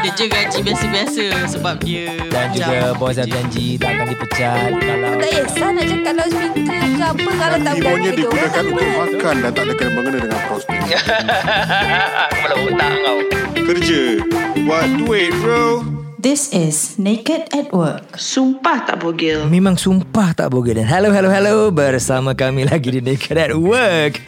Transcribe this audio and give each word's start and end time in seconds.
ada 0.00 0.16
je 0.16 0.26
gaji 0.32 0.58
biasa-biasa 0.64 1.24
sebab 1.44 1.76
dia 1.84 2.16
Dan 2.32 2.56
juga 2.56 2.96
bos 2.96 3.20
dah 3.20 3.28
janji 3.28 3.76
tak 3.76 4.00
akan 4.00 4.06
dipecat 4.08 4.70
kalau 4.80 5.12
Tak 5.20 5.28
kisah 5.28 5.68
nak 5.76 5.84
cakap 5.84 6.12
loudspeaker 6.16 6.80
ke 6.88 7.04
apa 7.04 7.30
Kalau 7.36 7.58
tak 7.60 7.74
Ibunya 7.76 8.00
dia 8.00 8.12
digunakan 8.16 8.64
untuk 8.64 8.88
makan 8.96 9.34
dan 9.44 9.50
tak 9.52 9.64
ada 9.68 9.72
kena 9.76 9.90
mengena 9.92 10.18
dengan 10.24 10.40
prospek. 10.48 10.78
Kepala 12.32 12.54
otak 12.64 12.92
kau 13.04 13.18
Kerja. 13.60 14.02
Buat 14.64 14.88
duit 14.96 15.30
bro. 15.44 15.89
This 16.20 16.52
is 16.52 17.00
Naked 17.00 17.48
at 17.56 17.72
Work. 17.72 18.20
Sumpah 18.20 18.84
tak 18.84 19.00
bogel 19.00 19.48
Memang 19.48 19.80
sumpah 19.80 20.36
tak 20.36 20.52
bogel 20.52 20.76
Dan 20.76 20.84
hello, 20.84 21.08
hello, 21.08 21.32
hello 21.32 21.72
Bersama 21.72 22.36
kami 22.36 22.68
lagi 22.68 22.92
di 22.92 23.00
Naked 23.00 23.40
at 23.40 23.56
Work 23.56 24.20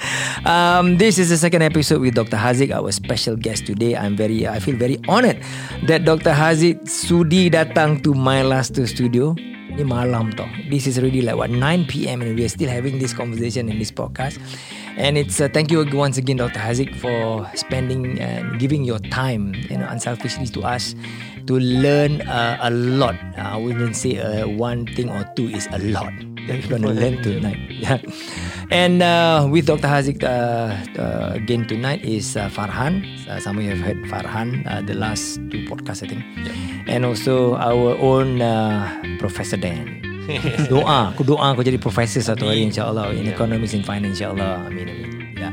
um, 0.48 0.96
This 0.96 1.20
is 1.20 1.28
the 1.28 1.36
second 1.36 1.60
episode 1.60 2.00
with 2.00 2.16
Dr. 2.16 2.40
Haziq 2.40 2.72
Our 2.72 2.88
special 2.96 3.36
guest 3.36 3.68
today 3.68 3.92
I'm 3.92 4.16
very, 4.16 4.48
I 4.48 4.56
feel 4.56 4.80
very 4.80 5.04
honoured 5.04 5.44
That 5.84 6.08
Dr. 6.08 6.32
Haziq 6.32 6.80
sudi 6.88 7.52
datang 7.52 8.00
to 8.08 8.16
my 8.16 8.40
last 8.40 8.72
studio 8.72 9.36
Ini 9.76 9.84
malam 9.84 10.32
tau 10.32 10.48
This 10.72 10.88
is 10.88 10.96
already 10.96 11.20
like 11.20 11.36
what 11.36 11.52
9pm 11.52 12.24
And 12.24 12.32
we 12.32 12.48
are 12.48 12.52
still 12.56 12.72
having 12.72 13.04
this 13.04 13.12
conversation 13.12 13.68
in 13.68 13.76
this 13.76 13.92
podcast 13.92 14.40
And 14.96 15.16
it's 15.16 15.40
uh, 15.40 15.48
thank 15.48 15.72
you 15.72 15.88
once 15.96 16.20
again, 16.20 16.36
Dr. 16.36 16.60
Haziq, 16.60 16.92
for 17.00 17.48
spending 17.56 18.20
and 18.20 18.60
giving 18.60 18.84
your 18.84 19.00
time, 19.08 19.56
you 19.72 19.78
know, 19.80 19.88
unselfishly 19.88 20.44
to 20.52 20.60
us 20.68 20.92
to 21.46 21.58
learn 21.58 22.22
uh, 22.22 22.58
a 22.62 22.70
lot. 22.70 23.16
Uh, 23.36 23.54
I 23.54 23.56
wouldn't 23.56 23.96
say 23.96 24.18
uh, 24.18 24.46
one 24.46 24.86
thing 24.86 25.10
or 25.10 25.24
two 25.36 25.48
is 25.48 25.68
a 25.72 25.78
lot. 25.78 26.12
You're 26.46 26.62
gonna 26.66 26.90
learn 26.92 27.22
tonight. 27.22 27.58
Yeah. 27.82 27.98
And 28.70 29.02
uh, 29.02 29.50
with 29.50 29.66
Dr. 29.66 29.90
Haziq 29.90 30.22
uh, 30.22 30.78
uh, 30.94 31.34
again 31.34 31.66
tonight 31.66 32.06
is 32.06 32.36
uh, 32.38 32.46
Farhan. 32.46 33.02
Uh, 33.26 33.40
some 33.42 33.58
of 33.58 33.64
you 33.64 33.74
have 33.74 33.82
heard 33.82 33.98
Farhan 34.06 34.62
uh, 34.70 34.86
the 34.86 34.94
last 34.94 35.42
two 35.50 35.66
podcasts, 35.66 36.06
I 36.06 36.14
think. 36.14 36.22
And 36.86 37.04
also 37.04 37.58
our 37.58 37.98
own 37.98 38.40
uh, 38.40 38.86
Professor 39.18 39.58
Dan. 39.58 39.98
doa 40.70 41.10
aku 41.10 41.26
doa 41.26 41.50
aku 41.50 41.66
jadi 41.66 41.82
profesor 41.82 42.22
satu 42.22 42.46
hari 42.46 42.70
insyaallah 42.70 43.10
in 43.10 43.26
economics 43.26 43.74
and 43.74 43.82
finance 43.82 44.22
insyaallah 44.22 44.70
amin 44.70 44.86
amin 44.86 45.10
yeah 45.34 45.52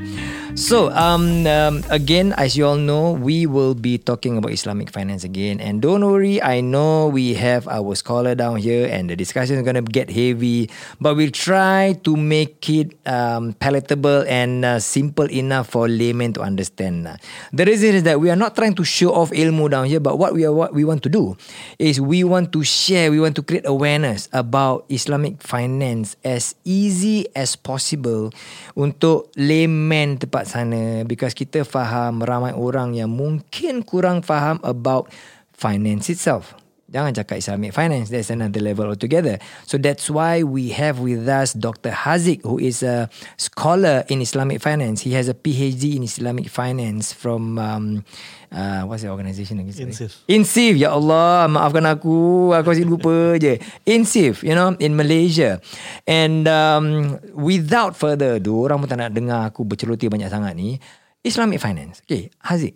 so 0.59 0.91
um, 0.91 1.47
um 1.47 1.79
again 1.87 2.35
as 2.35 2.59
you 2.59 2.67
all 2.67 2.75
know 2.75 3.15
we 3.15 3.47
will 3.47 3.71
be 3.71 3.95
talking 3.95 4.35
about 4.35 4.51
islamic 4.51 4.91
finance 4.91 5.23
again. 5.23 5.63
And 5.63 5.79
don't 5.81 6.03
worry 6.03 6.43
i 6.43 6.59
know 6.59 7.07
we 7.07 7.33
have 7.39 7.63
our 7.71 7.95
scholar 7.95 8.35
down 8.35 8.59
here 8.59 8.83
and 8.91 9.09
the 9.09 9.15
discussion 9.15 9.55
is 9.55 9.63
going 9.63 9.79
to 9.79 9.87
get 9.87 10.11
heavy 10.11 10.69
but 10.99 11.15
we'll 11.15 11.31
try 11.31 11.95
to 12.03 12.11
make 12.19 12.67
it 12.67 12.91
um, 13.07 13.53
palatable 13.55 14.27
and 14.27 14.65
uh, 14.65 14.79
simple 14.83 15.31
enough 15.31 15.69
for 15.69 15.87
laymen 15.87 16.33
to 16.33 16.41
understand. 16.41 17.07
The 17.53 17.63
reason 17.63 17.95
is 17.95 18.03
that 18.03 18.19
we 18.19 18.29
are 18.29 18.35
not 18.35 18.55
trying 18.55 18.75
to 18.75 18.83
show 18.83 19.15
off 19.15 19.31
ilmu 19.31 19.71
down 19.71 19.87
here 19.87 20.03
but 20.03 20.19
what 20.19 20.33
we 20.33 20.43
are 20.43 20.51
what 20.51 20.73
we 20.73 20.83
want 20.83 21.03
to 21.03 21.09
do 21.09 21.37
is 21.79 22.01
we 22.01 22.25
want 22.25 22.51
to 22.51 22.67
share 22.67 23.11
we 23.11 23.21
want 23.21 23.37
to 23.39 23.43
create 23.43 23.63
awareness 23.65 24.27
about 24.33 24.83
Islamic 24.89 25.39
finance 25.41 26.17
as 26.25 26.55
easy 26.67 27.31
as 27.31 27.55
possible 27.55 28.35
untuk 28.75 29.31
layman 29.39 30.19
tempat 30.19 30.48
sana 30.49 31.05
because 31.05 31.37
kita 31.37 31.61
faham 31.61 32.25
ramai 32.25 32.57
orang 32.57 32.97
yang 32.97 33.13
mungkin 33.13 33.85
kurang 33.85 34.25
faham 34.25 34.57
about 34.65 35.13
finance 35.53 36.09
itself. 36.09 36.57
Jangan 36.89 37.13
cakap 37.13 37.37
Islamic 37.37 37.69
finance. 37.69 38.09
That's 38.09 38.33
another 38.33 38.57
level 38.57 38.89
altogether. 38.89 39.37
So 39.69 39.77
that's 39.77 40.09
why 40.09 40.41
we 40.41 40.73
have 40.73 40.97
with 40.97 41.29
us 41.29 41.53
Dr. 41.53 41.93
Haziq, 41.93 42.41
who 42.41 42.57
is 42.57 42.81
a 42.81 43.13
scholar 43.37 44.01
in 44.09 44.25
Islamic 44.25 44.57
finance. 44.57 45.05
He 45.05 45.13
has 45.13 45.29
a 45.29 45.37
PhD 45.37 46.01
in 46.01 46.03
Islamic 46.03 46.49
finance 46.49 47.13
from 47.13 47.61
um, 47.61 48.01
uh, 48.49 48.89
what's 48.89 49.05
the 49.05 49.13
organisation 49.13 49.61
again? 49.61 49.93
INSIF. 49.93 50.25
INSIF. 50.25 50.73
Ya 50.81 50.89
Allah, 50.89 51.45
maafkan 51.45 51.85
aku. 51.85 52.49
Aku 52.57 52.73
asyik 52.73 52.89
lupa 52.89 53.13
je. 53.43 53.61
INSIF, 53.85 54.41
you 54.41 54.57
know, 54.57 54.73
in 54.81 54.97
Malaysia. 54.97 55.61
And 56.09 56.49
um, 56.49 57.17
without 57.37 57.93
further 57.93 58.41
ado, 58.41 58.65
orang 58.65 58.81
pun 58.81 58.89
tak 58.89 58.97
nak 58.97 59.13
dengar 59.13 59.53
aku 59.53 59.61
berceloteh 59.61 60.09
banyak 60.09 60.33
sangat 60.33 60.57
ni. 60.57 60.81
Islamic 61.23 61.59
finance. 61.59 62.01
Okay, 62.07 62.29
Haziq. 62.43 62.75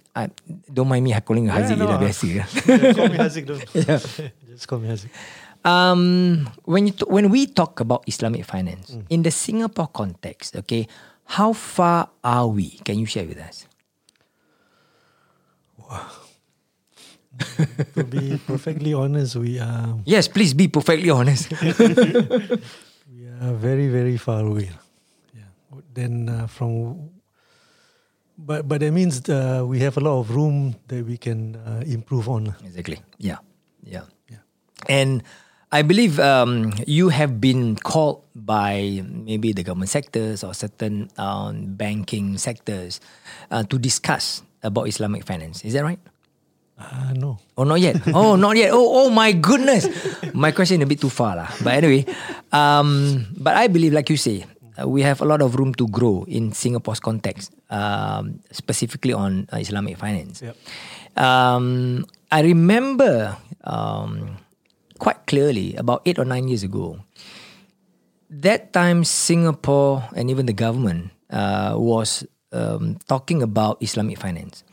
Don't 0.71 0.87
mind 0.87 1.03
me 1.05 1.15
calling 1.23 1.45
you 1.47 1.51
Haziq 1.51 1.79
je 1.79 1.85
dah 1.87 1.99
biasa. 1.99 2.23
Yeah, 2.35 2.47
call 2.97 3.07
me 3.09 3.17
Haziq 3.17 3.43
though. 3.47 3.61
Just 4.51 4.67
call 4.67 4.79
me 4.83 4.89
Haziq. 4.91 5.09
Um, 5.63 6.49
when 6.67 6.87
you 6.87 6.93
t- 6.93 7.07
when 7.07 7.31
we 7.31 7.47
talk 7.47 7.79
about 7.79 8.03
Islamic 8.03 8.43
finance 8.43 8.91
in 9.07 9.23
the 9.23 9.31
Singapore 9.31 9.87
context, 9.87 10.59
okay, 10.59 10.91
how 11.39 11.55
far 11.55 12.11
are 12.19 12.47
we? 12.51 12.83
Can 12.83 12.99
you 12.99 13.07
share 13.07 13.23
with 13.23 13.39
us? 13.39 13.63
Wow. 15.79 16.11
To 17.95 18.03
be 18.03 18.37
perfectly 18.45 18.93
honest, 18.93 19.39
we 19.39 19.57
are 19.57 19.95
Yes, 20.03 20.27
please 20.27 20.51
be 20.53 20.67
perfectly 20.67 21.09
honest. 21.09 21.47
we 23.07 23.23
are 23.39 23.55
very 23.55 23.87
very 23.87 24.19
far 24.19 24.43
away. 24.43 24.67
Yeah. 25.31 25.47
Then 25.95 26.27
uh, 26.29 26.47
from, 26.51 27.09
but 28.45 28.67
but 28.67 28.83
that 28.83 28.91
means 28.91 29.23
uh, 29.31 29.63
we 29.63 29.79
have 29.79 29.95
a 29.97 30.03
lot 30.03 30.19
of 30.19 30.35
room 30.35 30.75
that 30.91 31.05
we 31.07 31.17
can 31.17 31.55
uh, 31.55 31.83
improve 31.87 32.27
on. 32.27 32.55
exactly. 32.63 32.99
Yeah. 33.17 33.39
Yeah. 33.83 34.05
Yeah. 34.27 34.43
And 34.91 35.23
I 35.71 35.81
believe 35.81 36.19
um, 36.19 36.69
you 36.85 37.09
have 37.09 37.41
been 37.41 37.75
called 37.75 38.21
by 38.35 39.01
maybe 39.07 39.53
the 39.53 39.63
government 39.63 39.89
sectors 39.89 40.43
or 40.43 40.53
certain 40.53 41.09
um, 41.17 41.73
banking 41.73 42.37
sectors 42.37 43.01
uh, 43.49 43.63
to 43.63 43.79
discuss 43.79 44.43
about 44.61 44.87
Islamic 44.87 45.25
finance. 45.25 45.65
Is 45.65 45.73
that 45.73 45.83
right? 45.83 45.99
Uh, 46.77 47.13
no. 47.17 47.39
Oh, 47.57 47.63
not 47.63 47.79
yet. 47.79 47.95
Oh, 48.13 48.35
not 48.35 48.57
yet. 48.57 48.69
Oh, 48.73 49.05
oh 49.05 49.09
my 49.09 49.31
goodness. 49.31 49.87
My 50.33 50.51
question 50.51 50.81
a 50.81 50.85
bit 50.85 51.01
too 51.01 51.09
far 51.09 51.37
lah. 51.37 51.49
But 51.63 51.81
anyway, 51.81 52.05
um, 52.51 53.25
but 53.37 53.55
I 53.57 53.67
believe, 53.67 53.93
like 53.93 54.09
you 54.09 54.17
say, 54.17 54.45
uh, 54.79 54.87
we 54.87 55.01
have 55.01 55.21
a 55.21 55.25
lot 55.25 55.41
of 55.41 55.55
room 55.55 55.73
to 55.75 55.87
grow 55.87 56.25
in 56.27 56.51
Singapore's 56.51 56.99
context, 56.99 57.53
um, 57.69 58.39
specifically 58.51 59.13
on 59.13 59.47
uh, 59.53 59.57
Islamic 59.57 59.97
finance. 59.97 60.41
Yep. 60.41 60.57
Um, 61.17 62.05
I 62.31 62.41
remember 62.41 63.37
um, 63.63 64.37
quite 64.99 65.25
clearly 65.27 65.75
about 65.75 66.01
eight 66.05 66.17
or 66.17 66.25
nine 66.25 66.47
years 66.47 66.63
ago. 66.63 66.99
That 68.29 68.73
time, 68.73 69.03
Singapore 69.03 70.09
and 70.15 70.29
even 70.29 70.47
the 70.47 70.57
government 70.57 71.11
uh, 71.29 71.75
was 71.77 72.25
um, 72.51 72.97
talking 73.07 73.43
about 73.43 73.77
Islamic 73.81 74.17
finance. 74.17 74.63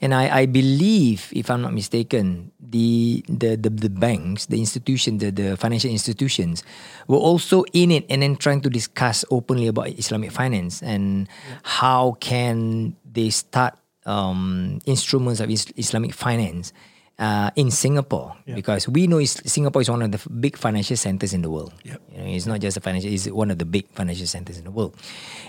And 0.00 0.14
I, 0.14 0.42
I 0.42 0.46
believe, 0.46 1.28
if 1.36 1.50
I'm 1.50 1.60
not 1.60 1.74
mistaken, 1.74 2.52
the 2.58 3.24
the, 3.28 3.56
the, 3.56 3.68
the 3.68 3.90
banks, 3.90 4.46
the 4.46 4.58
institutions, 4.58 5.20
the, 5.20 5.30
the 5.30 5.56
financial 5.56 5.90
institutions 5.90 6.64
were 7.06 7.18
also 7.18 7.64
in 7.72 7.90
it 7.90 8.06
and 8.08 8.22
then 8.22 8.36
trying 8.36 8.62
to 8.62 8.70
discuss 8.70 9.24
openly 9.30 9.66
about 9.66 9.88
Islamic 9.88 10.32
finance 10.32 10.82
and 10.82 11.28
how 11.62 12.16
can 12.20 12.96
they 13.04 13.28
start 13.28 13.76
um, 14.06 14.80
instruments 14.86 15.40
of 15.40 15.50
is- 15.50 15.72
Islamic 15.76 16.14
finance 16.14 16.72
uh, 17.18 17.50
in 17.54 17.70
Singapore 17.70 18.34
because 18.54 18.88
we 18.88 19.06
know 19.06 19.18
is, 19.18 19.32
Singapore 19.44 19.82
is 19.82 19.90
one 19.90 20.00
of 20.00 20.10
the 20.10 20.16
f- 20.18 20.28
big 20.40 20.56
financial 20.56 20.96
centers 20.96 21.34
in 21.34 21.42
the 21.42 21.50
world. 21.50 21.74
Yep. 21.84 22.00
You 22.12 22.18
know, 22.18 22.26
it's 22.32 22.46
not 22.46 22.60
just 22.60 22.76
a 22.76 22.80
financial; 22.80 23.12
it's 23.12 23.28
one 23.28 23.50
of 23.50 23.58
the 23.58 23.66
big 23.66 23.86
financial 23.92 24.26
centers 24.26 24.56
in 24.56 24.64
the 24.64 24.70
world. 24.70 24.96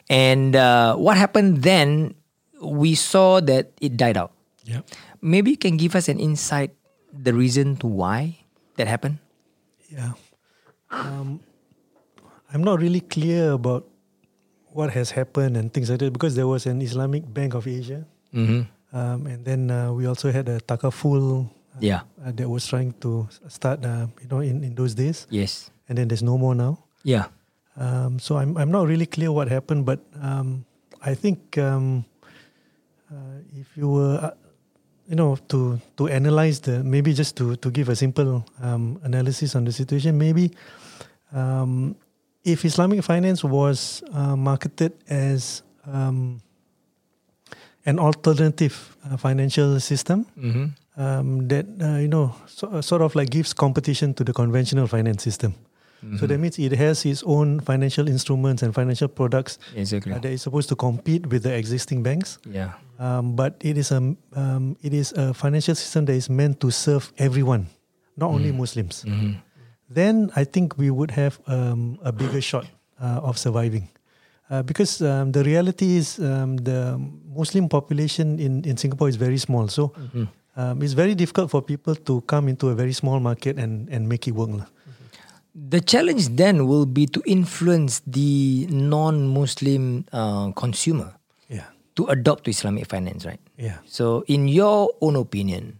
And 0.09 0.55
uh, 0.55 0.95
what 0.95 1.15
happened 1.15 1.63
then? 1.63 2.15
We 2.61 2.93
saw 2.93 3.39
that 3.41 3.71
it 3.81 3.97
died 3.97 4.17
out. 4.17 4.33
Yeah. 4.63 4.81
Maybe 5.21 5.51
you 5.51 5.57
can 5.57 5.77
give 5.77 5.95
us 5.95 6.07
an 6.09 6.19
insight, 6.19 6.71
the 7.11 7.33
reason 7.33 7.75
to 7.81 7.87
why 7.87 8.37
that 8.77 8.87
happened. 8.87 9.17
Yeah. 9.89 10.13
Um, 10.91 11.39
I'm 12.53 12.63
not 12.63 12.79
really 12.79 13.01
clear 13.01 13.51
about 13.53 13.87
what 14.71 14.91
has 14.91 15.11
happened 15.11 15.57
and 15.57 15.73
things 15.73 15.89
like 15.89 15.99
that 15.99 16.13
because 16.13 16.35
there 16.35 16.47
was 16.47 16.65
an 16.65 16.81
Islamic 16.81 17.23
Bank 17.33 17.53
of 17.55 17.67
Asia, 17.67 18.05
Mm-hmm. 18.31 18.63
um, 18.95 19.27
and 19.27 19.43
then 19.43 19.67
uh, 19.71 19.91
we 19.91 20.05
also 20.07 20.31
had 20.31 20.47
a 20.47 20.59
Takaful 20.63 21.43
uh, 21.43 21.79
Yeah. 21.83 22.07
uh, 22.23 22.31
that 22.31 22.47
was 22.47 22.63
trying 22.67 22.93
to 23.03 23.27
start, 23.51 23.83
uh, 23.83 24.07
you 24.23 24.27
know, 24.31 24.39
in, 24.39 24.63
in 24.63 24.75
those 24.75 24.95
days, 24.95 25.27
Yes. 25.29 25.71
and 25.89 25.97
then 25.97 26.07
there's 26.07 26.23
no 26.23 26.37
more 26.37 26.55
now. 26.55 26.79
Yeah. 27.03 27.27
Um, 27.75 28.19
so 28.19 28.35
I'm 28.37 28.55
I'm 28.55 28.71
not 28.71 28.87
really 28.87 29.05
clear 29.07 29.31
what 29.31 29.47
happened, 29.51 29.83
but 29.87 29.99
um, 30.21 30.63
I 31.03 31.15
think 31.15 31.57
um, 31.59 32.03
uh, 33.11 33.43
if 33.59 33.75
you 33.75 33.87
were, 33.91 34.19
uh, 34.31 34.35
you 35.07 35.15
know, 35.15 35.37
to 35.47 35.79
to 35.97 36.07
analyze 36.07 36.59
the 36.61 36.83
maybe 36.83 37.13
just 37.13 37.35
to 37.37 37.55
to 37.57 37.69
give 37.71 37.89
a 37.89 37.95
simple 37.95 38.45
um, 38.61 38.99
analysis 39.03 39.55
on 39.55 39.65
the 39.65 39.71
situation, 39.71 40.17
maybe 40.17 40.51
um, 41.33 41.95
if 42.43 42.65
Islamic 42.65 43.03
finance 43.03 43.43
was 43.43 44.03
uh, 44.13 44.35
marketed 44.35 44.93
as 45.09 45.63
um, 45.85 46.41
an 47.85 47.99
alternative 47.99 48.95
uh, 49.05 49.17
financial 49.17 49.79
system 49.79 50.25
Mm-hmm. 50.37 50.65
um, 51.01 51.47
that 51.47 51.65
uh, 51.81 51.97
you 51.97 52.07
know 52.07 52.35
so, 52.47 52.81
sort 52.81 53.01
of 53.01 53.15
like 53.15 53.29
gives 53.29 53.53
competition 53.53 54.13
to 54.13 54.23
the 54.23 54.33
conventional 54.33 54.87
finance 54.87 55.23
system. 55.23 55.53
So 56.17 56.25
that 56.25 56.39
means 56.39 56.57
it 56.57 56.73
has 56.73 57.05
its 57.05 57.21
own 57.21 57.59
financial 57.61 58.07
instruments 58.09 58.63
and 58.63 58.73
financial 58.73 59.07
products 59.07 59.59
Exactly. 59.75 60.13
uh, 60.13 60.19
that 60.19 60.31
is 60.33 60.41
supposed 60.41 60.67
to 60.69 60.75
compete 60.75 61.27
with 61.29 61.43
the 61.43 61.53
existing 61.53 62.01
banks. 62.01 62.39
Yeah. 62.49 62.73
Um, 62.97 63.35
but 63.35 63.53
it 63.61 63.77
is 63.77 63.91
a 63.91 64.01
um, 64.33 64.77
it 64.81 64.93
is 64.93 65.13
a 65.13 65.33
financial 65.33 65.75
system 65.75 66.05
that 66.05 66.13
is 66.17 66.27
meant 66.29 66.59
to 66.61 66.71
serve 66.71 67.13
everyone, 67.17 67.69
not 68.17 68.33
only 68.33 68.51
Muslims. 68.51 69.05
Then 69.89 70.31
I 70.35 70.43
think 70.45 70.77
we 70.77 70.89
would 70.89 71.11
have 71.11 71.37
um, 71.47 71.99
a 72.01 72.11
bigger 72.11 72.41
shot 72.41 72.65
uh, 72.97 73.21
of 73.21 73.37
surviving, 73.37 73.89
uh, 74.49 74.63
because 74.63 75.01
um, 75.05 75.31
the 75.33 75.43
reality 75.43 75.97
is 76.01 76.17
um, 76.17 76.57
the 76.57 76.97
Muslim 77.29 77.69
population 77.69 78.39
in 78.39 78.65
in 78.65 78.77
Singapore 78.77 79.09
is 79.09 79.17
very 79.21 79.37
small. 79.37 79.67
So 79.67 79.93
um, 80.57 80.81
it's 80.81 80.93
very 80.93 81.13
difficult 81.13 81.51
for 81.51 81.61
people 81.61 81.93
to 82.09 82.21
come 82.25 82.49
into 82.49 82.69
a 82.69 82.75
very 82.75 82.93
small 82.93 83.19
market 83.19 83.57
and 83.61 83.89
and 83.91 84.09
make 84.09 84.25
it 84.27 84.33
work. 84.33 84.65
The 85.51 85.81
challenge 85.83 86.39
then 86.39 86.67
will 86.67 86.85
be 86.87 87.05
to 87.11 87.19
influence 87.27 87.99
the 88.07 88.67
non-Muslim 88.71 90.05
uh, 90.15 90.51
consumer 90.55 91.11
Yeah, 91.51 91.67
to 91.99 92.07
adopt 92.07 92.45
to 92.47 92.51
Islamic 92.55 92.87
finance, 92.87 93.25
right? 93.27 93.39
yeah. 93.59 93.83
So, 93.83 94.23
in 94.31 94.47
your 94.47 94.95
own 95.03 95.19
opinion, 95.19 95.79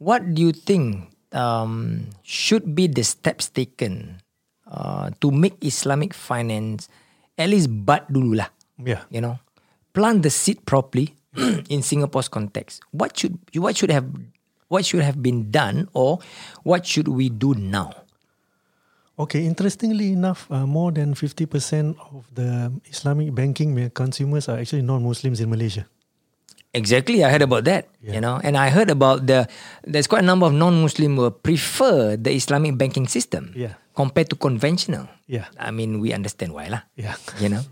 what 0.00 0.24
do 0.32 0.40
you 0.40 0.52
think 0.56 1.12
um, 1.36 2.08
should 2.24 2.74
be 2.74 2.88
the 2.88 3.04
steps 3.04 3.52
taken 3.52 4.24
uh, 4.64 5.12
to 5.20 5.28
make 5.30 5.60
Islamic 5.60 6.16
finance 6.16 6.88
at 7.36 7.52
least 7.52 7.68
bud 7.68 8.08
dulu 8.08 8.40
lah? 8.40 8.48
Yeah. 8.80 9.04
You 9.12 9.20
know, 9.20 9.36
plant 9.92 10.24
the 10.24 10.32
seed 10.32 10.64
properly 10.64 11.12
in 11.68 11.84
Singapore's 11.84 12.32
context. 12.32 12.80
What 12.96 13.20
should 13.20 13.36
what 13.52 13.76
should 13.76 13.92
have 13.92 14.08
what 14.72 14.88
should 14.88 15.04
have 15.04 15.20
been 15.20 15.52
done, 15.52 15.92
or 15.92 16.24
what 16.64 16.88
should 16.88 17.12
we 17.12 17.28
do 17.28 17.52
now? 17.52 17.99
Okay, 19.20 19.44
interestingly 19.44 20.16
enough, 20.16 20.48
uh, 20.48 20.64
more 20.64 20.88
than 20.88 21.12
50% 21.12 21.92
of 22.16 22.24
the 22.32 22.72
Islamic 22.88 23.36
banking 23.36 23.76
consumers 23.92 24.48
are 24.48 24.56
actually 24.56 24.80
non-Muslims 24.80 25.44
in 25.44 25.52
Malaysia. 25.52 25.84
Exactly, 26.72 27.20
I 27.20 27.28
heard 27.28 27.42
about 27.42 27.66
that. 27.66 27.90
You 28.00 28.22
know, 28.22 28.38
and 28.40 28.56
I 28.56 28.70
heard 28.70 28.88
about 28.88 29.26
the 29.26 29.44
there's 29.82 30.06
quite 30.06 30.22
a 30.22 30.28
number 30.28 30.46
of 30.46 30.54
non-Muslim 30.54 31.18
who 31.18 31.28
prefer 31.34 32.14
the 32.16 32.30
Islamic 32.32 32.78
banking 32.78 33.10
system 33.10 33.50
Yeah. 33.58 33.74
compared 33.92 34.30
to 34.30 34.36
conventional. 34.38 35.10
Yeah. 35.26 35.50
I 35.58 35.74
mean, 35.74 35.98
we 35.98 36.14
understand 36.14 36.54
why 36.54 36.70
lah. 36.70 36.86
Yeah. 36.94 37.18
You 37.42 37.50
know, 37.50 37.62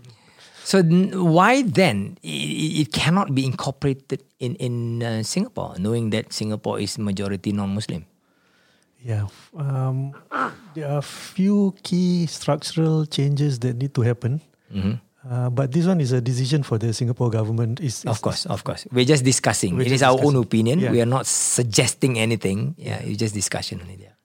so 0.67 0.83
why 1.15 1.63
then 1.63 2.19
it, 2.21 2.85
it 2.85 2.89
cannot 2.91 3.31
be 3.33 3.47
incorporated 3.47 4.21
in 4.37 4.59
in 4.59 4.99
uh, 5.01 5.23
Singapore, 5.23 5.79
knowing 5.79 6.11
that 6.11 6.35
Singapore 6.35 6.77
is 6.83 6.99
majority 6.99 7.55
non-Muslim. 7.55 8.03
Yeah. 9.03 9.27
Um, 9.55 10.13
there 10.75 10.89
are 10.91 11.01
few 11.01 11.73
key 11.83 12.25
structural 12.27 13.05
changes 13.05 13.59
that 13.59 13.77
need 13.77 13.93
to 13.95 14.01
happen. 14.01 14.41
Mm-hmm. 14.73 14.99
Uh, 15.29 15.49
but 15.49 15.71
this 15.71 15.85
one 15.85 15.99
is 15.99 16.11
a 16.11 16.21
decision 16.21 16.63
for 16.63 16.77
the 16.77 16.93
Singapore 16.93 17.29
government. 17.29 17.79
Is 17.79 18.05
Of 18.05 18.21
course, 18.21 18.45
of 18.45 18.63
course. 18.63 18.87
We're 18.91 19.05
just 19.05 19.23
discussing. 19.23 19.75
We're 19.75 19.81
it 19.81 19.91
is 19.91 19.99
just 19.99 20.03
our 20.03 20.19
own 20.23 20.35
opinion. 20.35 20.79
Yeah. 20.79 20.91
We 20.91 21.01
are 21.01 21.09
not 21.09 21.27
suggesting 21.27 22.17
anything. 22.19 22.75
Yeah, 22.77 22.99
it's 23.03 23.17
just 23.17 23.33
discussion 23.35 23.81
only. 23.81 23.99
Yeah. 23.99 24.15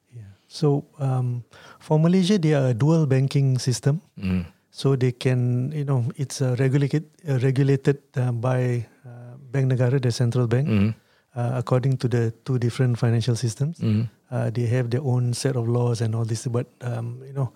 So 0.46 0.86
um, 1.02 1.42
for 1.80 1.98
Malaysia, 1.98 2.38
they 2.38 2.54
are 2.54 2.70
a 2.70 2.74
dual 2.74 3.06
banking 3.06 3.58
system. 3.58 4.00
Mm. 4.18 4.46
So 4.70 4.94
they 4.94 5.10
can, 5.12 5.70
you 5.74 5.84
know, 5.84 6.06
it's 6.16 6.42
uh, 6.42 6.54
regulated 6.58 7.10
uh, 7.28 7.38
regulated 7.42 7.98
uh, 8.16 8.30
by 8.30 8.86
uh, 9.06 9.34
Bank 9.50 9.70
Negara, 9.70 9.98
the 10.02 10.10
central 10.10 10.46
bank, 10.46 10.66
Mm. 10.66 10.94
uh, 11.34 11.58
according 11.58 11.98
to 11.98 12.08
the 12.08 12.30
two 12.46 12.58
different 12.58 12.98
financial 12.98 13.34
systems. 13.34 13.78
Mm. 13.78 14.06
Uh, 14.30 14.50
they 14.50 14.66
have 14.66 14.90
their 14.90 15.02
own 15.02 15.32
set 15.34 15.56
of 15.56 15.68
laws 15.68 16.00
and 16.00 16.14
all 16.14 16.24
this, 16.24 16.46
but 16.46 16.66
um, 16.80 17.20
you 17.26 17.32
know, 17.32 17.52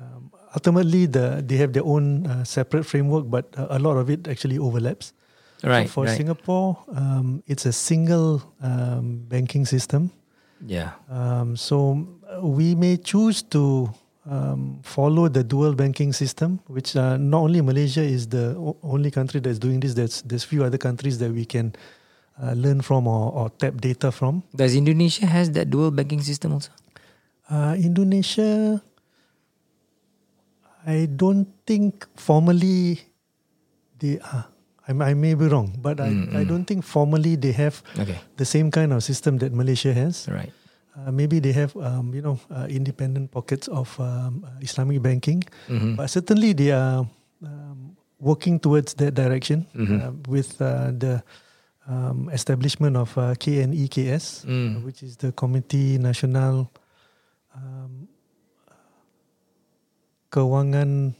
um, 0.00 0.30
ultimately 0.54 1.06
the 1.06 1.42
they 1.46 1.56
have 1.56 1.72
their 1.72 1.84
own 1.84 2.26
uh, 2.26 2.44
separate 2.44 2.84
framework, 2.84 3.30
but 3.30 3.46
uh, 3.56 3.66
a 3.70 3.78
lot 3.78 3.96
of 3.96 4.10
it 4.10 4.28
actually 4.28 4.58
overlaps. 4.58 5.12
Right. 5.62 5.86
so 5.88 5.92
for 5.92 6.04
right. 6.04 6.16
Singapore, 6.16 6.76
um, 6.94 7.42
it's 7.46 7.66
a 7.66 7.72
single 7.72 8.42
um, 8.62 9.24
banking 9.28 9.66
system. 9.66 10.10
yeah. 10.66 10.90
Um, 11.10 11.56
so 11.56 12.06
uh, 12.30 12.46
we 12.46 12.74
may 12.74 12.96
choose 12.96 13.42
to 13.50 13.90
um, 14.30 14.78
follow 14.82 15.28
the 15.28 15.42
dual 15.42 15.74
banking 15.74 16.12
system, 16.12 16.60
which 16.66 16.94
uh, 16.94 17.16
not 17.16 17.38
only 17.38 17.60
Malaysia 17.60 18.02
is 18.02 18.28
the 18.28 18.54
o- 18.56 18.76
only 18.82 19.10
country 19.10 19.40
that's 19.40 19.58
doing 19.58 19.80
this. 19.80 19.94
There's 19.94 20.22
there's 20.22 20.44
few 20.44 20.62
other 20.62 20.78
countries 20.78 21.18
that 21.18 21.32
we 21.32 21.44
can 21.44 21.74
uh, 22.42 22.52
learn 22.54 22.80
from 22.80 23.06
or, 23.06 23.32
or 23.32 23.50
tap 23.50 23.80
data 23.80 24.10
from. 24.12 24.42
Does 24.54 24.74
Indonesia 24.74 25.26
has 25.26 25.50
that 25.52 25.70
dual 25.70 25.90
banking 25.90 26.22
system 26.22 26.52
also? 26.52 26.70
Uh, 27.50 27.74
Indonesia, 27.78 28.80
I 30.86 31.06
don't 31.06 31.48
think 31.66 32.06
formally 32.16 33.00
they 33.98 34.18
are. 34.20 34.46
I, 34.88 34.92
I 35.10 35.14
may 35.14 35.34
be 35.34 35.46
wrong, 35.48 35.76
but 35.82 36.00
I, 36.00 36.16
I 36.32 36.44
don't 36.44 36.64
think 36.64 36.82
formally 36.84 37.36
they 37.36 37.52
have 37.52 37.82
Okay. 37.98 38.16
the 38.36 38.44
same 38.44 38.70
kind 38.70 38.92
of 38.92 39.04
system 39.04 39.36
that 39.38 39.52
Malaysia 39.52 39.92
has. 39.92 40.26
Right. 40.28 40.52
Uh, 40.96 41.12
maybe 41.12 41.40
they 41.40 41.52
have, 41.52 41.76
um, 41.76 42.14
you 42.14 42.22
know, 42.22 42.40
uh, 42.50 42.66
independent 42.70 43.30
pockets 43.30 43.68
of 43.68 43.92
um, 44.00 44.44
uh, 44.48 44.50
Islamic 44.64 45.02
banking, 45.02 45.44
Mhm. 45.68 45.96
but 45.96 46.08
certainly 46.08 46.52
they 46.56 46.72
are 46.72 47.04
um, 47.44 47.96
working 48.18 48.58
towards 48.58 48.94
that 48.96 49.12
direction 49.14 49.66
Mhm. 49.76 50.00
uh, 50.00 50.10
with 50.26 50.56
uh, 50.60 50.90
the 50.96 51.22
um, 51.88 52.28
establishment 52.30 52.96
of 52.96 53.16
uh, 53.16 53.32
KNEKS, 53.34 54.44
Mm. 54.44 54.76
uh, 54.76 54.80
which 54.84 55.00
is 55.02 55.16
the 55.16 55.32
Committee 55.32 55.96
Nasional 55.96 56.68
um, 57.56 58.06
Kewangan 60.28 61.16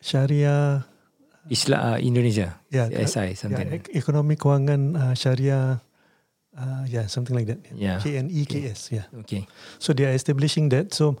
Syariah, 0.00 0.84
Islam 1.50 1.80
uh, 1.80 1.98
Indonesia. 2.00 2.56
yeah, 2.72 2.88
SI 2.88 3.34
something. 3.36 3.68
yeah, 3.68 3.76
ec- 3.80 3.92
Economic 3.92 4.38
Kewangan 4.40 4.96
uh, 4.96 5.12
Syariah, 5.12 5.80
uh, 6.56 6.82
yeah, 6.88 7.04
something 7.08 7.36
like 7.36 7.46
that. 7.46 7.60
Yeah. 7.74 8.00
KNEKS, 8.00 8.92
yeah. 8.92 9.06
okay. 9.20 9.44
So 9.78 9.92
they 9.92 10.04
are 10.08 10.14
establishing 10.16 10.68
that. 10.72 10.94
So 10.94 11.16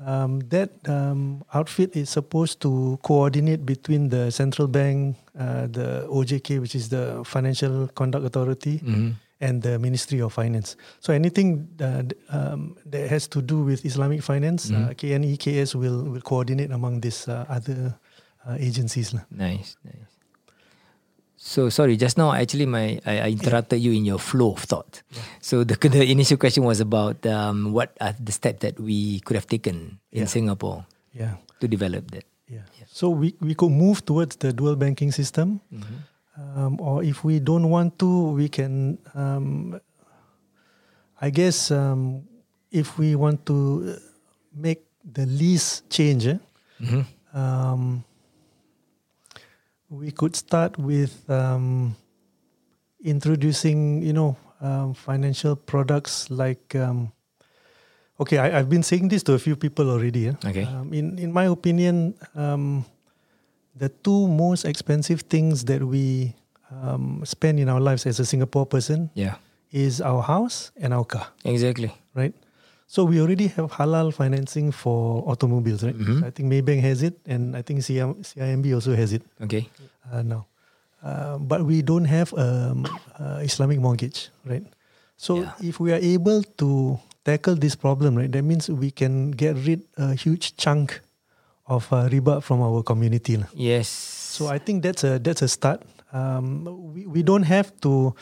um, 0.00 0.40
that 0.48 0.70
um, 0.88 1.42
outfit 1.54 1.94
is 1.96 2.10
supposed 2.10 2.60
to 2.60 2.98
coordinate 3.02 3.64
between 3.64 4.08
the 4.08 4.30
central 4.30 4.66
bank, 4.68 5.16
uh, 5.38 5.66
the 5.66 6.06
OJK, 6.10 6.60
which 6.60 6.74
is 6.74 6.88
the 6.88 7.22
Financial 7.24 7.88
Conduct 7.94 8.24
Authority, 8.26 8.78
Mhm. 8.84 9.14
and 9.40 9.62
the 9.62 9.78
Ministry 9.78 10.20
of 10.20 10.32
Finance. 10.32 10.76
So 11.00 11.12
anything 11.12 11.68
uh, 11.80 12.02
um, 12.30 12.76
that 12.86 13.08
has 13.10 13.28
to 13.28 13.42
do 13.42 13.62
with 13.64 13.84
Islamic 13.84 14.22
finance, 14.22 14.70
uh, 14.70 14.94
KNEKS 14.96 15.74
will 15.74 16.02
will 16.04 16.20
coordinate 16.22 16.70
among 16.70 17.00
these 17.00 17.26
uh, 17.28 17.44
other 17.48 17.94
uh, 18.46 18.56
agencies. 18.58 19.14
Nice, 19.30 19.76
nice. 19.84 20.11
So 21.42 21.68
sorry, 21.74 21.98
just 21.98 22.14
now 22.16 22.30
actually 22.32 22.66
my 22.70 23.02
I, 23.02 23.26
I 23.26 23.28
interrupted 23.34 23.82
you 23.82 23.90
in 23.90 24.06
your 24.06 24.22
flow 24.22 24.54
of 24.54 24.62
thought. 24.62 25.02
So 25.42 25.64
the 25.66 25.74
the 25.90 26.06
initial 26.06 26.38
question 26.38 26.62
was 26.62 26.78
about 26.78 27.18
um, 27.26 27.74
what 27.74 27.98
are 27.98 28.14
the 28.14 28.30
steps 28.30 28.62
that 28.62 28.78
we 28.78 29.18
could 29.26 29.34
have 29.34 29.50
taken 29.50 29.98
in 30.14 30.22
Yeah. 30.22 30.30
Singapore 30.30 30.86
Yeah. 31.10 31.42
to 31.58 31.66
develop 31.66 32.14
that. 32.14 32.22
Yeah. 32.46 32.62
So 32.86 33.10
we, 33.10 33.34
we 33.42 33.54
could 33.58 33.74
move 33.74 34.06
towards 34.06 34.36
the 34.38 34.52
dual 34.54 34.76
banking 34.76 35.10
system. 35.10 35.58
Um, 36.38 36.78
or 36.80 37.02
if 37.02 37.24
we 37.26 37.40
don't 37.42 37.68
want 37.68 37.98
to, 37.98 38.32
we 38.38 38.48
can, 38.48 38.98
um, 39.14 39.80
I 41.20 41.28
guess, 41.30 41.70
um, 41.70 42.22
if 42.70 42.96
we 42.98 43.16
want 43.16 43.44
to 43.46 43.96
uh, 43.96 44.00
make 44.54 44.84
the 45.04 45.26
least 45.26 45.90
change, 45.90 46.26
eh, 46.26 46.38
Mhm. 46.80 47.02
um, 47.34 48.04
we 49.92 50.10
could 50.10 50.34
start 50.34 50.78
with 50.78 51.28
um, 51.28 51.94
introducing, 53.04 54.02
you 54.02 54.12
know, 54.12 54.36
um, 54.60 54.94
financial 54.94 55.54
products 55.56 56.30
like. 56.30 56.74
Um, 56.74 57.12
okay, 58.20 58.38
I, 58.38 58.58
I've 58.58 58.70
been 58.70 58.82
saying 58.82 59.08
this 59.08 59.22
to 59.24 59.34
a 59.34 59.38
few 59.38 59.54
people 59.56 59.90
already. 59.90 60.28
eh. 60.28 60.34
Okay. 60.48 60.64
Um, 60.64 60.92
in 60.94 61.18
in 61.18 61.32
my 61.32 61.44
opinion, 61.44 62.14
um, 62.34 62.84
the 63.76 63.88
two 63.88 64.28
most 64.28 64.64
expensive 64.64 65.22
things 65.28 65.64
that 65.68 65.82
we 65.84 66.34
um, 66.70 67.20
spend 67.24 67.60
in 67.60 67.68
our 67.68 67.80
lives 67.80 68.06
as 68.06 68.18
a 68.20 68.24
Singapore 68.24 68.64
person 68.66 69.10
Yeah, 69.14 69.36
is 69.72 70.00
our 70.00 70.22
house 70.22 70.72
and 70.80 70.94
our 70.94 71.04
car, 71.04 71.26
exactly. 71.44 71.92
right? 72.14 72.32
So 72.92 73.04
we 73.08 73.22
already 73.24 73.46
have 73.56 73.72
halal 73.72 74.12
financing 74.12 74.68
for 74.70 75.24
automobiles, 75.24 75.80
right? 75.80 75.96
Mhm. 75.96 76.20
I 76.20 76.28
think 76.28 76.52
Maybank 76.52 76.84
has 76.84 77.00
it, 77.00 77.16
and 77.24 77.56
I 77.56 77.64
think 77.64 77.80
CIM, 77.80 78.20
CIMB 78.20 78.68
also 78.76 78.92
has 78.92 79.16
it 79.16 79.24
Okay. 79.40 79.64
uh, 80.12 80.20
now. 80.20 80.44
Uh, 81.00 81.40
but 81.40 81.64
we 81.64 81.80
don't 81.80 82.04
have 82.04 82.36
um, 82.36 82.84
uh, 83.16 83.40
Islamic 83.40 83.80
mortgage, 83.80 84.28
right? 84.44 84.60
So 85.16 85.40
Yeah. 85.40 85.56
if 85.72 85.80
we 85.80 85.88
are 85.96 86.04
able 86.04 86.44
to 86.60 87.00
tackle 87.24 87.56
this 87.56 87.72
problem, 87.72 88.12
right, 88.12 88.28
that 88.28 88.44
means 88.44 88.68
we 88.68 88.92
can 88.92 89.32
get 89.32 89.56
rid 89.64 89.88
a 89.96 90.12
huge 90.12 90.52
chunk 90.60 91.00
of 91.64 91.88
uh, 91.96 92.12
riba 92.12 92.44
from 92.44 92.60
our 92.60 92.84
community. 92.84 93.40
Yes. 93.56 93.88
So 93.88 94.52
I 94.52 94.60
think 94.60 94.84
that's 94.84 95.00
a 95.00 95.16
that's 95.16 95.40
a 95.40 95.48
start. 95.48 95.80
Um, 96.12 96.68
we 96.92 97.08
we 97.08 97.20
don't 97.24 97.48
have 97.48 97.72
to, 97.88 98.12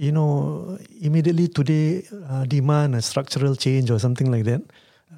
you 0.00 0.12
know, 0.16 0.78
immediately 1.04 1.46
today 1.48 2.02
uh, 2.32 2.44
demand 2.48 2.94
a 2.96 3.02
structural 3.02 3.54
change 3.54 3.90
or 3.92 3.98
something 4.00 4.32
like 4.32 4.44
that. 4.48 4.62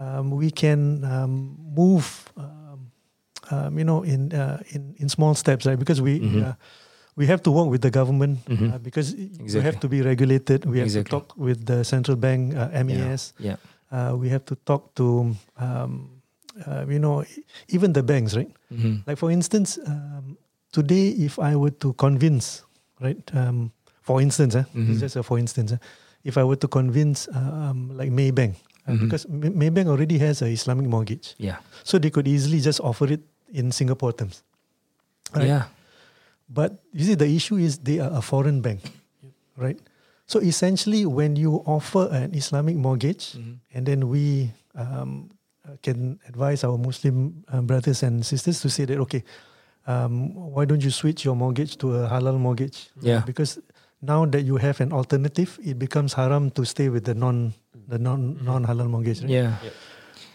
um, 0.01 0.31
we 0.35 0.51
can 0.51 1.05
um, 1.05 1.55
move, 1.77 2.07
um, 2.37 2.91
um, 3.55 3.79
you 3.79 3.85
know, 3.85 4.03
in 4.03 4.33
uh, 4.35 4.59
in 4.75 4.83
in 4.99 5.07
small 5.09 5.35
steps, 5.35 5.63
right? 5.69 5.79
Because 5.79 6.01
we 6.03 6.19
uh, 6.43 6.55
we 7.15 7.27
have 7.31 7.41
to 7.47 7.51
work 7.53 7.69
with 7.71 7.83
the 7.87 7.91
government 7.91 8.39
uh, 8.49 8.79
because 8.83 9.15
we 9.15 9.61
have 9.63 9.79
to 9.85 9.89
be 9.89 10.01
regulated. 10.03 10.65
We 10.65 10.79
have 10.83 10.89
Exactly. 10.91 11.05
to 11.05 11.11
talk 11.21 11.37
with 11.37 11.59
the 11.71 11.85
central 11.85 12.17
bank, 12.17 12.57
uh, 12.57 12.73
MAS. 12.85 13.33
Yeah. 13.39 13.57
Uh, 13.93 14.17
we 14.17 14.29
have 14.33 14.45
to 14.49 14.57
talk 14.65 14.95
to, 14.97 15.37
um, 15.61 16.09
uh, 16.67 16.89
you 16.89 16.99
know, 16.99 17.23
even 17.69 17.93
the 17.93 18.03
banks, 18.03 18.35
right? 18.35 18.51
Mhm. 18.73 19.05
Like 19.07 19.19
for 19.21 19.31
instance, 19.31 19.79
um, 19.87 20.37
today 20.73 21.13
if 21.21 21.39
I 21.39 21.55
were 21.55 21.75
to 21.85 21.93
convince, 21.95 22.65
right? 23.05 23.21
For 24.03 24.21
instance, 24.21 24.55
eh, 24.59 24.65
Mhm. 24.75 24.91
it's 24.91 25.01
just 25.01 25.17
a 25.17 25.23
for 25.23 25.39
instance, 25.39 25.73
eh, 25.73 25.79
if 26.25 26.37
I 26.37 26.45
were 26.45 26.57
to 26.59 26.69
convince, 26.69 27.29
uh, 27.29 27.39
um, 27.71 27.97
like 27.97 28.11
Maybank, 28.11 28.55
uh, 28.87 28.93
Mhm. 28.93 29.01
because 29.01 29.27
Maybank 29.31 29.87
already 29.89 30.19
has 30.19 30.43
a 30.43 30.47
Islamic 30.51 30.87
mortgage, 30.87 31.35
Yeah. 31.39 31.59
so 31.85 31.99
they 31.99 32.11
could 32.11 32.27
easily 32.29 32.61
just 32.61 32.81
offer 32.81 33.07
it 33.13 33.21
in 33.53 33.71
Singapore 33.73 34.13
terms. 34.13 34.43
Right? 35.35 35.47
Yeah. 35.47 35.65
But 36.49 36.83
you 36.93 37.05
see, 37.07 37.15
the 37.15 37.27
issue 37.31 37.57
is 37.57 37.79
they 37.79 37.99
are 38.01 38.11
a 38.13 38.21
foreign 38.21 38.61
bank, 38.61 38.81
right? 39.57 39.79
So 40.27 40.41
essentially, 40.41 41.07
when 41.07 41.37
you 41.37 41.63
offer 41.67 42.09
an 42.11 42.35
Islamic 42.35 42.77
mortgage, 42.77 43.37
and 43.75 43.87
then 43.87 44.09
we 44.09 44.51
um, 44.75 45.31
can 45.83 46.19
advise 46.29 46.65
our 46.65 46.77
Muslim 46.79 47.45
uh, 47.53 47.61
brothers 47.61 48.03
and 48.03 48.25
sisters 48.27 48.61
to 48.61 48.69
say 48.69 48.85
that 48.87 48.99
okay, 48.99 49.23
um, 49.87 50.35
why 50.35 50.65
don't 50.65 50.83
you 50.83 50.91
switch 50.91 51.25
your 51.25 51.37
mortgage 51.37 51.77
to 51.79 51.95
a 51.97 52.09
halal 52.09 52.39
mortgage? 52.39 52.89
Yeah. 53.01 53.21
Because 53.25 53.59
now 54.03 54.27
that 54.27 54.43
you 54.43 54.57
have 54.59 54.81
an 54.81 54.93
alternative, 54.93 55.59
it 55.63 55.79
becomes 55.79 56.13
haram 56.13 56.51
to 56.59 56.65
stay 56.67 56.89
with 56.89 57.05
the 57.05 57.15
non 57.15 57.55
the 57.89 57.99
non 57.99 58.39
non 58.45 58.65
halal 58.67 58.89
mortgage. 58.91 59.23
Right? 59.23 59.31
Yeah. 59.31 59.57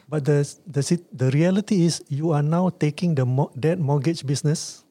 But 0.10 0.24
the 0.26 0.40
the 0.66 0.82
sit- 0.84 1.08
the 1.12 1.30
reality 1.32 1.84
is 1.86 2.02
you 2.08 2.32
are 2.32 2.44
now 2.44 2.70
taking 2.70 3.16
the 3.16 3.26
mo- 3.26 3.52
that 3.56 3.78
mortgage 3.80 4.26
business 4.26 4.84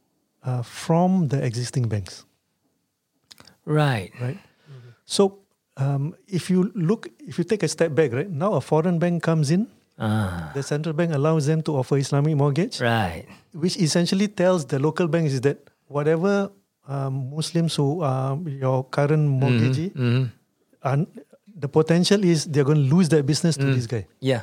uh, 0.44 0.60
from 0.62 1.28
the 1.28 1.40
existing 1.42 1.88
banks, 1.88 2.24
Right. 3.64 4.12
right? 4.20 4.38
So 5.04 5.38
um, 5.76 6.14
if 6.28 6.50
you 6.50 6.70
look, 6.74 7.08
if 7.20 7.38
you 7.38 7.44
take 7.44 7.62
a 7.62 7.68
step 7.68 7.94
back, 7.94 8.12
right 8.12 8.30
now 8.30 8.54
a 8.54 8.60
foreign 8.60 8.98
bank 8.98 9.22
comes 9.22 9.50
in, 9.50 9.66
Ah. 9.98 10.50
the 10.54 10.62
central 10.62 10.92
bank 10.92 11.14
allows 11.14 11.46
them 11.46 11.62
to 11.62 11.72
offer 11.76 11.96
Islamic 11.96 12.36
mortgage, 12.36 12.80
Right. 12.80 13.24
which 13.52 13.76
essentially 13.78 14.28
tells 14.28 14.66
the 14.66 14.78
local 14.78 15.08
banks 15.08 15.32
is 15.32 15.40
that 15.40 15.58
whatever 15.88 16.50
um, 16.88 17.30
Muslims 17.34 17.74
who 17.76 18.02
um, 18.04 18.46
your 18.48 18.84
current 18.90 19.26
mortgagee, 19.28 19.90
Mhm. 19.94 20.30
are, 20.82 21.06
the 21.58 21.68
potential 21.68 22.22
is 22.24 22.46
they're 22.46 22.64
going 22.64 22.88
to 22.88 22.94
lose 22.94 23.08
their 23.08 23.22
business 23.22 23.56
to 23.56 23.66
this 23.74 23.86
guy. 23.86 24.06
Yeah. 24.20 24.42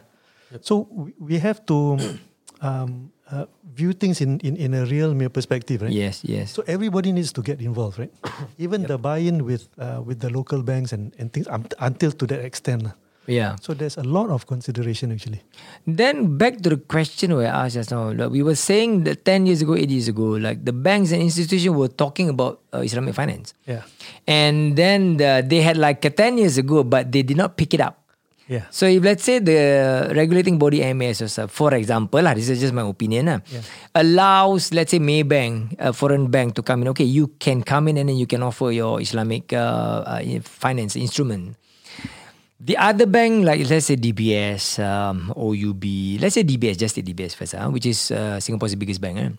So 0.62 0.88
we- 0.92 1.14
we 1.20 1.36
have 1.40 1.66
to 1.68 1.98
um, 2.62 3.12
uh, 3.32 3.46
view 3.76 3.94
things 3.94 4.22
in, 4.22 4.40
in, 4.40 4.56
in 4.58 4.74
a 4.74 4.86
real 4.86 5.14
mere 5.14 5.30
perspective, 5.30 5.82
right? 5.82 5.92
Yes. 5.92 6.24
Yes. 6.24 6.52
So 6.52 6.64
everybody 6.68 7.12
needs 7.12 7.32
to 7.34 7.42
get 7.42 7.62
involved, 7.62 7.98
right? 8.00 8.12
Even 8.58 8.84
the 8.84 8.98
buy-in 8.98 9.44
with 9.46 9.68
uh, 9.80 10.02
with 10.06 10.20
the 10.20 10.30
local 10.30 10.62
banks 10.64 10.94
and, 10.94 11.14
and 11.20 11.32
things 11.34 11.48
um, 11.50 11.66
until 11.80 12.12
to 12.12 12.26
that 12.28 12.44
extent. 12.46 12.88
Yeah. 13.28 13.56
So 13.62 13.74
there's 13.74 13.98
a 13.98 14.04
lot 14.04 14.30
of 14.30 14.48
consideration 14.48 15.12
actually. 15.12 15.42
Then 15.88 16.38
back 16.38 16.62
to 16.62 16.70
the 16.70 16.78
question 16.78 17.36
where 17.36 17.48
I 17.48 17.66
asked 17.66 17.76
just 17.76 17.92
now, 17.92 18.12
like 18.12 18.30
we 18.30 18.44
were 18.44 18.56
saying 18.56 19.06
that 19.06 19.26
10 19.26 19.46
years 19.46 19.62
ago, 19.62 19.76
8 19.76 19.90
years 19.90 20.08
ago, 20.08 20.36
like 20.36 20.66
the 20.66 20.74
banks 20.74 21.12
and 21.12 21.22
institutions 21.22 21.76
were 21.76 21.88
talking 21.88 22.30
about 22.30 22.60
uh, 22.74 22.80
Islamic 22.80 23.16
finance. 23.16 23.54
Yeah. 23.66 23.84
And 24.28 24.76
then 24.76 25.18
the, 25.18 25.44
they 25.46 25.62
had 25.62 25.78
like 25.78 26.06
uh, 26.06 26.10
10 26.10 26.38
years 26.38 26.58
ago, 26.58 26.84
but 26.84 27.12
they 27.12 27.24
did 27.24 27.38
not 27.38 27.56
pick 27.56 27.74
it 27.74 27.82
up. 27.82 28.04
Yeah. 28.48 28.68
So 28.72 28.86
if 28.86 29.00
let's 29.04 29.24
say 29.24 29.40
the 29.40 30.12
regulating 30.12 30.60
body 30.60 30.84
MAS, 30.94 31.24
for 31.48 31.74
example, 31.74 32.22
lah, 32.22 32.36
this 32.36 32.50
is 32.50 32.60
just 32.60 32.76
my 32.76 32.84
opinion, 32.84 33.32
lah, 33.32 33.40
allows 33.96 34.76
let's 34.76 34.92
say 34.92 35.00
Maybank, 35.00 35.80
a 35.80 35.96
foreign 35.96 36.28
bank, 36.28 36.56
to 36.56 36.62
come 36.62 36.84
in. 36.84 36.92
Okay, 36.92 37.08
you 37.08 37.32
can 37.40 37.64
come 37.64 37.88
in 37.88 37.98
and 37.98 38.10
then 38.10 38.20
you 38.20 38.28
can 38.28 38.44
offer 38.44 38.72
your 38.72 39.00
Islamic 39.00 39.54
uh, 39.56 40.20
uh, 40.20 40.40
finance 40.44 41.00
instrument. 41.00 41.56
The 42.64 42.80
other 42.80 43.06
bank, 43.06 43.44
like 43.44 43.68
let's 43.68 43.92
say 43.92 44.00
DBS, 44.00 44.80
um, 44.80 45.36
OUB, 45.36 45.84
let's 46.24 46.40
say 46.40 46.48
DBS, 46.48 46.80
just 46.80 46.96
say 46.96 47.04
DBS 47.04 47.36
first, 47.36 47.56
uh, 47.60 47.68
which 47.68 47.86
is 47.86 48.08
uh, 48.08 48.40
Singapore's 48.40 48.76
biggest 48.80 49.04
bank, 49.04 49.20
eh? 49.20 49.30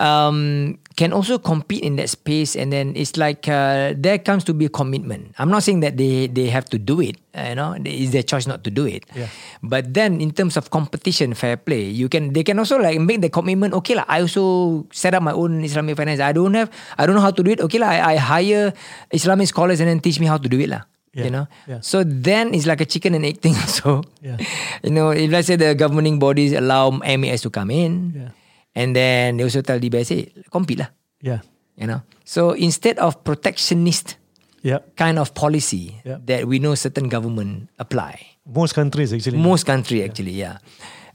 um, 0.00 0.80
can 0.96 1.12
also 1.12 1.38
compete 1.38 1.84
in 1.84 1.94
that 2.00 2.08
space, 2.08 2.56
and 2.56 2.72
then 2.72 2.96
it's 2.96 3.14
like 3.20 3.46
uh, 3.46 3.92
there 3.94 4.18
comes 4.18 4.42
to 4.48 4.56
be 4.56 4.66
a 4.66 4.72
commitment. 4.72 5.36
I'm 5.38 5.52
not 5.52 5.62
saying 5.62 5.84
that 5.84 6.00
they 6.00 6.26
they 6.26 6.48
have 6.48 6.66
to 6.72 6.78
do 6.80 6.98
it, 6.98 7.20
uh, 7.36 7.52
you 7.52 7.54
know, 7.54 7.76
it's 7.78 8.10
their 8.10 8.24
choice 8.24 8.48
not 8.48 8.64
to 8.64 8.70
do 8.72 8.88
it. 8.88 9.04
Yeah. 9.14 9.28
But 9.62 9.92
then 9.94 10.18
in 10.18 10.32
terms 10.32 10.56
of 10.56 10.72
competition, 10.72 11.36
fair 11.36 11.60
play, 11.60 11.86
you 11.86 12.08
can 12.08 12.32
they 12.32 12.42
can 12.42 12.58
also 12.58 12.80
like 12.80 12.98
make 12.98 13.20
the 13.20 13.30
commitment. 13.30 13.76
Okay 13.84 13.94
lah, 13.94 14.08
I 14.08 14.24
also 14.24 14.88
set 14.90 15.14
up 15.14 15.22
my 15.22 15.36
own 15.36 15.62
Islamic 15.62 15.94
finance. 15.94 16.18
I 16.18 16.32
don't 16.32 16.56
have, 16.56 16.72
I 16.98 17.06
don't 17.06 17.14
know 17.14 17.24
how 17.24 17.36
to 17.36 17.44
do 17.44 17.52
it. 17.52 17.60
Okay 17.70 17.78
lah, 17.78 17.94
I, 17.94 17.98
I 18.00 18.14
hire 18.16 18.72
Islamic 19.12 19.46
scholars 19.46 19.78
and 19.78 19.86
then 19.86 20.00
teach 20.00 20.18
me 20.18 20.26
how 20.26 20.40
to 20.40 20.48
do 20.48 20.58
it 20.58 20.72
lah. 20.72 20.89
Yeah, 21.10 21.24
You 21.26 21.30
know, 21.34 21.46
yeah. 21.66 21.80
so 21.82 22.04
then 22.06 22.54
it's 22.54 22.70
like 22.70 22.80
a 22.80 22.86
chicken 22.86 23.14
and 23.18 23.26
egg 23.26 23.42
thing 23.42 23.58
also. 23.66 24.06
Yeah. 24.22 24.38
You 24.86 24.94
know, 24.94 25.10
if 25.10 25.26
let's 25.30 25.48
say 25.50 25.56
the 25.58 25.74
governing 25.74 26.18
bodies 26.22 26.52
allow 26.54 26.90
MAS 27.02 27.42
to 27.42 27.50
come 27.50 27.70
in, 27.74 28.14
Yeah. 28.14 28.30
and 28.78 28.94
then 28.94 29.36
they 29.36 29.42
also 29.42 29.58
tell 29.62 29.80
DBS, 29.82 30.08
hey, 30.14 30.30
compete 30.54 30.78
lah. 30.78 30.94
Yeah. 31.18 31.42
You 31.74 31.90
know, 31.90 32.02
so 32.22 32.52
instead 32.54 32.98
of 33.02 33.24
protectionist 33.26 34.22
Yeah. 34.62 34.86
kind 34.94 35.18
of 35.18 35.34
policy 35.34 35.98
Yeah. 36.06 36.22
that 36.30 36.46
we 36.46 36.60
know 36.62 36.76
certain 36.78 37.08
government 37.10 37.74
apply, 37.82 38.38
Most 38.46 38.78
countries 38.78 39.10
actually. 39.10 39.38
most 39.40 39.66
country 39.66 40.04
actually, 40.06 40.38
yeah, 40.38 40.62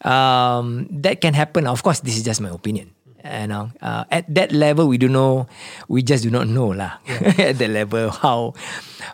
um, 0.03 0.87
that 0.91 1.21
can 1.21 1.33
happen. 1.33 1.67
Of 1.67 1.83
course, 1.83 2.01
this 2.01 2.17
is 2.17 2.23
just 2.23 2.41
my 2.41 2.49
opinion. 2.51 2.91
You 3.25 3.47
know, 3.49 3.73
uh, 3.81 4.05
at 4.13 4.29
that 4.37 4.53
level, 4.53 4.85
we 4.87 5.01
do 5.01 5.09
know, 5.09 5.49
we 5.89 6.05
just 6.05 6.21
do 6.21 6.29
not 6.29 6.45
know 6.45 6.69
lah. 6.77 7.01
at 7.41 7.57
that 7.57 7.71
level, 7.73 8.13
how, 8.13 8.53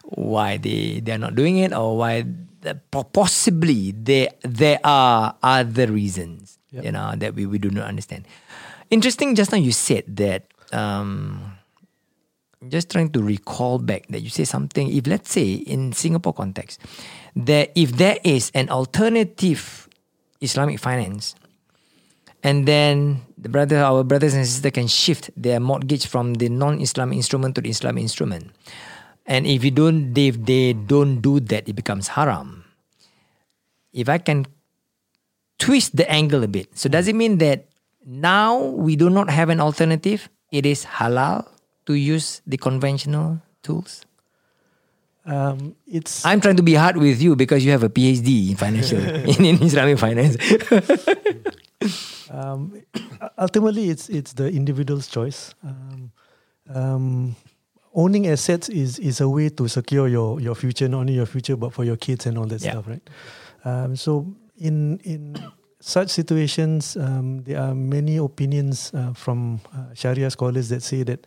why 0.03 0.59
they 0.59 0.99
they 0.99 1.15
are 1.15 1.21
not 1.21 1.31
doing 1.33 1.63
it, 1.63 1.71
or 1.71 1.95
why 1.95 2.27
the, 2.59 2.75
possibly 2.91 3.95
there 3.95 4.35
there 4.43 4.83
are 4.83 5.39
other 5.39 5.87
reasons. 5.87 6.59
You 6.71 6.91
know 6.91 7.15
that 7.15 7.35
we, 7.35 7.47
we 7.47 7.59
do 7.59 7.71
not 7.71 7.87
understand. 7.87 8.27
Interesting. 8.91 9.35
Just 9.35 9.51
now 9.51 9.59
you 9.59 9.71
said 9.71 10.03
that. 10.19 10.47
Um, 10.71 11.55
just 12.69 12.91
trying 12.91 13.09
to 13.09 13.23
recall 13.23 13.79
back 13.79 14.05
that 14.13 14.21
you 14.21 14.29
say 14.29 14.43
something. 14.43 14.91
If 14.93 15.07
let's 15.07 15.31
say 15.31 15.65
in 15.65 15.93
Singapore 15.93 16.33
context, 16.33 16.79
that 17.35 17.71
if 17.73 17.97
there 17.97 18.19
is 18.23 18.51
an 18.53 18.69
alternative 18.69 19.89
Islamic 20.41 20.79
finance, 20.79 21.33
and 22.43 22.67
then 22.67 23.21
the 23.37 23.49
brother, 23.49 23.77
our 23.77 24.03
brothers 24.03 24.33
and 24.33 24.45
sisters 24.45 24.71
can 24.71 24.87
shift 24.87 25.29
their 25.35 25.59
mortgage 25.59 26.07
from 26.07 26.35
the 26.35 26.49
non-Islamic 26.49 27.17
instrument 27.17 27.55
to 27.55 27.61
the 27.61 27.69
Islamic 27.69 28.01
instrument, 28.01 28.51
and 29.25 29.45
if 29.45 29.63
you 29.63 29.71
don't, 29.71 30.13
they, 30.13 30.27
if 30.27 30.43
they 30.43 30.73
don't 30.73 31.21
do 31.21 31.39
that, 31.39 31.67
it 31.69 31.73
becomes 31.73 32.09
haram. 32.09 32.65
If 33.93 34.09
I 34.09 34.17
can 34.17 34.47
twist 35.59 35.95
the 35.95 36.09
angle 36.09 36.43
a 36.43 36.47
bit, 36.47 36.77
so 36.77 36.89
does 36.89 37.07
it 37.07 37.15
mean 37.15 37.37
that 37.39 37.65
now 38.05 38.59
we 38.59 38.95
do 38.95 39.09
not 39.09 39.29
have 39.29 39.49
an 39.49 39.59
alternative? 39.59 40.29
It 40.51 40.65
is 40.65 40.85
halal 40.85 41.47
to 41.85 41.93
use 41.93 42.41
the 42.45 42.57
conventional 42.57 43.41
tools. 43.63 44.05
Um, 45.23 45.75
it's 45.85 46.25
I'm 46.25 46.41
trying 46.41 46.57
to 46.57 46.63
be 46.63 46.73
hard 46.73 46.97
with 46.97 47.21
you 47.21 47.35
because 47.35 47.63
you 47.63 47.71
have 47.71 47.83
a 47.83 47.89
PhD 47.89 48.49
in 48.49 48.55
financial 48.55 48.99
in, 48.99 49.45
in 49.53 49.61
Islamic 49.61 49.99
finance. 49.99 50.35
um, 52.29 52.73
ultimately 53.37 53.89
it's 53.89 54.09
it's 54.09 54.33
the 54.33 54.47
individual's 54.49 55.07
choice. 55.07 55.53
Um, 55.63 56.11
um, 56.73 57.35
owning 57.93 58.27
assets 58.27 58.69
is 58.69 58.99
is 58.99 59.21
a 59.21 59.27
way 59.29 59.49
to 59.49 59.67
secure 59.67 60.07
your 60.07 60.39
your 60.39 60.55
future, 60.55 60.87
not 60.87 60.99
only 60.99 61.13
your 61.13 61.25
future 61.25 61.55
but 61.57 61.73
for 61.73 61.83
your 61.83 61.97
kids 61.97 62.25
and 62.25 62.37
all 62.37 62.45
that 62.47 62.61
Yeah. 62.61 62.71
stuff, 62.71 62.87
right? 62.87 63.03
Um, 63.65 63.95
so 63.95 64.25
in 64.57 64.99
in 65.03 65.35
such 65.79 66.09
situations, 66.09 66.95
um, 66.95 67.43
there 67.43 67.59
are 67.59 67.73
many 67.75 68.17
opinions 68.17 68.91
uh, 68.93 69.13
from 69.13 69.59
uh, 69.73 69.93
Sharia 69.93 70.29
scholars 70.29 70.69
that 70.69 70.83
say 70.83 71.03
that 71.03 71.25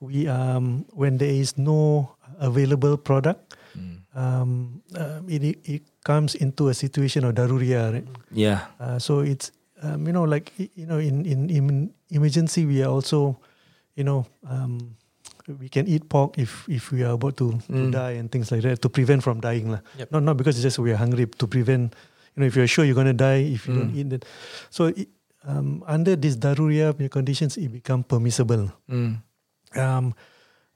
we 0.00 0.28
um, 0.28 0.84
when 0.92 1.18
there 1.18 1.32
is 1.32 1.56
no 1.56 2.10
available 2.38 2.96
product, 2.98 3.56
um, 4.14 4.82
uh, 4.94 5.20
it, 5.28 5.58
it 5.64 5.82
comes 6.04 6.34
into 6.34 6.68
a 6.68 6.74
situation 6.74 7.24
of 7.24 7.34
daruriya, 7.34 7.92
right? 7.92 8.06
yeah. 8.30 8.66
Uh, 8.78 8.98
so 8.98 9.20
it's 9.20 9.50
um, 9.84 10.06
you 10.08 10.12
know 10.16 10.24
like 10.24 10.50
you 10.56 10.86
know 10.88 10.96
in, 10.98 11.24
in 11.28 11.50
in 11.52 11.64
emergency 12.10 12.64
we 12.64 12.80
are 12.82 12.88
also 12.90 13.36
you 13.94 14.04
know 14.04 14.24
um, 14.48 14.96
we 15.60 15.68
can 15.68 15.84
eat 15.86 16.08
pork 16.08 16.38
if 16.40 16.64
if 16.72 16.88
we 16.90 17.04
are 17.04 17.12
about 17.20 17.36
to, 17.36 17.52
to 17.68 17.84
Mm. 17.88 17.92
die 17.92 18.16
and 18.16 18.32
things 18.32 18.48
like 18.48 18.64
that 18.64 18.80
to 18.80 18.88
prevent 18.88 19.20
from 19.20 19.44
dying 19.44 19.68
lah. 19.68 19.84
Yep. 20.00 20.08
Not 20.08 20.22
not 20.24 20.34
because 20.40 20.56
it's 20.56 20.64
just 20.64 20.80
we 20.80 20.88
are 20.90 20.96
hungry 20.96 21.28
to 21.28 21.44
prevent 21.46 21.92
you 22.32 22.38
know 22.40 22.46
if 22.48 22.56
you're 22.56 22.66
sure 22.70 22.88
you're 22.88 22.96
gonna 22.96 23.12
die 23.16 23.52
if 23.52 23.68
you 23.68 23.76
don't 23.76 23.92
eat 23.92 24.08
that. 24.08 24.24
So 24.72 24.88
it, 24.88 25.12
um, 25.44 25.84
under 25.84 26.16
this 26.16 26.40
daruriya 26.40 26.96
punya 26.96 27.12
conditions 27.12 27.60
it 27.60 27.68
become 27.68 28.00
permissible. 28.08 28.72
Mm. 28.88 29.20
Um, 29.76 30.14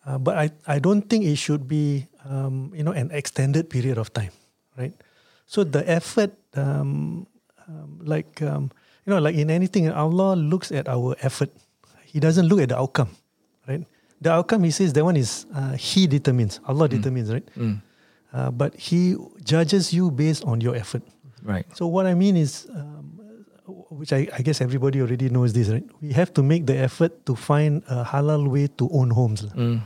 uh, 0.04 0.18
but 0.20 0.36
I, 0.36 0.50
I 0.68 0.78
don't 0.78 1.02
think 1.08 1.24
it 1.24 1.36
should 1.40 1.64
be 1.64 2.04
um, 2.28 2.68
you 2.76 2.84
know 2.84 2.92
an 2.92 3.08
extended 3.08 3.72
period 3.72 3.96
of 3.96 4.12
time, 4.12 4.36
right? 4.76 4.92
So 5.48 5.64
the 5.64 5.80
effort 5.88 6.36
um, 6.60 7.24
um, 7.64 8.04
like 8.04 8.42
um, 8.44 8.68
you 9.08 9.14
know, 9.16 9.20
like 9.24 9.36
in 9.40 9.48
anything, 9.48 9.88
Allah 9.88 10.36
looks 10.36 10.68
at 10.70 10.84
our 10.86 11.16
effort. 11.24 11.48
He 12.04 12.20
doesn't 12.20 12.44
look 12.44 12.60
at 12.60 12.68
the 12.68 12.76
outcome, 12.76 13.08
right? 13.64 13.80
The 14.20 14.32
outcome, 14.32 14.64
He 14.68 14.70
says, 14.70 14.92
that 14.92 15.00
one 15.04 15.16
is 15.16 15.46
uh, 15.54 15.72
He 15.80 16.04
determines. 16.06 16.60
Allah 16.68 16.88
determines, 16.92 17.32
right? 17.32 17.48
Uh, 17.56 18.50
but 18.52 18.76
He 18.76 19.16
judges 19.44 19.92
you 19.96 20.10
based 20.12 20.44
on 20.44 20.60
your 20.60 20.76
effort. 20.76 21.00
Right. 21.42 21.64
So 21.72 21.86
what 21.88 22.04
I 22.04 22.12
mean 22.12 22.36
is, 22.36 22.68
um, 22.68 23.16
which 23.88 24.12
I, 24.12 24.28
I 24.36 24.42
guess 24.44 24.60
everybody 24.60 25.00
already 25.00 25.30
knows 25.32 25.52
this, 25.56 25.68
right? 25.72 25.84
We 26.04 26.12
have 26.12 26.34
to 26.34 26.42
make 26.42 26.66
the 26.68 26.76
effort 26.76 27.24
to 27.24 27.32
find 27.34 27.80
a 27.88 28.04
halal 28.04 28.44
way 28.48 28.68
to 28.76 28.88
own 28.92 29.08
homes. 29.10 29.44
lah. 29.48 29.80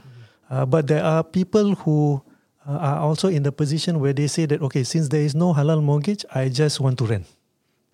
Uh, 0.51 0.67
but 0.67 0.87
there 0.91 1.05
are 1.07 1.23
people 1.23 1.75
who 1.87 2.19
uh, 2.67 2.73
are 2.77 2.99
also 3.07 3.29
in 3.29 3.43
the 3.47 3.53
position 3.53 4.01
where 4.03 4.13
they 4.13 4.27
say 4.27 4.47
that, 4.47 4.61
okay, 4.63 4.83
since 4.83 5.09
there 5.09 5.23
is 5.23 5.35
no 5.35 5.55
halal 5.55 5.79
mortgage, 5.83 6.25
I 6.35 6.49
just 6.51 6.81
want 6.83 6.99
to 6.99 7.07
rent, 7.07 7.27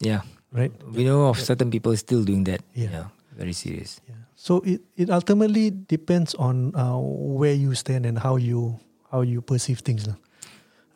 Yeah. 0.00 0.22
Right? 0.52 0.72
We 0.92 1.04
know 1.04 1.28
of 1.28 1.38
certain 1.40 1.70
people 1.70 1.96
still 1.96 2.24
doing 2.24 2.44
that. 2.44 2.62
Yeah. 2.74 3.08
Very 3.36 3.52
serious. 3.52 4.00
Yeah. 4.08 4.18
So 4.34 4.62
it, 4.62 4.82
it 4.96 5.10
ultimately 5.10 5.70
depends 5.70 6.34
on 6.34 6.74
uh, 6.74 6.98
where 6.98 7.54
you 7.54 7.74
stand 7.74 8.06
and 8.06 8.18
how 8.18 8.36
you 8.36 8.78
how 9.10 9.22
you 9.22 9.40
perceive 9.40 9.80
things. 9.80 10.06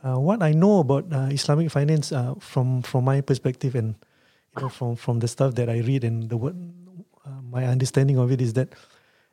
Uh, 0.03 0.19
what 0.19 0.43
I 0.43 0.53
know 0.53 0.81
about 0.81 1.07
uh, 1.13 1.31
Islamic 1.31 1.71
finance 1.71 2.11
uh, 2.11 2.35
from 2.39 2.83
from 2.83 3.05
my 3.05 3.21
perspective 3.21 3.75
and 3.75 3.95
you 4.57 4.63
know 4.63 4.69
from 4.69 4.97
from 4.99 5.19
the 5.23 5.29
stuff 5.31 5.55
that 5.55 5.71
I 5.71 5.79
read 5.83 6.03
and 6.03 6.27
the 6.27 6.37
word, 6.37 6.59
uh, 7.27 7.43
my 7.47 7.67
understanding 7.67 8.19
of 8.19 8.31
it 8.31 8.43
is 8.43 8.55
that 8.55 8.75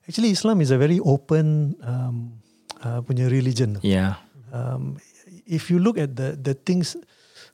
actually 0.07 0.29
Islam 0.29 0.61
is 0.61 0.69
a 0.69 0.77
very 0.77 1.01
open 1.01 1.73
um, 1.81 2.37
uh, 2.81 3.01
punya 3.01 3.29
religion. 3.29 3.81
Yeah. 3.81 4.21
Um, 4.53 4.97
if 5.45 5.69
you 5.69 5.81
look 5.81 5.97
at 5.97 6.13
the 6.13 6.37
the 6.37 6.53
things, 6.53 6.93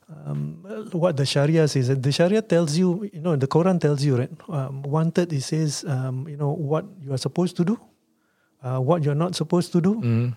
um, 0.08 0.62
what 0.92 1.16
the 1.16 1.26
Sharia 1.26 1.66
says, 1.68 1.88
the 1.88 2.12
Sharia 2.12 2.40
tells 2.42 2.76
you, 2.78 3.10
you 3.12 3.20
know, 3.20 3.34
the 3.36 3.48
Quran 3.48 3.80
tells 3.80 4.04
you, 4.04 4.16
right? 4.16 4.30
Um, 4.48 4.82
one 4.82 5.10
third 5.10 5.32
it 5.32 5.42
says, 5.42 5.84
um, 5.88 6.28
you 6.28 6.36
know, 6.36 6.50
what 6.52 6.84
you 7.00 7.12
are 7.12 7.18
supposed 7.18 7.56
to 7.56 7.64
do, 7.64 7.78
uh, 8.62 8.78
what 8.78 9.02
you're 9.02 9.16
not 9.18 9.34
supposed 9.34 9.72
to 9.72 9.80
do, 9.80 9.94
Mm. 9.96 10.36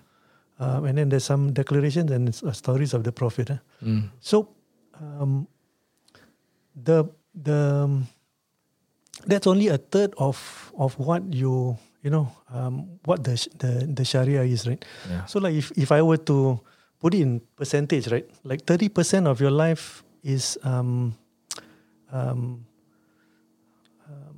um, 0.59 0.85
and 0.85 0.97
then 0.97 1.09
there's 1.09 1.23
some 1.25 1.53
declarations 1.53 2.09
and 2.11 2.29
uh, 2.43 2.51
stories 2.51 2.93
of 2.93 3.03
the 3.03 3.11
Prophet. 3.11 3.49
eh. 3.51 3.57
Mm. 3.83 4.09
So, 4.19 4.49
um, 4.99 5.47
the 6.75 7.05
the 7.35 7.83
um, 7.85 8.07
that's 9.27 9.47
only 9.47 9.67
a 9.67 9.77
third 9.77 10.13
of 10.17 10.71
of 10.77 10.97
what 10.97 11.33
you 11.33 11.77
you 12.01 12.09
know 12.09 12.31
um, 12.53 12.88
what 13.05 13.23
the 13.23 13.35
sh- 13.38 13.49
the 13.57 13.85
the 13.85 14.03
Sharia 14.05 14.43
is, 14.43 14.65
right? 14.67 14.83
Yeah. 15.09 15.25
So 15.25 15.39
like 15.39 15.53
if 15.55 15.71
if 15.77 15.91
I 15.91 16.01
were 16.01 16.17
to 16.25 16.59
put 17.00 17.15
it 17.15 17.22
in 17.22 17.41
percentage, 17.56 18.12
right? 18.12 18.27
Like 18.44 18.65
thirty 18.68 18.89
percent 18.89 19.27
of 19.27 19.39
your 19.39 19.51
life 19.51 20.03
is 20.24 20.60
um, 20.63 21.15
um, 22.12 22.65
um, 24.08 24.36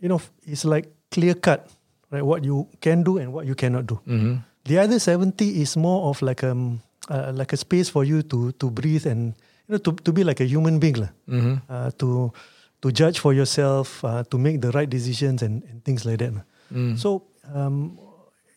you 0.00 0.08
know 0.08 0.22
it's 0.46 0.64
like 0.64 0.88
clear 1.10 1.34
cut, 1.34 1.68
right? 2.10 2.24
What 2.24 2.44
you 2.44 2.68
can 2.80 3.02
do 3.02 3.18
and 3.18 3.32
what 3.32 3.46
you 3.46 3.54
cannot 3.54 3.86
do. 3.86 4.00
Mm-hmm. 4.06 4.34
The 4.64 4.78
other 4.78 4.98
seventy 4.98 5.60
is 5.62 5.76
more 5.76 6.10
of 6.10 6.22
like 6.22 6.44
um 6.44 6.80
uh, 7.10 7.32
like 7.34 7.52
a 7.52 7.58
space 7.58 7.88
for 7.90 8.04
you 8.04 8.22
to 8.30 8.52
to 8.52 8.70
breathe 8.70 9.06
and 9.06 9.34
you 9.66 9.74
know 9.74 9.82
to 9.82 9.92
to 9.92 10.12
be 10.12 10.24
like 10.24 10.40
a 10.40 10.46
human 10.46 10.78
being 10.78 11.02
lah. 11.02 11.12
Mm-hmm. 11.28 11.54
Uh, 11.68 11.90
to 11.98 12.32
to 12.78 12.92
judge 12.92 13.18
for 13.18 13.34
yourself, 13.34 14.04
uh, 14.04 14.22
to 14.30 14.38
make 14.38 14.62
the 14.62 14.70
right 14.70 14.88
decisions 14.88 15.42
and, 15.42 15.66
and 15.66 15.82
things 15.82 16.06
like 16.06 16.18
that. 16.22 16.32
Mm. 16.70 16.94
So 16.98 17.26
um, 17.50 17.98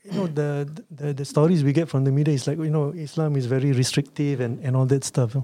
you 0.04 0.12
know 0.14 0.28
the, 0.28 0.68
the 0.90 1.14
the 1.14 1.26
stories 1.26 1.64
we 1.64 1.74
get 1.74 1.88
from 1.90 2.04
the 2.04 2.12
media 2.12 2.34
is 2.34 2.48
like 2.48 2.58
you 2.58 2.70
know 2.72 2.90
Islam 2.92 3.36
is 3.36 3.46
very 3.46 3.72
restrictive 3.72 4.40
and, 4.42 4.60
and 4.66 4.76
all 4.76 4.86
that 4.88 5.04
stuff. 5.04 5.36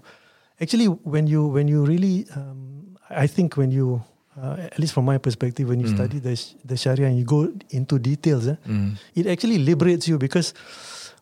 Actually, 0.60 0.88
when 0.88 1.28
you 1.28 1.46
when 1.48 1.68
you 1.68 1.86
really, 1.86 2.26
um, 2.36 2.98
I 3.10 3.28
think 3.28 3.56
when 3.58 3.70
you 3.72 4.02
uh, 4.42 4.56
at 4.60 4.80
least 4.80 4.94
from 4.94 5.06
my 5.06 5.18
perspective, 5.18 5.68
when 5.70 5.80
you 5.80 5.88
Mm. 5.88 5.96
study 5.96 6.20
the 6.20 6.34
the 6.66 6.76
Sharia 6.78 7.08
and 7.08 7.18
you 7.18 7.26
go 7.26 7.52
into 7.70 8.00
details, 8.00 8.48
eh, 8.48 8.56
Mm. 8.68 8.98
it 9.16 9.28
actually 9.28 9.58
liberates 9.60 10.08
you 10.08 10.18
because 10.18 10.54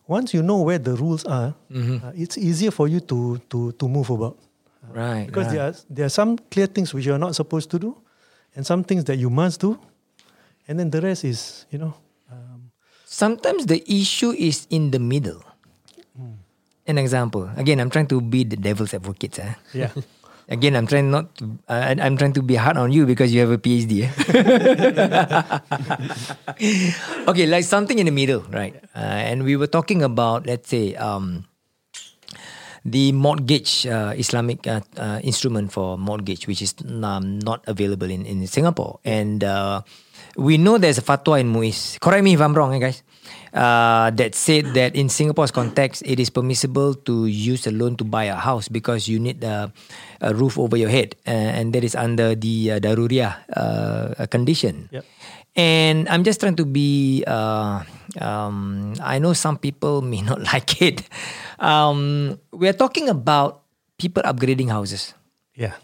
once 0.08 0.32
you 0.32 0.42
know 0.42 0.62
where 0.62 0.78
the 0.78 0.94
rules 0.96 1.24
are, 1.26 1.54
Mhm. 1.70 2.02
uh, 2.02 2.12
it's 2.14 2.38
easier 2.38 2.70
for 2.70 2.88
you 2.88 3.00
to 3.00 3.38
to 3.50 3.72
to 3.72 3.88
move 3.88 4.08
about. 4.10 4.36
Right. 4.94 5.26
Because 5.26 5.46
right. 5.48 5.52
there 5.56 5.62
are 5.68 5.74
there 5.90 6.06
are 6.06 6.14
some 6.20 6.38
clear 6.50 6.66
things 6.68 6.94
which 6.94 7.04
you 7.06 7.12
are 7.12 7.18
not 7.20 7.34
supposed 7.34 7.68
to 7.70 7.78
do, 7.78 7.96
and 8.56 8.64
some 8.64 8.84
things 8.84 9.04
that 9.04 9.18
you 9.18 9.28
must 9.30 9.60
do, 9.60 9.76
and 10.68 10.78
then 10.78 10.90
the 10.90 11.00
rest 11.00 11.24
is 11.24 11.66
you 11.70 11.78
know. 11.78 11.92
Sometimes 13.16 13.64
the 13.64 13.80
issue 13.88 14.36
is 14.36 14.68
in 14.68 14.92
the 14.92 15.00
middle. 15.00 15.40
An 16.84 17.00
example. 17.00 17.48
Again, 17.56 17.80
I'm 17.80 17.88
trying 17.88 18.12
to 18.12 18.20
be 18.20 18.44
the 18.44 18.60
devil's 18.60 18.92
advocate. 18.92 19.38
Eh? 19.40 19.54
yeah. 19.72 19.88
Again, 20.52 20.76
I'm 20.76 20.86
trying 20.86 21.10
not 21.10 21.34
to. 21.40 21.58
Uh, 21.66 21.96
I- 21.96 21.98
I'm 22.04 22.20
trying 22.20 22.36
to 22.36 22.42
be 22.44 22.54
hard 22.60 22.76
on 22.76 22.92
you 22.92 23.08
because 23.08 23.32
you 23.32 23.40
have 23.40 23.50
a 23.50 23.58
PhD. 23.58 24.04
eh? 24.04 24.12
okay, 27.32 27.46
like 27.48 27.64
something 27.64 27.98
in 27.98 28.04
the 28.04 28.12
middle, 28.12 28.44
right? 28.52 28.76
Uh, 28.94 29.32
and 29.32 29.42
we 29.48 29.56
were 29.56 29.66
talking 29.66 30.04
about, 30.04 30.46
let's 30.46 30.68
say, 30.68 30.94
um, 30.94 31.48
the 32.84 33.10
mortgage 33.10 33.86
uh, 33.88 34.14
Islamic 34.14 34.62
uh, 34.68 34.80
uh, 34.96 35.18
instrument 35.24 35.72
for 35.72 35.98
mortgage, 35.98 36.46
which 36.46 36.62
is 36.62 36.74
um, 37.02 37.40
not 37.40 37.64
available 37.66 38.10
in, 38.12 38.24
in 38.26 38.46
Singapore. 38.46 39.00
And 39.04 39.42
uh, 39.42 39.82
we 40.36 40.56
know 40.56 40.78
there's 40.78 40.98
a 40.98 41.02
fatwa 41.02 41.40
in 41.40 41.52
MUIS. 41.52 41.98
Correct 42.00 42.22
me 42.22 42.34
if 42.34 42.40
I'm 42.40 42.54
wrong, 42.54 42.74
eh, 42.74 42.78
guys. 42.78 43.02
Uh, 43.56 44.12
that 44.12 44.36
said 44.36 44.76
that 44.76 44.94
in 44.94 45.08
Singapore's 45.08 45.50
context, 45.50 46.04
it 46.04 46.20
is 46.20 46.28
permissible 46.28 46.92
to 47.08 47.24
use 47.24 47.66
a 47.66 47.72
loan 47.72 47.96
to 47.96 48.04
buy 48.04 48.24
a 48.24 48.36
house 48.36 48.68
because 48.68 49.08
you 49.08 49.18
need 49.18 49.42
a, 49.42 49.72
a 50.20 50.34
roof 50.34 50.58
over 50.58 50.76
your 50.76 50.90
head, 50.92 51.16
uh, 51.26 51.30
and 51.30 51.72
that 51.72 51.82
is 51.82 51.96
under 51.96 52.34
the 52.34 52.72
uh, 52.72 52.78
daruriyah 52.78 53.32
uh, 53.56 54.26
condition. 54.26 54.88
Yep. 54.92 55.04
And 55.56 56.08
I'm 56.08 56.22
just 56.22 56.40
trying 56.40 56.56
to 56.56 56.66
be. 56.68 57.24
Uh, 57.26 57.80
um, 58.20 58.92
I 59.00 59.18
know 59.18 59.32
some 59.32 59.56
people 59.56 60.02
may 60.02 60.20
not 60.20 60.42
like 60.52 60.82
it. 60.82 61.08
Um, 61.58 62.38
we 62.52 62.68
are 62.68 62.76
talking 62.76 63.08
about 63.08 63.64
people 63.96 64.22
upgrading 64.22 64.68
houses. 64.68 65.14
Yeah. 65.56 65.80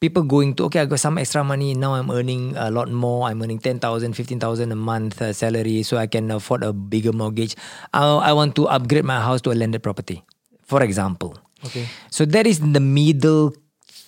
People 0.00 0.24
going 0.24 0.56
to 0.56 0.64
okay, 0.64 0.80
I 0.80 0.86
got 0.86 0.98
some 0.98 1.18
extra 1.18 1.44
money 1.44 1.74
now. 1.74 1.92
I'm 1.92 2.10
earning 2.10 2.56
a 2.56 2.70
lot 2.70 2.88
more. 2.90 3.28
I'm 3.28 3.42
earning 3.42 3.58
10,000, 3.58 4.16
15,000 4.16 4.72
a 4.72 4.74
month 4.74 5.20
uh, 5.20 5.32
salary, 5.32 5.82
so 5.82 5.98
I 5.98 6.06
can 6.06 6.30
afford 6.30 6.64
a 6.64 6.72
bigger 6.72 7.12
mortgage. 7.12 7.54
I, 7.92 8.32
I 8.32 8.32
want 8.32 8.56
to 8.56 8.66
upgrade 8.68 9.04
my 9.04 9.20
house 9.20 9.42
to 9.42 9.52
a 9.52 9.56
landed 9.56 9.82
property, 9.82 10.24
for 10.64 10.82
example. 10.82 11.36
Okay. 11.66 11.86
So 12.08 12.24
that 12.24 12.46
is 12.46 12.60
the 12.60 12.80
middle 12.80 13.52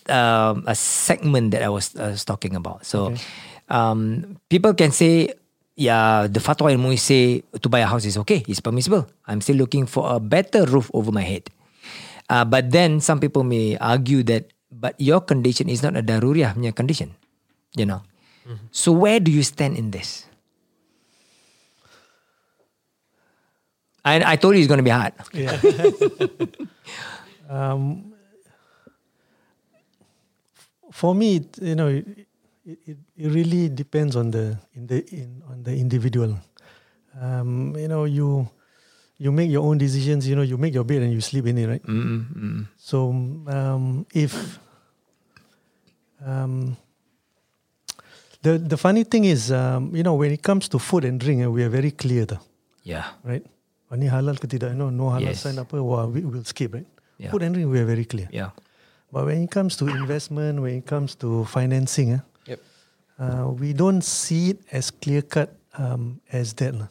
um, 0.09 0.65
a 0.67 0.75
segment 0.75 1.51
that 1.53 1.63
I 1.63 1.69
was, 1.69 1.95
was 1.95 2.25
talking 2.25 2.57
about. 2.57 2.87
So 2.87 3.15
um, 3.69 4.39
people 4.49 4.75
can 4.75 4.91
say, 4.91 5.35
yeah, 5.77 6.27
the 6.27 6.41
fatwa 6.41 6.73
in 6.73 6.81
Muis 6.81 7.01
say 7.01 7.43
to 7.61 7.69
buy 7.69 7.81
a 7.81 7.87
house 7.87 8.05
is 8.05 8.17
okay, 8.19 8.45
it's 8.49 8.61
permissible. 8.61 9.07
I'm 9.27 9.41
still 9.41 9.57
looking 9.57 9.87
for 9.87 10.15
a 10.15 10.21
better 10.21 10.65
roof 10.65 10.91
over 10.95 11.13
my 11.13 11.23
head. 11.23 11.51
Uh, 12.31 12.45
but 12.45 12.71
then 12.71 13.01
some 13.01 13.21
people 13.21 13.45
may 13.45 13.77
argue 13.79 14.23
that, 14.25 14.52
but 14.73 14.97
your 14.97 15.21
condition 15.21 15.69
is 15.69 15.85
not 15.85 15.97
a 15.97 16.03
daruriyah 16.03 16.57
punya 16.57 16.73
condition, 16.75 17.13
you 17.77 17.85
know. 17.85 18.03
So 18.71 18.91
where 18.91 19.21
do 19.21 19.31
you 19.31 19.43
stand 19.43 19.77
in 19.77 19.93
this? 19.93 20.27
I, 24.05 24.33
I 24.33 24.37
told 24.37 24.55
you 24.55 24.61
it's 24.61 24.69
going 24.69 24.83
to 24.83 24.85
be 24.85 24.91
hard. 24.91 25.15
Yeah. 25.33 25.55
um, 27.49 28.13
for 30.91 31.15
me, 31.15 31.37
it, 31.37 31.59
you 31.63 31.77
know, 31.77 31.87
it, 31.87 32.27
it, 32.67 32.99
it 33.17 33.29
really 33.31 33.69
depends 33.69 34.17
on 34.17 34.31
the 34.31 34.59
in 34.75 34.87
the 34.87 35.07
in 35.15 35.43
on 35.49 35.63
the 35.63 35.75
individual. 35.77 36.35
Um, 37.21 37.77
you 37.77 37.87
know, 37.87 38.05
you 38.05 38.51
you 39.23 39.31
make 39.31 39.51
your 39.55 39.63
own 39.63 39.79
decisions. 39.79 40.27
You 40.27 40.35
know, 40.35 40.43
you 40.43 40.59
make 40.59 40.75
your 40.75 40.83
bed 40.85 41.03
and 41.07 41.13
you 41.15 41.21
sleep 41.23 41.47
in 41.47 41.57
it, 41.59 41.67
right? 41.71 41.85
Mm-mm, 41.87 42.21
mm-mm. 42.35 42.61
So 42.77 43.11
um, 43.47 44.03
if 44.13 44.35
um, 46.27 46.77
the 48.43 48.59
the 48.59 48.77
funny 48.77 49.05
thing 49.05 49.25
is, 49.25 49.51
um, 49.53 49.95
you 49.95 50.03
know, 50.03 50.15
when 50.15 50.33
it 50.33 50.43
comes 50.43 50.69
to 50.75 50.79
food 50.79 51.05
and 51.05 51.21
drink, 51.23 51.43
eh, 51.43 51.47
we 51.47 51.63
are 51.63 51.71
very 51.71 51.91
clear, 51.95 52.27
tau, 52.27 52.41
Yeah. 52.83 53.07
right? 53.23 53.45
Ni 53.93 54.09
halal 54.09 54.41
ke 54.41 54.49
tidak? 54.49 54.75
No, 54.75 54.89
no 54.91 55.13
halal 55.13 55.37
Yes. 55.37 55.45
sign 55.45 55.59
apa? 55.61 55.77
Wah, 55.79 56.07
we 56.09 56.25
will 56.25 56.45
skip, 56.49 56.75
right? 56.75 56.87
Yeah. 57.21 57.31
Food 57.31 57.43
and 57.47 57.55
drink, 57.55 57.71
we 57.71 57.79
are 57.79 57.85
very 57.87 58.05
clear. 58.09 58.27
Yeah. 58.33 58.51
But 59.13 59.27
when 59.29 59.45
it 59.45 59.51
comes 59.53 59.77
to 59.79 59.87
investment, 59.87 60.65
when 60.65 60.81
it 60.81 60.87
comes 60.89 61.15
to 61.21 61.45
financing, 61.45 62.17
eh, 62.17 62.23
Yep. 62.57 62.61
uh, 63.21 63.45
we 63.53 63.77
don't 63.77 64.01
see 64.03 64.57
it 64.57 64.65
as 64.73 64.91
clear 64.91 65.21
cut 65.23 65.53
um, 65.79 66.19
as 66.33 66.57
that. 66.59 66.73
lah. 66.75 66.89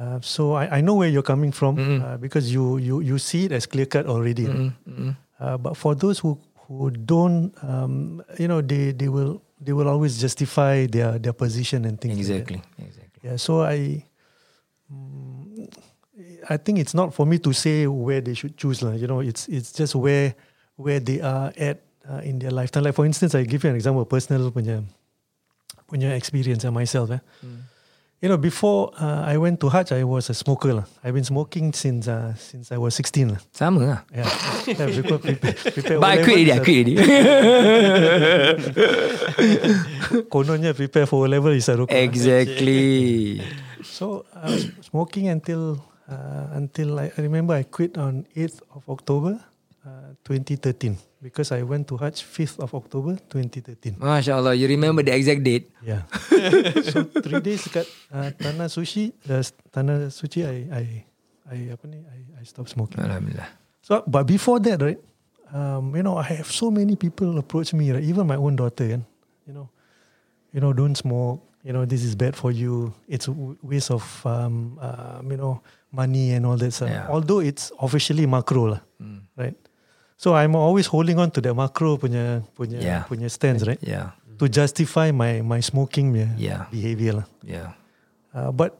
Uh, 0.00 0.16
so 0.24 0.56
I, 0.56 0.78
I 0.78 0.80
know 0.80 0.94
where 0.96 1.08
you're 1.12 1.22
coming 1.22 1.52
from 1.52 1.76
Mm-mm. 1.76 2.00
uh, 2.00 2.16
because 2.16 2.48
you, 2.48 2.78
you 2.80 3.00
you 3.04 3.18
see 3.20 3.44
it 3.44 3.52
as 3.52 3.66
clear 3.68 3.84
cut 3.84 4.06
already. 4.08 4.48
right? 4.48 4.56
Mm-mm, 4.56 4.72
mm-mm. 4.88 5.12
Uh, 5.36 5.58
but 5.60 5.76
for 5.76 5.92
those 5.94 6.18
who 6.24 6.40
who 6.64 6.88
don't, 6.88 7.52
um, 7.60 8.24
you 8.40 8.48
know, 8.48 8.64
they 8.64 8.96
they 8.96 9.12
will 9.12 9.42
they 9.60 9.76
will 9.76 9.92
always 9.92 10.16
justify 10.16 10.88
their 10.88 11.20
their 11.20 11.36
position 11.36 11.84
and 11.84 12.00
things. 12.00 12.16
like 12.16 12.24
that. 12.24 12.32
Exactly. 12.48 12.60
Exactly. 12.80 13.20
Yeah. 13.28 13.36
So 13.36 13.60
I, 13.60 14.00
mm, 14.88 15.68
I 16.48 16.56
think 16.56 16.78
it's 16.80 16.94
not 16.96 17.12
for 17.12 17.26
me 17.28 17.36
to 17.44 17.52
say 17.52 17.84
where 17.86 18.24
they 18.24 18.32
should 18.32 18.56
choose. 18.56 18.80
You 18.80 19.04
know, 19.04 19.20
it's 19.20 19.52
it's 19.52 19.68
just 19.68 19.92
where 19.94 20.32
where 20.80 21.00
they 21.00 21.20
are 21.20 21.52
at 21.60 21.84
uh, 22.08 22.24
in 22.24 22.40
their 22.40 22.50
lifetime. 22.56 22.84
Like 22.88 22.96
for 22.96 23.04
instance, 23.04 23.34
I 23.36 23.44
give 23.44 23.64
you 23.64 23.70
an 23.70 23.76
example, 23.76 24.08
personal 24.08 24.48
punya 24.48 24.80
punya 25.92 26.16
experience 26.16 26.64
uh, 26.64 26.72
myself. 26.72 27.10
Eh. 27.12 27.20
You 28.20 28.28
know, 28.28 28.36
before 28.36 28.92
uh, 29.00 29.24
I 29.24 29.38
went 29.38 29.60
to 29.60 29.70
Hajj, 29.70 29.92
I 29.92 30.04
was 30.04 30.28
a 30.28 30.34
smoker 30.34 30.74
lah. 30.76 30.84
I've 31.00 31.16
been 31.16 31.24
smoking 31.24 31.72
since 31.72 32.04
uh, 32.04 32.36
since 32.36 32.68
I 32.68 32.76
was 32.76 32.92
16 32.92 33.32
lah. 33.32 33.40
Sama 33.48 33.80
lah. 33.80 34.00
Yeah, 34.12 34.28
yeah 34.68 34.92
prepare, 34.92 35.16
prepare, 35.24 35.56
prepare 35.56 35.96
But 35.96 36.10
I 36.12 36.16
quit 36.20 36.36
already, 36.36 36.52
I 36.52 36.60
quit 36.60 36.76
already. 36.84 37.00
Kononnya 40.32 40.76
prepare 40.76 41.08
for 41.08 41.24
level 41.32 41.56
is 41.56 41.64
a 41.72 41.80
rokok. 41.80 41.96
exactly. 41.96 43.40
So 43.80 44.28
I 44.36 44.52
was 44.52 44.68
smoking 44.84 45.32
until 45.32 45.80
uh, 46.04 46.52
until 46.52 47.00
I, 47.00 47.08
I 47.16 47.24
remember 47.24 47.56
I 47.56 47.64
quit 47.64 47.96
on 47.96 48.28
8th 48.36 48.60
of 48.76 48.84
October 48.84 49.40
uh, 49.90 50.14
2013 50.22 50.94
because 51.22 51.52
I 51.52 51.62
went 51.62 51.88
to 51.88 51.96
Hajj 51.98 52.22
5th 52.22 52.62
of 52.62 52.70
October 52.74 53.18
2013. 53.28 53.98
Masya 53.98 54.36
Allah, 54.38 54.54
you 54.54 54.66
remember 54.68 55.02
the 55.02 55.12
exact 55.12 55.42
date? 55.42 55.70
Yeah. 55.82 56.06
so 56.92 57.04
three 57.04 57.42
days 57.42 57.66
kat 57.68 57.86
uh, 58.14 58.30
Tanah 58.38 58.70
Sushi, 58.70 59.12
uh, 59.28 59.42
Tanah 59.74 60.08
Suci 60.08 60.46
I 60.46 60.56
I 60.70 60.84
I 61.50 61.58
apa 61.74 61.84
ni 61.90 61.98
I, 62.06 62.40
I 62.40 62.42
stopped 62.46 62.70
smoking. 62.70 63.02
Alhamdulillah. 63.02 63.50
So 63.82 64.06
but 64.06 64.24
before 64.24 64.62
that 64.64 64.78
right, 64.80 65.00
um, 65.52 65.92
you 65.98 66.06
know 66.06 66.16
I 66.16 66.40
have 66.40 66.48
so 66.48 66.70
many 66.70 66.94
people 66.96 67.36
approach 67.36 67.74
me 67.74 67.90
right, 67.92 68.04
even 68.04 68.24
my 68.24 68.38
own 68.38 68.56
daughter 68.56 68.86
kan, 68.86 69.02
you 69.44 69.52
know, 69.52 69.66
you 70.54 70.60
know 70.62 70.72
don't 70.72 70.96
smoke. 70.96 71.42
You 71.60 71.76
know 71.76 71.84
this 71.84 72.00
is 72.00 72.16
bad 72.16 72.32
for 72.32 72.48
you. 72.48 72.96
It's 73.04 73.28
a 73.28 73.36
waste 73.60 73.92
of 73.92 74.00
um, 74.24 74.80
um, 74.80 75.28
you 75.28 75.36
know 75.36 75.60
money 75.92 76.32
and 76.32 76.48
all 76.48 76.56
that 76.56 76.72
stuff. 76.72 76.88
Yeah. 76.88 77.04
Although 77.12 77.44
it's 77.44 77.68
officially 77.76 78.24
macro 78.24 78.72
lah, 78.72 78.80
right? 79.36 79.52
So 80.20 80.36
I'm 80.36 80.52
always 80.52 80.84
holding 80.84 81.16
on 81.16 81.32
to 81.32 81.40
the 81.40 81.56
macro 81.56 81.96
punya 81.96 82.44
punya 82.52 82.76
Yeah. 82.76 83.02
punya 83.08 83.32
stance 83.32 83.64
right 83.64 83.80
Yeah, 83.80 84.12
to 84.36 84.52
justify 84.52 85.08
my 85.16 85.40
my 85.40 85.64
smoking 85.64 86.12
punya 86.12 86.28
Yeah. 86.36 86.68
behavior 86.68 87.24
lah. 87.24 87.26
yeah. 87.40 87.72
Uh, 88.36 88.52
but 88.52 88.76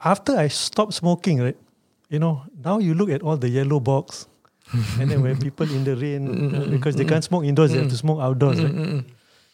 after 0.00 0.32
I 0.40 0.48
stopped 0.48 0.96
smoking, 0.96 1.44
right, 1.44 1.60
you 2.08 2.16
know, 2.16 2.48
now 2.56 2.80
you 2.80 2.96
look 2.96 3.12
at 3.12 3.20
all 3.20 3.36
the 3.36 3.52
yellow 3.52 3.76
box, 3.76 4.24
and 4.96 5.12
then 5.12 5.20
when 5.20 5.36
people 5.36 5.68
in 5.68 5.84
the 5.84 5.92
rain 6.00 6.48
uh, 6.48 6.64
because 6.72 6.96
they 6.96 7.04
can't 7.04 7.20
smoke 7.22 7.44
indoors, 7.44 7.76
they 7.76 7.84
have 7.84 7.92
to 7.92 8.00
smoke 8.00 8.16
outdoors. 8.24 8.56
Right? 8.64 9.04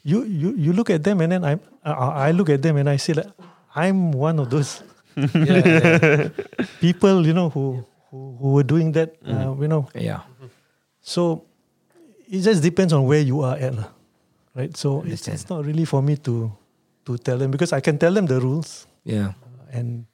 You 0.07 0.23
you 0.23 0.55
you 0.55 0.71
look 0.79 0.95
at 0.95 1.03
them, 1.03 1.19
and 1.19 1.35
then 1.35 1.43
I 1.43 1.59
I 1.83 2.31
I 2.31 2.39
look 2.39 2.47
at 2.55 2.63
them, 2.63 2.79
and 2.79 2.87
I 2.87 3.03
say 3.03 3.19
like 3.19 3.27
I'm 3.75 4.15
one 4.15 4.39
of 4.39 4.47
those 4.55 4.87
people, 6.85 7.27
you 7.27 7.35
know, 7.35 7.51
who 7.51 7.83
who, 8.15 8.39
who 8.39 8.47
were 8.57 8.65
doing 8.65 8.95
that, 8.95 9.19
uh, 9.27 9.53
you 9.59 9.67
know. 9.69 9.91
Yeah. 9.93 10.23
So 11.07 11.47
it 12.27 12.43
just 12.43 12.67
depends 12.67 12.91
on 12.91 13.07
where 13.07 13.23
you 13.23 13.47
are 13.47 13.55
at, 13.55 13.79
lah. 13.79 13.95
right? 14.59 14.75
So 14.75 15.07
it's, 15.07 15.31
it's 15.31 15.47
not 15.47 15.63
really 15.63 15.87
for 15.87 16.03
me 16.03 16.19
to 16.27 16.51
to 17.07 17.15
tell 17.23 17.39
them 17.39 17.55
because 17.55 17.71
I 17.71 17.79
can 17.79 17.95
tell 18.03 18.11
them 18.11 18.27
the 18.27 18.43
rules 18.43 18.91
Yeah. 19.07 19.39
and 19.71 20.11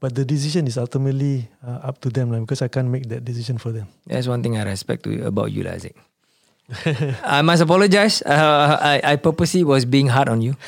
but 0.00 0.16
the 0.16 0.24
decision 0.24 0.64
is 0.64 0.80
ultimately 0.80 1.52
uh, 1.60 1.84
up 1.84 2.00
to 2.00 2.08
them 2.08 2.32
lah, 2.32 2.40
because 2.40 2.64
I 2.64 2.72
can't 2.72 2.88
make 2.88 3.12
that 3.12 3.28
decision 3.28 3.60
for 3.60 3.76
them. 3.76 3.92
That's 4.08 4.24
one 4.24 4.40
thing 4.40 4.56
I 4.56 4.64
respect 4.64 5.04
to 5.04 5.28
about 5.28 5.52
you, 5.52 5.60
Lazik. 5.68 5.92
I 7.22 7.42
must 7.42 7.62
apologize. 7.62 8.22
Uh, 8.22 8.76
I, 8.80 9.12
I 9.12 9.16
purposely 9.16 9.62
was 9.62 9.84
being 9.84 10.08
hard 10.08 10.28
on 10.28 10.42
you. 10.42 10.56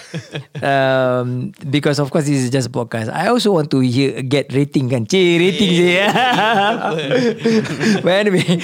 Um, 0.59 1.53
because 1.71 2.01
of 2.01 2.11
course 2.11 2.27
this 2.27 2.43
is 2.43 2.51
just 2.51 2.67
a 2.67 2.71
podcast. 2.71 3.13
I 3.13 3.29
also 3.29 3.53
want 3.53 3.71
to 3.71 3.79
hear, 3.79 4.23
get 4.23 4.53
rating 4.53 4.91
kan. 4.91 5.07
Cik, 5.07 5.39
rating 5.39 5.71
je. 5.71 6.03
but 8.03 8.13
anyway. 8.13 8.61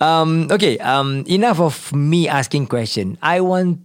um, 0.00 0.46
okay. 0.50 0.78
Um, 0.78 1.24
enough 1.26 1.58
of 1.58 1.92
me 1.92 2.28
asking 2.28 2.68
question. 2.68 3.18
I 3.20 3.40
want 3.40 3.80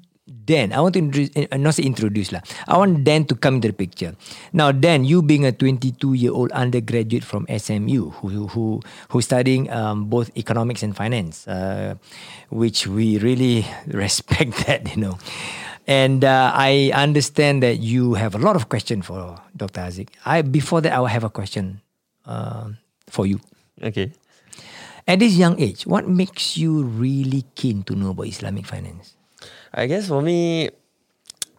Dan, 0.45 0.73
I 0.73 0.81
want 0.83 0.93
to 0.93 0.99
introduce, 0.99 1.31
uh, 1.35 1.57
not 1.57 1.75
say 1.75 1.83
introduce 1.83 2.31
lah. 2.35 2.43
I 2.67 2.75
want 2.75 3.07
Dan 3.07 3.23
to 3.31 3.35
come 3.35 3.63
into 3.63 3.71
the 3.71 3.77
picture. 3.77 4.15
Now, 4.51 4.75
Dan, 4.75 5.07
you 5.07 5.23
being 5.23 5.45
a 5.47 5.55
22 5.55 6.13
year 6.13 6.31
old 6.35 6.51
undergraduate 6.51 7.23
from 7.23 7.47
SMU 7.47 8.11
who 8.19 8.47
who 8.51 8.83
who's 9.09 9.25
studying 9.25 9.71
um, 9.71 10.11
both 10.11 10.35
economics 10.35 10.83
and 10.83 10.91
finance, 10.95 11.47
uh, 11.47 11.95
which 12.51 12.87
we 12.87 13.17
really 13.23 13.63
respect 13.87 14.67
that, 14.67 14.83
you 14.91 14.99
know. 14.99 15.15
And 15.87 16.23
uh, 16.23 16.51
I 16.55 16.91
understand 16.95 17.63
that 17.63 17.79
you 17.79 18.15
have 18.15 18.35
a 18.35 18.39
lot 18.39 18.55
of 18.55 18.67
question 18.67 19.01
for 19.01 19.39
Dr. 19.55 19.81
Haziq. 19.81 20.09
I 20.27 20.43
before 20.43 20.79
that, 20.83 20.91
I 20.91 20.99
will 20.99 21.11
have 21.11 21.23
a 21.23 21.31
question 21.31 21.79
uh, 22.27 22.71
for 23.07 23.27
you. 23.27 23.39
Okay. 23.79 24.11
At 25.07 25.19
this 25.19 25.35
young 25.35 25.59
age, 25.59 25.83
what 25.83 26.07
makes 26.07 26.55
you 26.55 26.83
really 26.83 27.43
keen 27.55 27.83
to 27.83 27.95
know 27.95 28.11
about 28.15 28.27
Islamic 28.27 28.65
finance? 28.65 29.15
I 29.73 29.87
guess 29.87 30.07
for 30.07 30.21
me, 30.21 30.69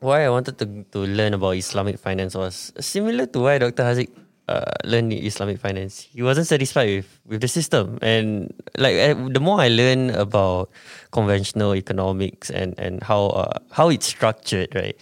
why 0.00 0.24
I 0.24 0.30
wanted 0.30 0.58
to 0.62 0.66
to 0.94 1.00
learn 1.02 1.34
about 1.34 1.56
Islamic 1.58 1.98
finance 1.98 2.34
was 2.34 2.72
similar 2.78 3.26
to 3.26 3.38
why 3.40 3.58
Dr. 3.58 3.82
Haziq 3.82 4.10
uh, 4.48 4.70
learned 4.84 5.12
Islamic 5.14 5.58
finance. 5.58 6.06
He 6.12 6.22
wasn't 6.22 6.46
satisfied 6.46 7.02
with, 7.02 7.10
with 7.26 7.40
the 7.40 7.48
system, 7.48 7.98
and 8.02 8.54
like 8.78 8.94
the 9.34 9.40
more 9.40 9.60
I 9.60 9.68
learn 9.68 10.10
about 10.14 10.70
conventional 11.10 11.74
economics 11.74 12.50
and 12.50 12.78
and 12.78 13.02
how 13.02 13.34
uh, 13.34 13.58
how 13.72 13.88
it's 13.90 14.06
structured, 14.06 14.74
right, 14.74 14.94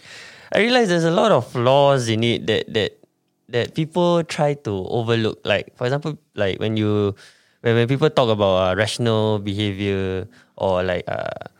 I 0.51 0.59
realized 0.65 0.89
there's 0.89 1.05
a 1.05 1.13
lot 1.13 1.31
of 1.31 1.45
flaws 1.45 2.09
in 2.09 2.23
it 2.23 2.47
that 2.47 2.73
that 2.73 2.91
that 3.49 3.75
people 3.75 4.23
try 4.23 4.55
to 4.65 4.73
overlook. 4.89 5.37
Like 5.45 5.75
for 5.77 5.85
example, 5.85 6.17
like 6.33 6.57
when 6.57 6.77
you 6.77 7.13
when, 7.61 7.75
when 7.75 7.87
people 7.87 8.09
talk 8.09 8.29
about 8.29 8.55
uh, 8.57 8.75
rational 8.75 9.37
behavior 9.39 10.25
or 10.57 10.81
like 10.81 11.05
uh, 11.07 11.52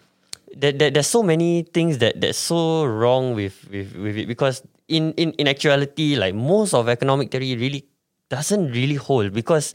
there, 0.56 0.72
there, 0.72 0.92
there's 0.92 1.08
so 1.08 1.24
many 1.24 1.64
things 1.74 1.98
that 2.00 2.20
that's 2.22 2.38
so 2.38 2.86
wrong 2.86 3.34
with 3.36 3.68
with 3.70 3.96
with 3.96 4.18
it 4.18 4.28
because 4.28 4.62
in 4.88 5.14
in 5.14 5.32
in 5.42 5.48
actuality 5.48 6.16
like 6.16 6.34
most 6.36 6.74
of 6.74 6.90
economic 6.90 7.32
theory 7.32 7.56
really 7.56 7.86
doesn't 8.30 8.72
really 8.72 8.96
hold 8.96 9.34
because 9.34 9.74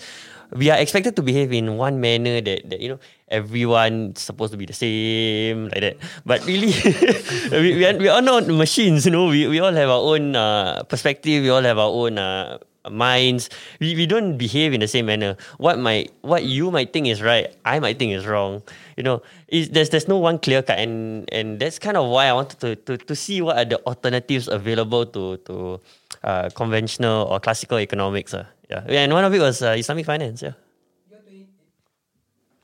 we 0.52 0.70
are 0.70 0.78
expected 0.78 1.14
to 1.16 1.22
behave 1.22 1.52
in 1.52 1.76
one 1.76 2.00
manner 2.00 2.40
that, 2.40 2.68
that 2.70 2.80
you 2.80 2.88
know 2.88 3.00
everyone's 3.28 4.20
supposed 4.20 4.52
to 4.52 4.58
be 4.58 4.64
the 4.64 4.72
same 4.72 5.68
like 5.68 5.80
that. 5.80 5.96
But 6.24 6.44
really 6.46 6.72
we, 7.52 7.76
we, 7.76 7.84
are, 7.84 7.96
we 7.96 8.08
are 8.08 8.22
not 8.22 8.46
machines 8.48 9.04
you 9.04 9.12
know. 9.12 9.28
We, 9.28 9.46
we 9.48 9.60
all 9.60 9.72
have 9.72 9.88
our 9.88 10.00
own 10.00 10.36
uh, 10.36 10.82
perspective. 10.84 11.42
We 11.42 11.50
all 11.50 11.62
have 11.62 11.78
our 11.78 11.90
own 11.90 12.18
uh, 12.18 12.58
minds. 12.90 13.50
We, 13.80 13.94
we 13.94 14.06
don't 14.06 14.38
behave 14.38 14.72
in 14.72 14.80
the 14.80 14.88
same 14.88 15.06
manner. 15.06 15.36
What 15.58 15.78
might 15.78 16.12
what 16.22 16.44
you 16.44 16.70
might 16.70 16.92
think 16.92 17.06
is 17.08 17.20
right 17.20 17.52
i 17.64 17.78
might 17.78 17.98
think 17.98 18.12
is 18.12 18.26
wrong 18.26 18.62
you 18.98 19.06
know 19.06 19.22
is 19.46 19.70
there's 19.70 19.94
there's 19.94 20.10
no 20.10 20.18
one 20.18 20.42
clear 20.42 20.58
cut 20.60 20.74
and 20.74 21.22
and 21.30 21.62
that's 21.62 21.78
kind 21.78 21.94
of 21.94 22.10
why 22.10 22.26
i 22.26 22.34
wanted 22.34 22.58
to 22.58 22.74
to, 22.82 22.98
to 22.98 23.14
see 23.14 23.38
what 23.38 23.54
are 23.54 23.64
the 23.64 23.78
alternatives 23.86 24.50
available 24.50 25.06
to 25.06 25.38
to 25.46 25.78
uh, 26.26 26.50
conventional 26.58 27.30
or 27.30 27.38
classical 27.38 27.78
economics 27.78 28.34
uh. 28.34 28.42
yeah 28.66 28.82
and 28.90 29.14
one 29.14 29.22
of 29.22 29.30
it 29.30 29.38
was 29.38 29.62
uh, 29.62 29.78
islamic 29.78 30.04
finance 30.04 30.42
yeah 30.42 30.58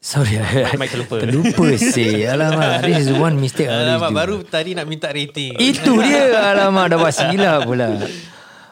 Sorry, 0.05 0.37
I, 0.37 0.77
Mic 0.77 0.93
terlupa. 0.93 1.17
terlupa 1.17 1.65
sih. 1.81 2.29
Alamak, 2.29 2.85
this 2.85 3.09
is 3.09 3.17
one 3.17 3.41
mistake 3.41 3.73
I 3.73 3.89
Alamak, 3.89 4.13
always 4.13 4.13
do. 4.13 4.21
baru 4.21 4.37
tadi 4.45 4.77
nak 4.77 4.85
minta 4.85 5.09
rating. 5.09 5.57
Itu 5.57 5.97
dia. 5.97 6.29
Alamak, 6.53 6.93
dah 6.93 7.01
buat 7.01 7.09
silap 7.17 7.65
pula. 7.65 8.05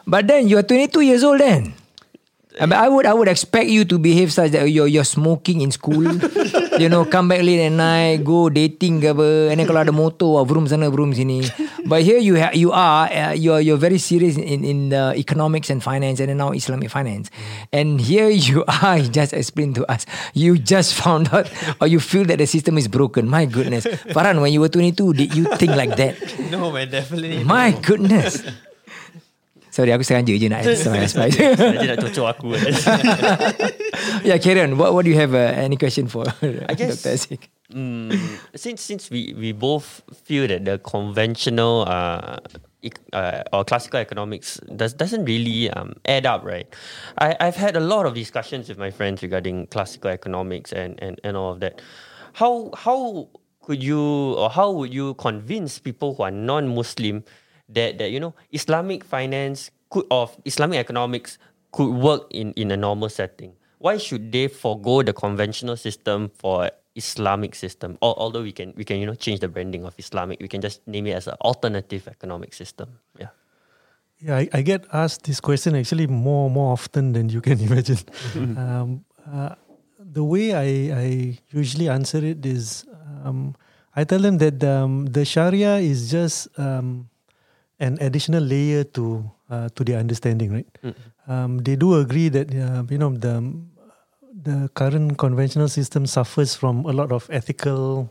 But 0.05 0.29
then 0.29 0.45
you 0.45 0.61
are 0.61 0.67
22 0.67 1.01
years 1.01 1.25
old 1.25 1.41
then. 1.41 1.73
I, 2.61 2.69
mean, 2.69 2.77
I 2.77 2.85
would 2.85 3.05
I 3.09 3.13
would 3.17 3.27
expect 3.27 3.69
you 3.69 3.81
to 3.85 3.97
behave 3.97 4.29
such 4.29 4.53
that 4.53 4.69
you're 4.69 4.85
you're 4.85 5.07
smoking 5.09 5.65
in 5.65 5.73
school, 5.73 6.05
you 6.79 6.89
know, 6.89 7.05
come 7.05 7.27
back 7.27 7.41
late 7.41 7.59
at 7.59 7.71
night, 7.71 8.23
go 8.23 8.49
dating 8.49 9.01
ke 9.01 9.11
apa, 9.13 9.51
and 9.51 9.59
then 9.59 9.67
kalau 9.67 9.81
ada 9.81 9.91
motor, 9.91 10.39
wah, 10.39 10.43
vroom 10.43 10.67
sana 10.67 10.89
vroom 10.89 11.13
sini. 11.13 11.43
But 11.85 12.01
here 12.03 12.17
you 12.17 12.39
ha- 12.39 12.55
you 12.55 12.71
are 12.71 13.11
uh, 13.11 13.33
you're 13.35 13.59
you're 13.59 13.77
very 13.81 13.99
serious 13.99 14.37
in 14.39 14.63
in 14.63 14.89
the 14.89 15.13
economics 15.19 15.69
and 15.69 15.83
finance, 15.83 16.19
and 16.23 16.29
then 16.31 16.37
now 16.39 16.51
Islamic 16.55 16.89
finance, 16.89 17.29
and 17.71 17.99
here 17.99 18.29
you 18.29 18.63
are. 18.67 18.97
You 19.03 19.09
just 19.11 19.33
explain 19.35 19.73
to 19.75 19.83
us. 19.91 20.05
You 20.31 20.55
just 20.55 20.93
found 20.95 21.27
out, 21.35 21.51
or 21.83 21.87
you 21.91 21.99
feel 21.99 22.23
that 22.31 22.37
the 22.39 22.47
system 22.47 22.77
is 22.79 22.87
broken. 22.87 23.27
My 23.27 23.43
goodness, 23.43 23.83
Farhan, 24.15 24.39
when 24.39 24.53
you 24.53 24.61
were 24.63 24.69
22, 24.71 25.11
did 25.13 25.35
you 25.35 25.43
think 25.59 25.75
like 25.75 25.97
that? 25.99 26.15
No 26.53 26.71
man, 26.71 26.87
definitely. 26.89 27.43
My 27.43 27.71
goodness. 27.73 28.43
Sorry, 29.73 29.89
aku 29.89 30.05
sengaja 30.05 30.37
je 30.37 30.47
nak 30.53 30.61
spice. 31.09 31.33
Dia 31.57 31.97
nak 31.97 32.05
cocok 32.05 32.27
aku 32.29 32.53
yeah, 34.29 34.37
Karen, 34.37 34.77
what 34.77 34.93
what 34.93 35.01
do 35.01 35.09
you 35.09 35.17
have 35.17 35.33
uh, 35.33 35.49
any 35.57 35.81
question 35.81 36.05
for 36.05 36.29
I 36.69 36.77
guess 36.77 37.01
Dr. 37.01 37.17
Haziq? 37.17 37.41
mm, 37.73 38.13
since 38.53 38.85
since 38.85 39.09
we 39.09 39.33
we 39.33 39.49
both 39.49 40.05
feel 40.29 40.45
that 40.45 40.69
the 40.69 40.77
conventional 40.77 41.89
uh, 41.89 42.37
uh 43.17 43.41
or 43.49 43.65
classical 43.65 43.97
economics 43.97 44.61
does 44.69 44.93
doesn't 44.93 45.25
really 45.25 45.73
um 45.73 45.97
add 46.05 46.29
up, 46.29 46.45
right? 46.45 46.69
I 47.17 47.33
I've 47.41 47.57
had 47.57 47.73
a 47.73 47.81
lot 47.81 48.05
of 48.05 48.13
discussions 48.13 48.69
with 48.69 48.77
my 48.77 48.93
friends 48.93 49.25
regarding 49.25 49.73
classical 49.73 50.13
economics 50.13 50.69
and 50.69 51.01
and 51.01 51.17
and 51.25 51.33
all 51.33 51.49
of 51.49 51.65
that. 51.65 51.81
How 52.37 52.69
how 52.77 53.25
could 53.65 53.81
you 53.81 54.37
or 54.37 54.53
how 54.53 54.69
would 54.69 54.93
you 54.93 55.17
convince 55.17 55.81
people 55.81 56.13
who 56.13 56.29
are 56.29 56.35
non-Muslim 56.35 57.25
that 57.75 57.97
that 57.97 58.11
you 58.11 58.19
know 58.19 58.33
Islamic 58.51 59.03
finance 59.03 59.71
could 59.89 60.05
of 60.09 60.35
Islamic 60.45 60.79
economics 60.79 61.37
could 61.71 61.89
work 61.89 62.27
in, 62.29 62.53
in 62.53 62.71
a 62.71 62.77
normal 62.77 63.09
setting. 63.09 63.53
Why 63.79 63.97
should 63.97 64.31
they 64.31 64.47
forego 64.47 65.01
the 65.03 65.13
conventional 65.13 65.75
system 65.75 66.31
for 66.33 66.69
Islamic 66.95 67.55
system? 67.55 67.97
Al- 68.01 68.15
although 68.17 68.43
we 68.43 68.51
can 68.51 68.73
we 68.77 68.85
can 68.85 68.97
you 68.99 69.05
know 69.05 69.15
change 69.15 69.39
the 69.39 69.47
branding 69.47 69.83
of 69.83 69.93
Islamic, 69.97 70.39
we 70.39 70.47
can 70.47 70.61
just 70.61 70.87
name 70.87 71.07
it 71.07 71.13
as 71.13 71.27
an 71.27 71.35
alternative 71.41 72.07
economic 72.07 72.53
system. 72.53 72.99
Yeah. 73.19 73.29
Yeah, 74.19 74.37
I, 74.37 74.49
I 74.53 74.61
get 74.61 74.85
asked 74.93 75.25
this 75.25 75.41
question 75.41 75.75
actually 75.75 76.07
more 76.07 76.49
more 76.49 76.71
often 76.71 77.11
than 77.11 77.29
you 77.29 77.41
can 77.41 77.59
imagine. 77.67 77.99
um, 78.57 79.03
uh, 79.27 79.55
the 79.99 80.23
way 80.23 80.53
I, 80.53 80.99
I 80.99 81.39
usually 81.51 81.89
answer 81.89 82.23
it 82.23 82.45
is 82.45 82.85
um, 83.25 83.55
I 83.95 84.03
tell 84.03 84.19
them 84.19 84.37
that 84.37 84.63
um, 84.63 85.05
the 85.07 85.25
Sharia 85.25 85.77
is 85.77 86.09
just 86.09 86.47
um, 86.57 87.09
an 87.83 87.97
additional 88.07 88.43
layer 88.51 88.83
to 88.97 89.05
uh, 89.49 89.67
to 89.75 89.83
their 89.83 89.99
understanding, 89.99 90.51
right? 90.57 90.69
Um, 91.27 91.59
they 91.67 91.75
do 91.75 91.93
agree 91.99 92.29
that 92.29 92.47
uh, 92.65 92.83
you 92.89 92.97
know 93.03 93.11
the 93.25 93.35
the 94.49 94.57
current 94.79 95.17
conventional 95.17 95.67
system 95.67 96.05
suffers 96.15 96.55
from 96.55 96.83
a 96.85 96.93
lot 97.01 97.11
of 97.11 97.27
ethical 97.39 98.09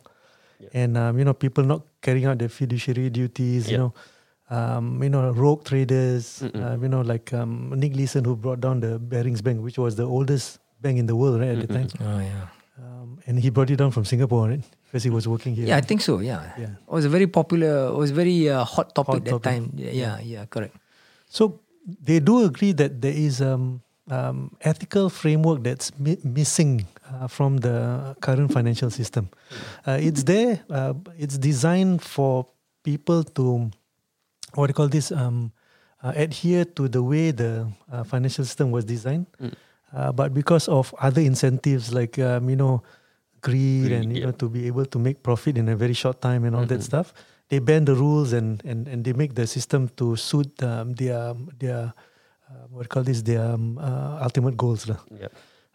and 0.73 0.97
um, 0.97 1.19
you 1.19 1.25
know 1.25 1.35
people 1.35 1.65
not 1.65 1.83
carrying 2.01 2.27
out 2.27 2.39
their 2.39 2.49
fiduciary 2.49 3.11
duties. 3.11 3.71
You 3.71 3.79
know, 3.79 3.95
um, 4.51 5.03
you 5.03 5.11
know 5.11 5.31
rogue 5.33 5.65
traders. 5.65 6.43
Uh, 6.43 6.77
you 6.81 6.89
know, 6.89 7.01
like 7.01 7.33
um, 7.33 7.73
Nick 7.77 7.97
Leeson 7.97 8.25
who 8.25 8.37
brought 8.37 8.61
down 8.61 8.81
the 8.81 8.99
Barings 8.99 9.43
Bank, 9.43 9.63
which 9.63 9.79
was 9.79 9.97
the 9.97 10.05
oldest 10.07 10.59
bank 10.81 10.99
in 10.99 11.07
the 11.07 11.17
world, 11.17 11.41
right 11.41 11.51
at 11.57 11.67
the 11.67 11.73
time. 11.73 11.89
Oh 12.01 12.19
yeah. 12.19 12.47
Um, 12.79 13.19
and 13.27 13.39
he 13.39 13.51
brought 13.51 13.71
it 13.71 13.77
down 13.77 13.91
from 13.91 14.05
Singapore, 14.05 14.49
right? 14.49 14.65
Because 14.93 15.05
he 15.05 15.11
was 15.11 15.27
working 15.27 15.55
here. 15.57 15.69
Yeah, 15.69 15.79
I 15.79 15.81
think 15.81 16.03
so. 16.03 16.19
Yeah. 16.21 16.53
Yeah. 16.59 16.77
It 16.77 16.93
was 16.93 17.07
a 17.07 17.09
very 17.09 17.27
popular. 17.27 17.89
It 17.89 17.97
was 17.97 18.11
very 18.11 18.51
uh, 18.51 18.63
hot 18.63 18.95
topic 18.95 19.15
Hot 19.15 19.25
that 19.25 19.31
topic. 19.31 19.43
time. 19.45 19.73
Yeah, 19.75 20.21
yeah, 20.21 20.45
correct. 20.45 20.77
So 21.31 21.61
they 22.05 22.21
do 22.21 22.45
agree 22.45 22.73
that 22.73 23.01
there 23.01 23.15
is 23.17 23.41
um, 23.41 23.81
um, 24.11 24.55
ethical 24.61 25.09
framework 25.09 25.63
that's 25.65 25.99
mi- 25.99 26.21
missing 26.23 26.85
uh, 27.09 27.27
from 27.27 27.57
the 27.57 28.15
current 28.21 28.53
financial 28.53 28.91
system. 28.91 29.31
Uh, 29.87 29.97
it's 29.99 30.25
there. 30.25 30.61
Uh, 30.69 30.93
it's 31.17 31.39
designed 31.39 32.03
for 32.03 32.47
people 32.85 33.25
to 33.25 33.71
what 34.53 34.67
do 34.67 34.71
you 34.73 34.75
call 34.75 34.89
this? 34.89 35.11
Um, 35.11 35.53
uh, 36.05 36.13
adhere 36.17 36.67
to 36.77 36.87
the 36.89 37.03
way 37.03 37.31
the 37.31 37.67
uh, 37.91 38.05
financial 38.05 38.45
system 38.45 38.71
was 38.71 38.85
designed. 38.85 39.25
Uh, 39.95 40.13
but 40.13 40.35
because 40.35 40.69
of 40.69 40.95
other 41.01 41.23
incentives 41.23 41.95
like 41.95 42.19
um, 42.19 42.51
you 42.51 42.57
know 42.57 42.83
greed, 43.43 43.93
and 43.93 44.13
you 44.13 44.21
yeah. 44.21 44.27
know 44.27 44.33
to 44.33 44.49
be 44.49 44.67
able 44.67 44.87
to 44.87 44.99
make 44.99 45.23
profit 45.23 45.59
in 45.59 45.69
a 45.69 45.77
very 45.77 45.93
short 45.93 46.21
time 46.21 46.45
and 46.45 46.57
all 46.57 46.65
that 46.65 46.83
stuff, 46.83 47.13
they 47.51 47.59
bend 47.59 47.87
the 47.87 47.95
rules 47.95 48.33
and, 48.33 48.63
and, 48.65 48.89
and 48.89 49.05
they 49.05 49.13
make 49.13 49.35
the 49.35 49.47
system 49.47 49.91
to 49.97 50.17
suit 50.17 50.51
um, 50.63 50.95
their 50.95 51.35
their 51.59 51.93
uh, 52.49 52.67
what 52.71 52.89
call 52.89 53.03
this 53.03 53.23
their 53.23 53.43
um, 53.43 53.77
uh, 53.79 54.23
ultimate 54.23 54.57
goals 54.57 54.89
lah. 54.89 54.99
Yeah. 55.11 55.29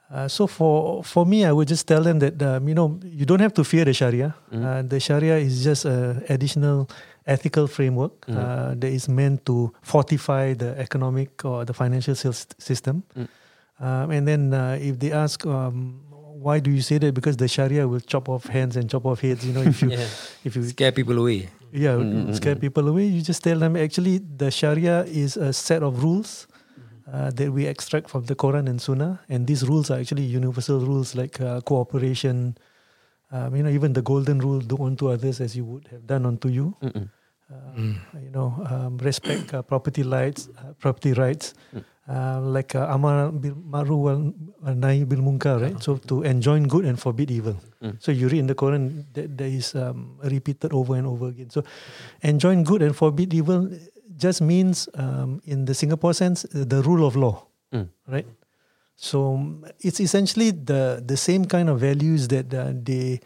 Uh, 0.10 0.28
so 0.28 0.48
for 0.48 1.04
for 1.04 1.26
me, 1.26 1.44
I 1.44 1.52
would 1.52 1.68
just 1.68 1.86
tell 1.86 2.02
them 2.02 2.20
that 2.20 2.42
um, 2.42 2.68
you 2.68 2.74
know 2.74 2.98
you 3.04 3.26
don't 3.26 3.44
have 3.44 3.54
to 3.60 3.64
fear 3.64 3.84
the 3.84 3.94
Sharia. 3.94 4.34
Uh, 4.52 4.82
the 4.82 5.00
Sharia 5.00 5.38
is 5.38 5.64
just 5.64 5.84
an 5.86 6.24
additional 6.30 6.88
ethical 7.28 7.68
framework 7.68 8.24
uh, 8.32 8.72
that 8.80 8.88
is 8.88 9.10
meant 9.10 9.46
to 9.46 9.76
fortify 9.84 10.56
the 10.56 10.80
economic 10.80 11.44
or 11.44 11.66
the 11.66 11.74
financial 11.74 12.16
sys- 12.16 12.56
system. 12.58 13.04
Um, 13.80 14.10
and 14.10 14.28
then 14.28 14.54
uh, 14.54 14.80
if 14.82 14.98
they 14.98 15.12
ask 15.12 15.46
um, 15.46 16.02
why 16.48 16.58
do 16.66 16.70
you 16.78 16.82
say 16.90 16.98
that, 17.04 17.14
because 17.20 17.38
the 17.44 17.48
Sharia 17.56 17.84
will 17.92 18.00
chop 18.12 18.26
off 18.34 18.44
hands 18.58 18.76
and 18.80 18.86
chop 18.94 19.06
off 19.12 19.20
heads. 19.28 19.42
You 19.48 19.54
know, 19.58 19.66
if 19.72 19.78
you 19.84 19.90
Yeah. 19.96 20.08
if 20.48 20.52
you 20.56 20.64
Scare 20.76 20.94
people 21.00 21.18
away. 21.24 21.40
yeah, 21.86 21.96
scare 22.40 22.56
people 22.66 22.86
away. 22.92 23.06
You 23.16 23.22
just 23.32 23.42
tell 23.48 23.60
them 23.64 23.74
actually 23.86 24.16
the 24.44 24.50
Sharia 24.60 24.98
is 25.24 25.32
a 25.50 25.52
set 25.68 25.82
of 25.90 25.94
rules 26.08 26.32
uh, 27.14 27.30
that 27.40 27.50
we 27.58 27.62
extract 27.74 28.08
from 28.14 28.24
the 28.32 28.36
Quran 28.44 28.66
and 28.72 28.80
Sunnah, 28.88 29.14
and 29.34 29.40
these 29.52 29.64
rules 29.72 29.92
are 29.92 30.00
actually 30.04 30.24
universal 30.40 30.80
rules 30.92 31.10
like 31.22 31.36
uh, 31.42 31.60
cooperation. 31.72 32.58
Um, 33.36 33.56
you 33.58 33.64
know, 33.64 33.74
even 33.80 33.92
the 34.00 34.02
golden 34.12 34.38
rule: 34.48 34.60
do 34.72 34.78
unto 34.90 35.04
others 35.16 35.38
as 35.46 35.52
you 35.60 35.66
would 35.72 35.86
have 35.94 36.04
done 36.14 36.24
unto 36.32 36.48
you. 36.58 36.68
Uh, 36.84 37.56
You 38.26 38.32
know, 38.38 38.50
um, 38.72 38.94
respect 39.10 39.54
uh, 39.54 39.62
property 39.72 40.04
rights. 40.18 40.42
Uh, 40.60 40.74
property 40.86 41.14
rights. 41.24 41.54
Uh, 42.08 42.40
like 42.40 42.72
uh, 42.74 42.88
amar 42.88 43.32
bil 43.36 43.52
ma'ruf 43.68 44.00
wal 44.00 44.76
nahi 44.80 45.04
bil 45.04 45.20
munkar, 45.20 45.60
right? 45.62 45.76
So 45.84 45.98
to 46.08 46.24
enjoin 46.24 46.64
good 46.64 46.86
and 46.86 46.98
forbid 46.98 47.30
evil. 47.30 47.58
So 48.00 48.14
you 48.16 48.30
read 48.32 48.40
in 48.40 48.48
the 48.48 48.56
Quran 48.56 49.04
that 49.12 49.38
there 49.38 49.52
is 49.52 49.76
um, 49.76 50.16
repeated 50.24 50.72
over 50.72 50.96
and 50.96 51.06
over 51.06 51.28
again. 51.28 51.50
So 51.50 51.64
enjoin 52.24 52.64
good 52.64 52.82
and 52.82 52.96
forbid 52.96 53.34
evil 53.34 53.68
just 54.16 54.40
means 54.42 54.88
um, 54.96 55.42
in 55.44 55.66
the 55.66 55.74
Singapore 55.76 56.14
sense 56.14 56.46
uh, 56.46 56.64
the 56.64 56.82
rule 56.82 57.06
of 57.06 57.16
law, 57.20 57.44
Mm. 57.76 57.90
right? 58.08 58.26
So 58.96 59.36
um, 59.36 59.66
it's 59.84 60.00
essentially 60.00 60.52
the 60.52 61.04
the 61.06 61.18
same 61.20 61.44
kind 61.44 61.68
of 61.70 61.84
values 61.84 62.32
that 62.32 62.48
uh, 62.56 62.72
they 62.72 63.20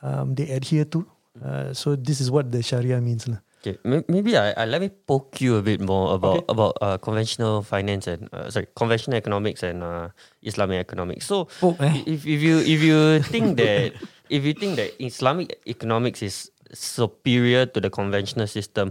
um, 0.00 0.38
they 0.38 0.46
adhere 0.54 0.86
to. 0.94 1.02
Uh, 1.42 1.74
so 1.74 1.96
this 1.98 2.20
is 2.22 2.30
what 2.30 2.52
the 2.54 2.62
Sharia 2.62 3.00
means, 3.02 3.26
lah. 3.26 3.42
Okay, 3.62 3.78
maybe 4.10 4.34
I, 4.34 4.50
I 4.58 4.64
let 4.66 4.82
me 4.82 4.90
poke 4.90 5.38
you 5.38 5.54
a 5.54 5.62
bit 5.62 5.78
more 5.78 6.18
about 6.18 6.42
Okay. 6.42 6.50
about 6.50 6.74
uh, 6.82 6.98
conventional 6.98 7.62
finance 7.62 8.10
and 8.10 8.26
uh, 8.34 8.50
sorry 8.50 8.66
conventional 8.74 9.14
economics 9.14 9.62
and 9.62 9.86
uh, 9.86 10.10
Islamic 10.42 10.82
economics. 10.82 11.30
So 11.30 11.46
Poke, 11.62 11.78
eh? 11.86 12.02
if 12.02 12.26
if 12.26 12.42
you 12.42 12.58
if 12.58 12.82
you 12.82 13.22
think 13.22 13.54
that 13.62 13.94
if 14.26 14.42
you 14.42 14.50
think 14.58 14.82
that 14.82 14.98
Islamic 14.98 15.62
economics 15.62 16.26
is 16.26 16.50
superior 16.74 17.62
to 17.70 17.78
the 17.78 17.86
conventional 17.86 18.50
system, 18.50 18.90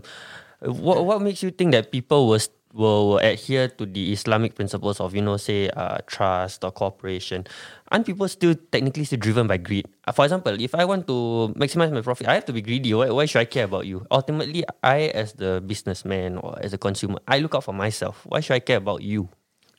what 0.64 1.04
what 1.04 1.20
makes 1.20 1.44
you 1.44 1.52
think 1.52 1.76
that 1.76 1.92
people 1.92 2.32
will 2.32 2.40
will, 2.74 3.10
will 3.10 3.18
adhere 3.20 3.68
to 3.68 3.86
the 3.86 4.12
Islamic 4.14 4.56
principles 4.56 5.00
of 5.00 5.16
you 5.16 5.22
know 5.22 5.38
say 5.38 5.70
uh, 5.70 6.00
trust 6.08 6.64
or 6.64 6.72
cooperation? 6.72 7.46
Aren't 7.92 8.06
people 8.06 8.28
still 8.28 8.56
technically 8.72 9.04
still 9.04 9.20
driven 9.20 9.48
by 9.48 9.58
greed? 9.58 9.88
Uh, 10.08 10.12
for 10.12 10.26
example, 10.26 10.56
if 10.60 10.74
I 10.76 10.86
want 10.86 11.08
to 11.08 11.54
maximize 11.58 11.92
my 11.92 12.02
profit, 12.02 12.28
I 12.28 12.36
have 12.36 12.46
to 12.46 12.54
be 12.54 12.62
greedy. 12.62 12.94
Why, 12.94 13.10
why 13.10 13.26
should 13.26 13.40
I 13.40 13.46
care 13.46 13.66
about 13.66 13.86
you? 13.86 14.06
Ultimately, 14.12 14.64
I 14.84 15.12
as 15.16 15.34
the 15.34 15.62
businessman 15.66 16.38
or 16.38 16.56
as 16.62 16.74
a 16.74 16.78
consumer, 16.78 17.20
I 17.28 17.40
look 17.40 17.56
out 17.56 17.64
for 17.64 17.74
myself. 17.74 18.22
Why 18.26 18.40
should 18.40 18.56
I 18.56 18.60
care 18.64 18.78
about 18.78 19.02
you? 19.04 19.30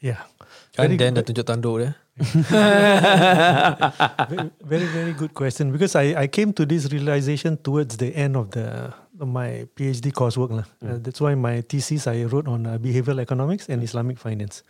Yeah. 0.00 0.20
Kan 0.76 0.88
Very 0.88 0.96
Dan 0.96 1.14
dah 1.14 1.22
good- 1.22 1.36
tunjuk 1.36 1.46
tanduk 1.46 1.76
dia. 1.80 1.92
very, 4.28 4.50
very 4.60 4.84
very 4.92 5.12
good 5.16 5.32
question 5.32 5.72
because 5.72 5.96
I, 5.96 6.12
I 6.12 6.26
came 6.28 6.52
to 6.60 6.66
this 6.68 6.92
realization 6.92 7.56
towards 7.56 7.96
the 7.96 8.12
end 8.12 8.36
of 8.36 8.50
the 8.52 8.92
of 8.92 9.01
my 9.26 9.68
PhD 9.76 10.10
coursework 10.10 10.50
lah. 10.50 10.66
Uh, 10.82 10.98
that's 10.98 11.20
why 11.20 11.34
my 11.34 11.62
thesis 11.62 12.06
I 12.06 12.24
wrote 12.24 12.48
on 12.48 12.66
uh, 12.66 12.78
behavioral 12.78 13.20
economics 13.20 13.68
and 13.68 13.82
Islamic 13.82 14.18
finance. 14.18 14.62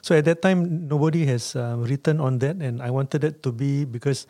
So 0.00 0.16
at 0.16 0.24
that 0.24 0.40
time 0.40 0.88
nobody 0.88 1.26
has 1.26 1.56
uh, 1.56 1.76
written 1.76 2.20
on 2.20 2.38
that, 2.40 2.56
and 2.56 2.80
I 2.80 2.90
wanted 2.90 3.24
it 3.24 3.42
to 3.42 3.52
be 3.52 3.84
because 3.84 4.26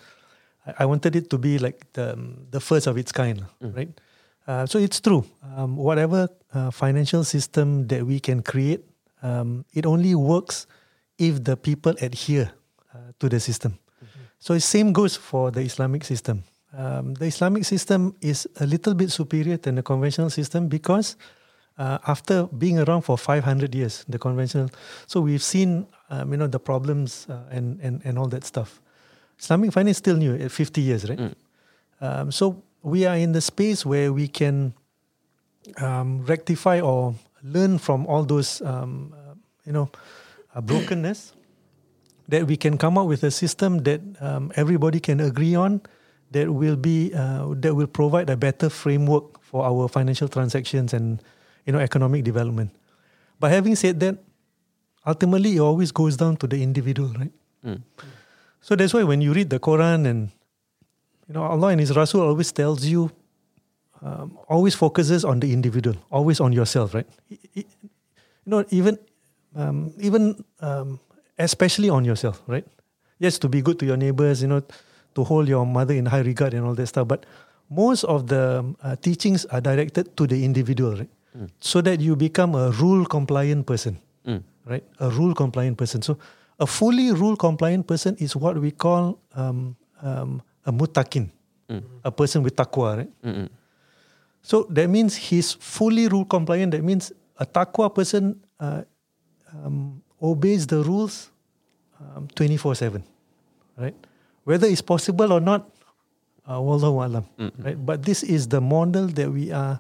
I, 0.67 0.83
I 0.83 0.85
wanted 0.87 1.15
it 1.17 1.31
to 1.31 1.39
be 1.39 1.59
like 1.59 1.87
the 1.93 2.15
um, 2.15 2.47
the 2.51 2.61
first 2.61 2.87
of 2.87 2.99
its 2.99 3.13
kind, 3.13 3.41
lah, 3.41 3.51
right? 3.75 3.93
Uh, 4.49 4.67
so 4.67 4.79
it's 4.79 5.01
true. 5.01 5.23
Um, 5.55 5.77
whatever 5.77 6.27
uh, 6.55 6.71
financial 6.75 7.23
system 7.23 7.87
that 7.87 8.03
we 8.03 8.19
can 8.19 8.43
create, 8.43 8.83
um, 9.23 9.65
it 9.75 9.87
only 9.87 10.15
works 10.15 10.67
if 11.19 11.45
the 11.45 11.55
people 11.55 11.95
adhere 12.01 12.51
uh, 12.95 13.15
to 13.21 13.29
the 13.29 13.39
system. 13.39 13.79
So 14.41 14.55
the 14.55 14.65
same 14.65 14.93
goes 14.97 15.17
for 15.21 15.53
the 15.53 15.61
Islamic 15.61 16.03
system. 16.03 16.43
Um, 16.77 17.15
the 17.15 17.27
Islamic 17.27 17.65
system 17.65 18.15
is 18.21 18.49
a 18.61 18.67
little 18.67 18.95
bit 18.95 19.11
superior 19.11 19.57
than 19.57 19.75
the 19.75 19.83
conventional 19.83 20.31
system 20.31 20.69
because 20.69 21.17
uh, 21.79 21.99
after 22.07 22.47
being 22.47 22.79
around 22.79 23.03
for 23.03 23.19
500 23.19 23.75
years, 23.75 24.05
the 24.09 24.19
conventional, 24.19 24.71
so 25.07 25.21
we've 25.21 25.43
seen 25.43 25.87
um, 26.11 26.31
you 26.31 26.37
know 26.37 26.47
the 26.47 26.61
problems 26.61 27.27
uh, 27.29 27.43
and, 27.51 27.81
and 27.81 28.03
and 28.05 28.19
all 28.19 28.29
that 28.29 28.45
stuff. 28.45 28.81
Islamic 29.39 29.73
finance 29.73 29.97
is 29.97 29.99
still 29.99 30.17
new 30.17 30.35
at 30.35 30.53
50 30.53 30.81
years, 30.81 31.09
right? 31.09 31.19
Um, 32.01 32.31
so 32.31 32.63
we 32.83 33.07
are 33.07 33.17
in 33.17 33.33
the 33.33 33.41
space 33.41 33.87
where 33.87 34.13
we 34.13 34.29
can 34.29 34.75
um, 35.79 36.25
rectify 36.25 36.81
or 36.81 37.15
learn 37.43 37.79
from 37.79 38.07
all 38.07 38.25
those 38.25 38.61
um, 38.63 39.15
uh, 39.15 39.35
you 39.65 39.73
know 39.73 39.91
uh, 40.55 40.61
brokenness 40.61 41.33
that 42.29 42.47
we 42.47 42.57
can 42.57 42.79
come 42.79 42.97
up 42.99 43.07
with 43.07 43.25
a 43.25 43.31
system 43.31 43.83
that 43.83 44.01
um, 44.21 44.53
everybody 44.55 45.01
can 45.01 45.21
agree 45.21 45.55
on 45.55 45.81
that 46.31 46.53
will 46.53 46.77
be 46.77 47.12
uh, 47.14 47.55
that 47.59 47.75
will 47.75 47.87
provide 47.88 48.31
a 48.31 48.37
better 48.37 48.69
framework 48.71 49.43
for 49.43 49.64
our 49.64 49.88
financial 49.88 50.29
transactions 50.29 50.95
and 50.95 51.23
you 51.66 51.73
know 51.73 51.79
economic 51.81 52.25
development. 52.25 52.71
But 53.40 53.51
having 53.51 53.75
said 53.77 54.01
that 54.01 54.19
ultimately 55.07 55.57
it 55.57 55.61
always 55.61 55.90
goes 55.93 56.16
down 56.16 56.37
to 56.38 56.47
the 56.47 56.62
individual 56.62 57.09
right? 57.19 57.33
So 58.61 58.77
that's 58.77 58.93
why 58.93 59.03
when 59.05 59.21
you 59.21 59.33
read 59.33 59.51
the 59.51 59.59
quran 59.59 60.07
and 60.07 60.29
you 61.29 61.35
know 61.35 61.43
allah 61.45 61.69
and 61.69 61.81
his 61.81 61.95
rasul 61.97 62.21
always 62.21 62.53
tells 62.53 62.85
you 62.85 63.11
um, 64.03 64.38
always 64.49 64.75
focuses 64.75 65.25
on 65.25 65.40
the 65.40 65.53
individual 65.53 65.97
always 66.11 66.40
on 66.40 66.53
yourself 66.53 66.95
right? 66.95 67.07
I- 67.31 67.38
I- 67.57 67.66
you 68.45 68.51
know 68.53 68.64
even 68.71 68.99
um, 69.57 69.93
even 69.99 70.45
um, 70.61 71.01
especially 71.38 71.88
on 71.90 72.05
yourself 72.05 72.43
right? 72.47 72.66
Yes 73.19 73.38
to 73.40 73.49
be 73.49 73.61
good 73.62 73.79
to 73.81 73.87
your 73.87 73.97
neighbors 73.97 74.43
you 74.43 74.49
know 74.49 74.62
to 75.14 75.25
hold 75.25 75.49
your 75.49 75.64
mother 75.66 75.94
in 75.94 76.07
high 76.07 76.20
regard 76.23 76.55
and 76.55 76.64
all 76.66 76.75
that 76.75 76.87
stuff 76.87 77.07
but 77.09 77.25
most 77.70 78.05
of 78.05 78.27
the 78.27 78.59
um, 78.61 78.77
uh, 78.83 78.96
teachings 78.96 79.44
are 79.46 79.61
directed 79.61 80.16
to 80.16 80.27
the 80.27 80.44
individual 80.44 80.96
right 80.96 81.11
so 81.61 81.81
that 81.81 82.01
you 82.01 82.16
become 82.16 82.55
a 82.55 82.70
rule 82.83 83.05
compliant 83.07 83.66
person 83.66 83.99
Mm. 84.27 84.42
right? 84.66 84.85
A 84.99 85.09
rule 85.09 85.35
compliant 85.35 85.79
person. 85.79 86.03
So 86.03 86.18
a 86.59 86.66
fully 86.66 87.11
rule 87.12 87.37
compliant 87.37 87.87
person 87.87 88.16
is 88.18 88.37
what 88.37 88.59
we 88.61 88.70
call 88.70 89.18
um, 89.35 89.77
um, 90.03 90.42
a 90.66 90.70
mutakin, 90.73 91.31
a 92.05 92.11
person 92.12 92.42
with 92.42 92.55
taqwa, 92.55 92.99
right? 92.99 93.11
Mm-mm. 93.25 93.49
So 94.42 94.66
that 94.68 94.88
means 94.90 95.16
he's 95.16 95.55
fully 95.55 96.07
rule 96.09 96.27
compliant. 96.27 96.73
That 96.73 96.85
means 96.85 97.12
a 97.38 97.46
taqwa 97.46 97.94
person 97.94 98.40
uh, 98.61 98.83
um, 99.55 100.03
obeys 100.20 100.66
the 100.66 100.83
rules 100.83 101.31
twenty 102.35 102.59
four 102.59 102.75
seven, 102.75 103.03
right? 103.79 103.94
Whether 104.44 104.66
it's 104.66 104.83
possible 104.83 105.33
or 105.33 105.40
not, 105.40 105.68
uh, 106.46 106.59
wallahu 106.59 107.05
alam, 107.05 107.24
right? 107.62 107.76
But 107.87 108.03
this 108.05 108.22
is 108.22 108.48
the 108.48 108.61
model 108.61 109.07
that 109.07 109.31
we 109.31 109.53
are 109.53 109.79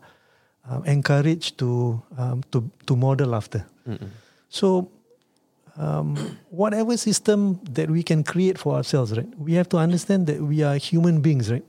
um, 0.68 0.84
encouraged 0.84 1.58
to 1.58 2.02
um, 2.18 2.42
to 2.52 2.70
to 2.86 2.96
model 2.96 3.34
after. 3.34 3.64
So 4.48 4.90
um, 5.76 6.16
whatever 6.50 6.96
system 6.96 7.58
that 7.70 7.90
we 7.90 8.02
can 8.02 8.22
create 8.22 8.58
for 8.58 8.74
ourselves, 8.76 9.16
right? 9.16 9.28
We 9.38 9.54
have 9.54 9.68
to 9.70 9.78
understand 9.78 10.26
that 10.26 10.40
we 10.42 10.62
are 10.62 10.76
human 10.76 11.20
beings, 11.20 11.50
right? 11.50 11.64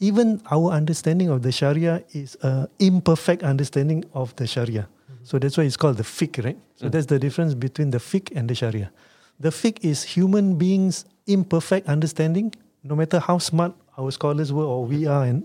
Even 0.00 0.40
our 0.50 0.70
understanding 0.70 1.28
of 1.28 1.42
the 1.42 1.50
Sharia 1.50 2.04
is 2.12 2.36
an 2.42 2.68
imperfect 2.78 3.42
understanding 3.42 4.04
of 4.14 4.34
the 4.36 4.46
Sharia. 4.46 4.88
So 5.24 5.38
that's 5.38 5.58
why 5.58 5.64
it's 5.64 5.76
called 5.76 5.96
the 5.96 6.04
fiqh, 6.04 6.42
right? 6.44 6.56
So 6.76 6.88
that's 6.88 7.06
the 7.06 7.18
difference 7.18 7.54
between 7.54 7.90
the 7.90 7.98
fiqh 7.98 8.30
and 8.36 8.48
the 8.48 8.54
Sharia. 8.54 8.92
The 9.40 9.50
fiqh 9.50 9.84
is 9.84 10.04
human 10.04 10.56
beings' 10.56 11.04
imperfect 11.28 11.88
understanding, 11.88 12.52
no 12.82 12.96
matter 12.96 13.20
how 13.20 13.38
smart 13.38 13.74
our 13.96 14.10
scholars 14.10 14.52
were 14.52 14.64
or 14.64 14.84
we 14.84 15.06
are 15.06 15.24
and 15.24 15.44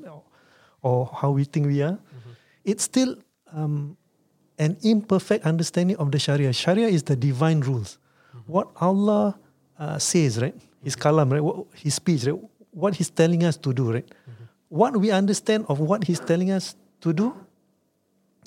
or 0.82 1.10
how 1.14 1.32
we 1.32 1.44
think 1.44 1.68
we 1.68 1.82
are, 1.82 2.00
it's 2.64 2.84
still 2.84 3.16
um, 3.54 3.96
an 4.58 4.78
imperfect 4.84 5.46
understanding 5.46 5.98
of 5.98 6.12
the 6.12 6.20
Sharia. 6.20 6.54
Sharia 6.54 6.88
is 6.88 7.04
the 7.04 7.16
divine 7.16 7.60
rules. 7.62 7.98
What 8.48 8.70
Allah 8.80 9.38
uh, 9.80 9.98
says, 10.00 10.42
right? 10.42 10.56
His 10.84 10.96
kalam, 10.96 11.32
right? 11.32 11.44
What, 11.44 11.68
his 11.76 11.96
speech, 11.96 12.26
right? 12.26 12.40
What 12.72 12.96
He's 12.96 13.10
telling 13.10 13.44
us 13.44 13.58
to 13.58 13.74
do, 13.74 13.94
right? 13.94 14.08
What 14.70 14.98
we 14.98 15.12
understand 15.12 15.66
of 15.70 15.80
what 15.80 16.04
He's 16.04 16.20
telling 16.20 16.52
us 16.52 16.76
to 17.02 17.14
do 17.14 17.36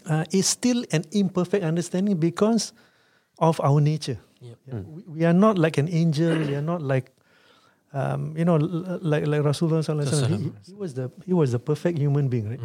uh, 0.07 0.25
is 0.33 0.46
still 0.46 0.85
an 0.92 1.05
imperfect 1.12 1.64
understanding 1.64 2.16
because 2.16 2.72
of 3.38 3.61
our 3.61 3.81
nature. 3.81 4.18
Yeah. 4.40 4.55
We, 4.66 5.03
we 5.07 5.25
are 5.25 5.33
not 5.33 5.59
like 5.59 5.79
an 5.79 5.88
angel. 5.88 6.37
we 6.38 6.55
are 6.55 6.62
not 6.62 6.83
like, 6.83 7.12
um, 8.00 8.20
you 8.38 8.44
know, 8.48 8.56
l- 8.61 8.98
like 9.12 9.24
like 9.32 9.42
Rasulullah 9.50 9.80
sallallahu. 9.88 10.28
He, 10.44 10.48
he 10.68 10.74
was 10.82 10.90
the 10.98 11.06
he 11.28 11.32
was 11.40 11.48
the 11.56 11.62
perfect 11.70 11.96
human 12.04 12.28
being, 12.28 12.46
right? 12.52 12.64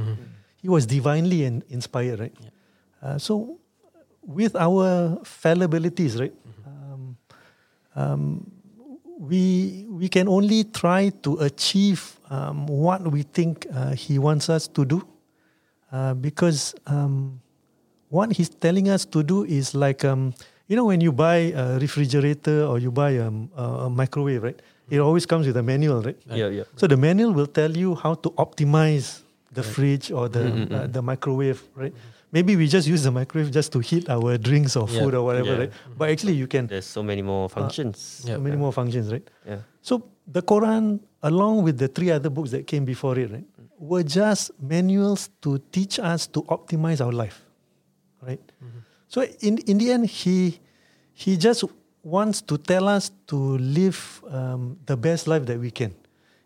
He 0.64 0.70
was 0.76 0.84
divinely 0.86 1.40
in, 1.50 1.64
inspired, 1.78 2.20
right? 2.24 2.36
Uh, 3.02 3.18
so, 3.18 3.58
with 4.40 4.54
our 4.68 5.18
fallibilities, 5.26 6.20
right? 6.22 6.36
Um, 6.68 7.02
um, 7.96 8.24
we 9.32 9.86
we 9.90 10.08
can 10.10 10.28
only 10.28 10.64
try 10.82 11.10
to 11.26 11.38
achieve 11.50 12.02
um, 12.30 12.66
what 12.68 13.02
we 13.16 13.22
think 13.38 13.66
uh, 13.74 13.94
he 14.04 14.18
wants 14.28 14.50
us 14.50 14.68
to 14.78 14.86
do, 14.86 15.00
uh, 15.92 16.14
because 16.28 16.74
um, 16.88 17.40
what 18.10 18.32
he's 18.38 18.50
telling 18.50 18.90
us 18.90 19.06
to 19.06 19.24
do 19.24 19.44
is 19.46 19.74
like 19.74 20.04
um, 20.06 20.34
you 20.68 20.76
know 20.76 20.86
when 20.86 21.02
you 21.02 21.12
buy 21.12 21.54
a 21.56 21.78
refrigerator 21.80 22.66
or 22.66 22.80
you 22.80 22.92
buy 22.92 23.12
a, 23.22 23.30
a 23.58 23.90
microwave, 23.90 24.44
right? 24.44 24.60
It 24.92 25.00
always 25.00 25.26
comes 25.26 25.48
with 25.48 25.56
a 25.56 25.64
manual, 25.64 26.02
right? 26.04 26.20
Yeah, 26.30 26.50
yeah. 26.50 26.64
So 26.76 26.86
the 26.86 26.98
manual 26.98 27.32
will 27.32 27.48
tell 27.48 27.72
you 27.84 27.96
how 27.96 28.14
to 28.16 28.30
optimize 28.32 29.22
the 29.52 29.64
fridge 29.64 30.12
or 30.12 30.28
the 30.28 30.40
mm-hmm, 30.40 30.74
uh, 30.74 30.80
mm-hmm. 30.80 30.92
the 30.92 31.02
microwave, 31.02 31.60
right? 31.76 31.94
Maybe 32.32 32.56
we 32.56 32.68
just 32.68 32.88
use 32.88 33.04
the 33.04 33.12
microwave 33.12 33.52
just 33.52 33.72
to 33.74 33.80
heat 33.80 34.10
our 34.10 34.38
drinks 34.38 34.76
or 34.76 34.88
food 34.88 35.14
or 35.14 35.24
whatever, 35.24 35.52
Yeah. 35.52 35.60
right? 35.64 35.72
Mm-hmm. 35.72 35.98
But 35.98 36.10
actually, 36.12 36.36
you 36.42 36.48
can 36.48 36.68
There's 36.68 36.86
so 36.86 37.04
many 37.04 37.22
more 37.22 37.46
uh, 37.46 37.56
functions. 37.60 38.24
so 38.28 38.40
many 38.40 38.56
more 38.56 38.74
functions, 38.74 39.12
right? 39.12 39.28
Yeah. 39.48 39.64
So 39.82 40.04
the 40.28 40.42
Quran, 40.42 41.00
along 41.24 41.64
with 41.64 41.78
the 41.80 41.88
three 41.88 42.12
other 42.12 42.30
books 42.30 42.52
that 42.52 42.68
came 42.68 42.84
before 42.86 43.18
it, 43.18 43.32
right, 43.32 43.48
were 43.80 44.04
just 44.04 44.52
manuals 44.62 45.30
to 45.42 45.58
teach 45.72 46.00
us 46.00 46.28
to 46.28 46.44
optimize 46.44 47.00
our 47.06 47.12
life, 47.12 47.40
right? 48.22 48.44
So 49.08 49.24
in 49.40 49.58
in 49.72 49.78
the 49.78 49.92
end, 49.92 50.08
he 50.08 50.60
he 51.14 51.36
just 51.36 51.64
wants 52.04 52.42
to 52.42 52.58
tell 52.58 52.88
us 52.88 53.12
to 53.28 53.58
live 53.58 54.24
um, 54.30 54.78
the 54.86 54.98
best 54.98 55.28
life 55.28 55.46
that 55.46 55.60
we 55.60 55.72
can. 55.72 55.94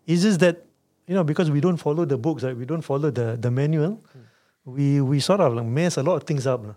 It's 0.06 0.22
just 0.22 0.40
that 0.40 0.64
you 1.06 1.14
know 1.14 1.24
because 1.24 1.50
we 1.50 1.60
don't 1.60 1.76
follow 1.76 2.04
the 2.04 2.18
books, 2.18 2.42
right? 2.42 2.56
We 2.56 2.66
don't 2.66 2.82
follow 2.82 3.10
the 3.10 3.36
the 3.40 3.50
manual. 3.50 4.02
We 4.64 5.00
we 5.00 5.20
sort 5.20 5.40
of 5.40 5.54
like 5.54 5.66
mess 5.66 5.96
a 5.96 6.02
lot 6.02 6.16
of 6.16 6.24
things 6.24 6.46
up, 6.46 6.64
lah. 6.66 6.74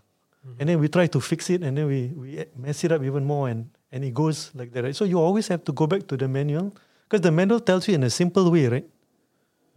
and 0.60 0.70
then 0.70 0.80
we 0.80 0.88
try 0.88 1.08
to 1.08 1.20
fix 1.20 1.50
it, 1.50 1.64
and 1.64 1.78
then 1.78 1.88
we 1.88 2.14
we 2.16 2.46
mess 2.56 2.84
it 2.84 2.92
up 2.92 3.04
even 3.04 3.26
more, 3.26 3.50
and 3.50 3.70
and 3.92 4.06
it 4.06 4.14
goes 4.14 4.52
like 4.54 4.72
that, 4.74 4.84
right? 4.84 4.96
So 4.96 5.06
you 5.06 5.20
always 5.20 5.48
have 5.50 5.64
to 5.66 5.74
go 5.74 5.88
back 5.88 6.08
to 6.08 6.18
the 6.18 6.28
manual 6.28 6.74
because 7.10 7.22
the 7.22 7.32
manual 7.32 7.60
tells 7.60 7.88
you 7.88 7.96
in 7.96 8.04
a 8.04 8.10
simple 8.10 8.50
way, 8.52 8.68
right? 8.68 8.86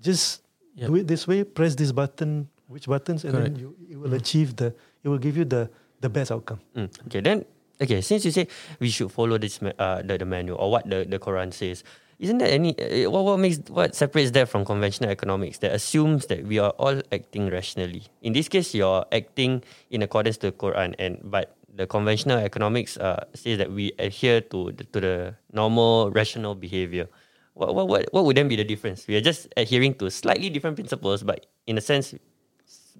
Just 0.00 0.42
do 0.76 0.96
it 0.96 1.06
this 1.06 1.26
way, 1.26 1.44
press 1.44 1.74
this 1.74 1.92
button, 1.92 2.48
which 2.68 2.86
buttons, 2.86 3.24
and 3.24 3.34
then 3.34 3.56
you 3.56 3.76
it 3.88 3.96
will 3.96 4.14
achieve 4.14 4.56
the 4.56 4.74
it 5.02 5.08
will 5.08 5.18
give 5.20 5.36
you 5.36 5.44
the 5.44 5.68
the 6.00 6.08
best 6.08 6.32
outcome. 6.32 6.60
Mm. 6.76 6.88
Okay, 7.06 7.20
then 7.20 7.44
okay. 7.82 8.00
Since 8.00 8.24
you 8.24 8.30
say 8.30 8.48
we 8.80 8.88
should 8.90 9.10
follow 9.10 9.38
this 9.38 9.60
uh, 9.62 10.02
the, 10.02 10.18
the 10.18 10.24
manual 10.24 10.58
or 10.58 10.70
what 10.70 10.88
the, 10.88 11.04
the 11.04 11.18
Quran 11.18 11.52
says, 11.52 11.84
isn't 12.18 12.38
there 12.38 12.48
any 12.48 12.78
uh, 12.78 13.10
what 13.10 13.24
what 13.24 13.38
makes 13.38 13.58
what 13.68 13.94
separates 13.94 14.30
that 14.32 14.48
from 14.48 14.64
conventional 14.64 15.10
economics 15.10 15.58
that 15.58 15.72
assumes 15.72 16.26
that 16.26 16.46
we 16.46 16.58
are 16.58 16.70
all 16.78 17.02
acting 17.10 17.50
rationally? 17.50 18.04
In 18.22 18.32
this 18.32 18.48
case, 18.48 18.74
you're 18.74 19.04
acting 19.10 19.62
in 19.90 20.02
accordance 20.02 20.38
to 20.38 20.50
the 20.50 20.56
Quran, 20.56 20.94
and 20.98 21.18
but 21.24 21.56
the 21.74 21.86
conventional 21.86 22.38
economics 22.38 22.96
uh, 22.96 23.24
says 23.34 23.58
that 23.58 23.72
we 23.72 23.92
adhere 23.98 24.40
to 24.40 24.72
the, 24.72 24.84
to 24.84 25.00
the 25.00 25.34
normal 25.52 26.10
rational 26.10 26.54
behavior. 26.54 27.08
What, 27.54 27.74
what 27.74 27.88
what 27.88 28.08
what 28.12 28.24
would 28.24 28.36
then 28.36 28.48
be 28.48 28.56
the 28.56 28.64
difference? 28.64 29.06
We 29.08 29.16
are 29.16 29.20
just 29.20 29.48
adhering 29.56 29.94
to 29.94 30.10
slightly 30.10 30.48
different 30.48 30.76
principles, 30.76 31.22
but 31.22 31.46
in 31.66 31.76
a 31.76 31.80
sense, 31.80 32.14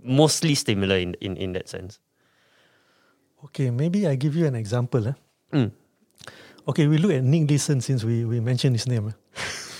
mostly 0.03 0.55
similar 0.55 0.97
in 0.97 1.15
in, 1.21 1.37
in 1.37 1.53
that 1.53 1.69
sense. 1.69 2.01
Okay, 3.45 3.71
maybe 3.71 4.07
I 4.07 4.15
give 4.15 4.37
you 4.37 4.47
an 4.47 4.55
example. 4.55 5.09
Eh? 5.09 5.15
Mm. 5.53 5.71
Okay, 6.69 6.87
we 6.87 6.97
look 6.99 7.11
at 7.13 7.25
Nick 7.25 7.51
Leeson 7.51 7.81
since 7.81 8.05
we, 8.05 8.25
we 8.25 8.39
mentioned 8.41 8.75
his 8.77 8.87
name. 8.87 9.09
eh. 9.11 9.17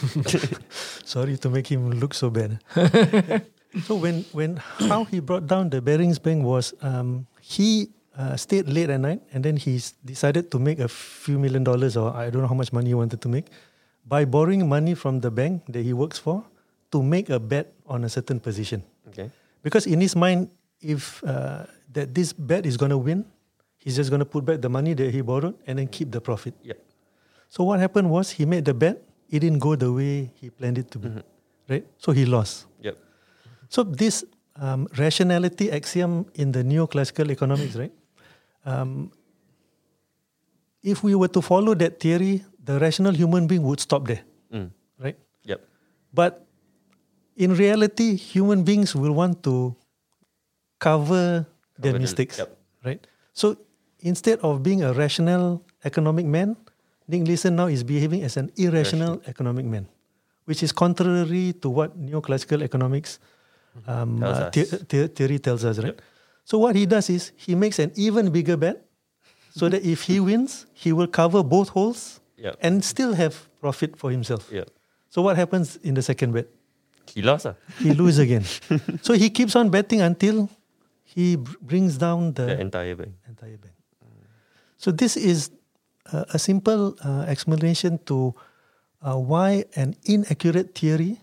Sorry 1.05 1.37
to 1.39 1.49
make 1.49 1.67
him 1.71 1.91
look 2.01 2.15
so 2.15 2.31
bad. 2.31 2.59
eh. 2.77 3.39
so 3.87 3.95
when 3.97 4.25
when 4.33 4.57
how 4.91 5.05
he 5.05 5.21
brought 5.21 5.47
down 5.47 5.71
the 5.71 5.81
Barings 5.81 6.19
Bank 6.19 6.45
was 6.45 6.75
um, 6.83 7.25
he 7.41 7.89
uh, 8.19 8.37
stayed 8.37 8.69
late 8.69 8.91
at 8.91 9.01
night 9.01 9.23
and 9.33 9.41
then 9.45 9.57
he 9.57 9.81
decided 10.05 10.51
to 10.51 10.59
make 10.59 10.79
a 10.83 10.89
few 10.89 11.39
million 11.39 11.65
dollars 11.65 11.97
or 11.97 12.13
I 12.13 12.29
don't 12.29 12.43
know 12.43 12.51
how 12.51 12.59
much 12.59 12.73
money 12.73 12.91
he 12.93 12.99
wanted 12.99 13.23
to 13.23 13.29
make 13.31 13.47
by 14.05 14.27
borrowing 14.27 14.69
money 14.69 14.93
from 14.93 15.21
the 15.23 15.31
bank 15.31 15.63
that 15.73 15.87
he 15.87 15.95
works 15.95 16.19
for 16.19 16.45
to 16.91 17.01
make 17.03 17.31
a 17.31 17.39
bet 17.41 17.73
on 17.87 18.05
a 18.05 18.11
certain 18.11 18.41
position. 18.41 18.83
Okay. 19.09 19.31
Because 19.63 19.87
in 19.87 20.01
his 20.03 20.13
mind, 20.19 20.51
if 20.83 21.23
uh, 21.25 21.65
that 21.95 22.13
this 22.13 22.35
bet 22.35 22.67
is 22.67 22.77
going 22.77 22.91
to 22.91 22.99
win, 22.99 23.25
he's 23.83 23.97
just 23.99 24.11
going 24.11 24.21
to 24.25 24.31
put 24.35 24.45
back 24.45 24.61
the 24.63 24.69
money 24.71 24.95
that 24.95 25.11
he 25.13 25.21
borrowed 25.21 25.55
and 25.67 25.79
then 25.79 25.89
keep 25.89 26.11
the 26.11 26.21
profit. 26.21 26.55
Yep. 26.63 26.79
So 27.49 27.65
what 27.65 27.81
happened 27.81 28.09
was 28.11 28.31
he 28.31 28.47
made 28.47 28.65
the 28.65 28.75
bet. 28.75 29.03
It 29.29 29.41
didn't 29.41 29.59
go 29.59 29.75
the 29.77 29.91
way 29.93 30.31
he 30.41 30.51
planned 30.51 30.79
it 30.79 30.91
to 30.93 30.99
be, 30.99 31.09
right? 31.69 31.85
So 31.99 32.13
he 32.13 32.25
lost. 32.25 32.67
Yep. 32.81 32.97
So 33.69 33.83
this 33.83 34.25
um, 34.57 34.87
rationality 34.99 35.71
axiom 35.73 36.27
in 36.35 36.53
the 36.53 36.63
neoclassical 36.63 37.31
economics, 37.31 37.75
right? 37.77 37.93
Um, 38.65 39.11
if 40.83 41.03
we 41.03 41.15
were 41.15 41.29
to 41.29 41.41
follow 41.43 41.75
that 41.75 41.99
theory, 42.01 42.45
the 42.63 42.79
rational 42.79 43.13
human 43.13 43.47
being 43.47 43.63
would 43.63 43.81
stop 43.81 44.07
there, 44.07 44.23
Mm. 44.53 44.71
right? 44.99 45.17
Yep. 45.45 45.61
But 46.13 46.47
in 47.37 47.55
reality, 47.55 48.15
human 48.17 48.63
beings 48.65 48.95
will 48.95 49.13
want 49.13 49.43
to 49.45 49.75
cover 50.79 51.47
their 51.79 51.93
Cover 51.93 51.93
the- 51.93 51.99
mistakes, 52.01 52.39
yep. 52.39 52.57
right? 52.85 53.01
So 53.33 53.57
instead 54.03 54.39
of 54.41 54.63
being 54.63 54.83
a 54.83 54.93
rational 54.93 55.63
economic 55.85 56.27
man, 56.27 56.57
Nick 57.09 57.27
Leeson 57.27 57.55
now 57.57 57.67
is 57.67 57.83
behaving 57.83 58.23
as 58.23 58.37
an 58.37 58.51
irrational 58.57 59.21
economic 59.27 59.65
man, 59.67 59.87
which 60.45 60.63
is 60.63 60.73
contrary 60.73 61.53
to 61.61 61.69
what 61.71 61.99
neoclassical 61.99 62.63
economics 62.63 63.19
um, 63.87 64.21
Tells 64.21 64.39
uh, 64.39 64.43
us. 64.47 64.55
the- 64.55 64.85
the- 64.89 65.09
theory 65.09 65.39
tells 65.39 65.65
us, 65.65 65.79
right? 65.79 65.99
So 66.45 66.59
what 66.59 66.75
he 66.77 66.87
does 66.87 67.09
is 67.11 67.33
he 67.37 67.55
makes 67.55 67.79
an 67.79 67.91
even 67.97 68.31
bigger 68.31 68.57
bet, 68.57 68.85
so 69.55 69.69
that 69.69 69.85
if 69.85 70.03
he 70.03 70.19
wins, 70.21 70.67
he 70.73 70.93
will 70.93 71.07
cover 71.07 71.43
both 71.43 71.69
holes 71.71 72.21
Yep. 72.37 72.57
and 72.61 72.83
still 72.85 73.15
have 73.15 73.35
profit 73.61 73.97
for 73.97 74.11
himself. 74.11 74.51
Yep. 74.51 74.69
So 75.09 75.23
what 75.23 75.37
happens 75.37 75.77
in 75.83 75.95
the 75.95 76.03
second 76.03 76.33
bet? 76.33 76.47
He 77.15 77.23
lost. 77.23 77.47
ah. 77.47 77.55
He 77.79 77.93
lose 77.95 78.19
again. 78.19 78.45
so 79.03 79.13
he 79.15 79.31
keeps 79.31 79.55
on 79.55 79.71
betting 79.71 80.01
until 80.01 80.49
he 81.05 81.37
br- 81.37 81.53
brings 81.61 81.99
down 81.99 82.33
the, 82.35 82.47
The 82.47 82.61
entire 82.61 82.97
bank. 82.97 83.13
entire 83.29 83.57
bank. 83.59 83.72
So 84.83 84.91
this 84.91 85.17
is 85.17 85.51
uh, 86.13 86.25
a 86.35 86.39
simple 86.41 86.97
uh, 87.05 87.25
explanation 87.29 88.01
to 88.07 88.35
uh, 89.01 89.15
why 89.15 89.65
an 89.77 89.95
inaccurate 90.03 90.75
theory 90.75 91.21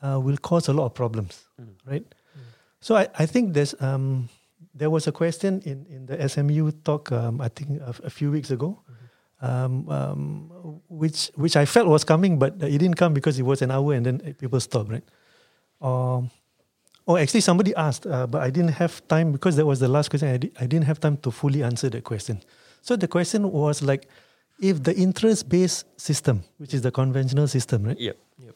uh, 0.00 0.20
will 0.20 0.36
cause 0.36 0.68
a 0.68 0.72
lot 0.72 0.86
of 0.86 0.94
problems, 0.94 1.42
right? 1.86 2.06
So 2.78 2.94
I, 2.94 3.08
I 3.18 3.26
think 3.26 3.54
there's 3.54 3.74
um, 3.80 4.28
there 4.72 4.90
was 4.90 5.08
a 5.08 5.12
question 5.12 5.60
in, 5.64 5.86
in 5.90 6.06
the 6.06 6.28
SMU 6.28 6.70
talk, 6.84 7.10
um, 7.10 7.40
I 7.40 7.48
think 7.48 7.80
a, 7.80 7.94
a 8.04 8.10
few 8.10 8.30
weeks 8.30 8.52
ago, 8.52 8.78
um, 9.42 9.88
um, 9.88 10.80
which 10.88 11.32
which 11.34 11.56
I 11.56 11.64
felt 11.64 11.88
was 11.88 12.04
coming, 12.04 12.38
but 12.38 12.62
it 12.62 12.78
didn't 12.78 12.94
come 12.94 13.12
because 13.12 13.40
it 13.40 13.44
was 13.44 13.60
an 13.60 13.72
hour 13.72 13.92
and 13.94 14.06
then 14.06 14.34
people 14.34 14.60
stopped, 14.60 14.90
right? 14.90 15.04
Um, 15.80 16.30
oh, 17.08 17.16
actually, 17.16 17.40
somebody 17.40 17.74
asked, 17.74 18.06
uh, 18.06 18.28
but 18.28 18.40
I 18.42 18.50
didn't 18.50 18.74
have 18.78 19.02
time 19.08 19.32
because 19.32 19.56
that 19.56 19.66
was 19.66 19.80
the 19.80 19.88
last 19.88 20.10
question. 20.10 20.28
I, 20.28 20.36
di- 20.36 20.52
I 20.60 20.66
didn't 20.66 20.86
have 20.86 21.00
time 21.00 21.16
to 21.18 21.32
fully 21.32 21.64
answer 21.64 21.90
that 21.90 22.04
question. 22.04 22.38
So 22.84 22.96
the 23.00 23.08
question 23.08 23.48
was 23.50 23.80
like, 23.80 24.04
if 24.60 24.82
the 24.84 24.94
interest-based 24.94 25.86
system, 25.96 26.44
which 26.60 26.74
is 26.76 26.82
the 26.84 26.92
conventional 26.92 27.48
system, 27.48 27.84
right? 27.88 27.98
Yep. 27.98 28.16
yep. 28.44 28.54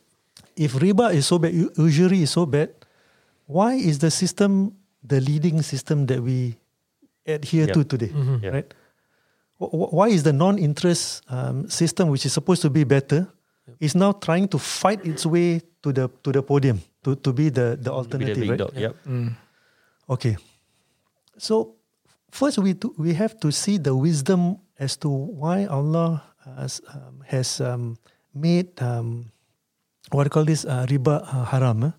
if 0.57 0.75
riba 0.75 1.15
is 1.15 1.25
so 1.27 1.39
bad, 1.39 1.55
usury 1.77 2.21
is 2.23 2.31
so 2.31 2.45
bad, 2.47 2.69
why 3.47 3.73
is 3.81 3.99
the 4.05 4.11
system 4.11 4.77
the 5.03 5.21
leading 5.21 5.63
system 5.63 6.05
that 6.07 6.21
we 6.23 6.57
adhere 7.27 7.67
Yep. 7.73 7.75
to 7.75 7.85
today? 7.85 8.13
Yep. 8.45 8.53
Right? 8.53 8.69
Wh- 9.61 9.73
wh- 9.73 9.93
Why 9.97 10.09
is 10.13 10.23
the 10.29 10.33
non-interest 10.37 11.23
um, 11.33 11.69
system, 11.71 12.09
which 12.13 12.27
is 12.29 12.33
supposed 12.37 12.61
to 12.63 12.71
be 12.71 12.85
better, 12.85 13.27
is 13.81 13.95
now 13.95 14.13
trying 14.13 14.47
to 14.49 14.59
fight 14.59 15.01
its 15.09 15.25
way 15.25 15.61
to 15.83 15.89
the 15.93 16.09
to 16.25 16.33
the 16.37 16.43
podium 16.43 16.79
to, 17.05 17.17
to 17.25 17.33
be 17.33 17.49
the 17.49 17.77
the 17.81 17.89
To 17.89 17.89
be 17.89 17.89
the 17.89 17.93
alternative? 18.01 18.41
big 18.45 18.51
right? 18.51 18.61
dog. 18.61 18.73
Yep. 18.77 18.95
Okay. 20.15 20.35
So 21.39 21.75
first 22.31 22.59
we 22.59 22.75
to, 22.75 22.95
we 22.99 23.15
have 23.15 23.39
to 23.41 23.51
see 23.53 23.79
the 23.79 23.95
wisdom 23.97 24.59
as 24.79 24.97
to 24.99 25.09
why 25.09 25.67
Allah 25.67 26.23
has, 26.57 26.81
um, 26.95 27.25
has 27.27 27.61
um, 27.61 27.97
made 28.35 28.69
um, 28.81 29.31
what 30.11 30.25
do 30.25 30.27
you 30.29 30.31
call 30.31 30.45
this 30.45 30.65
uh, 30.65 30.87
riba 30.89 31.21
uh, 31.27 31.45
haram. 31.45 31.85
eh? 31.85 31.93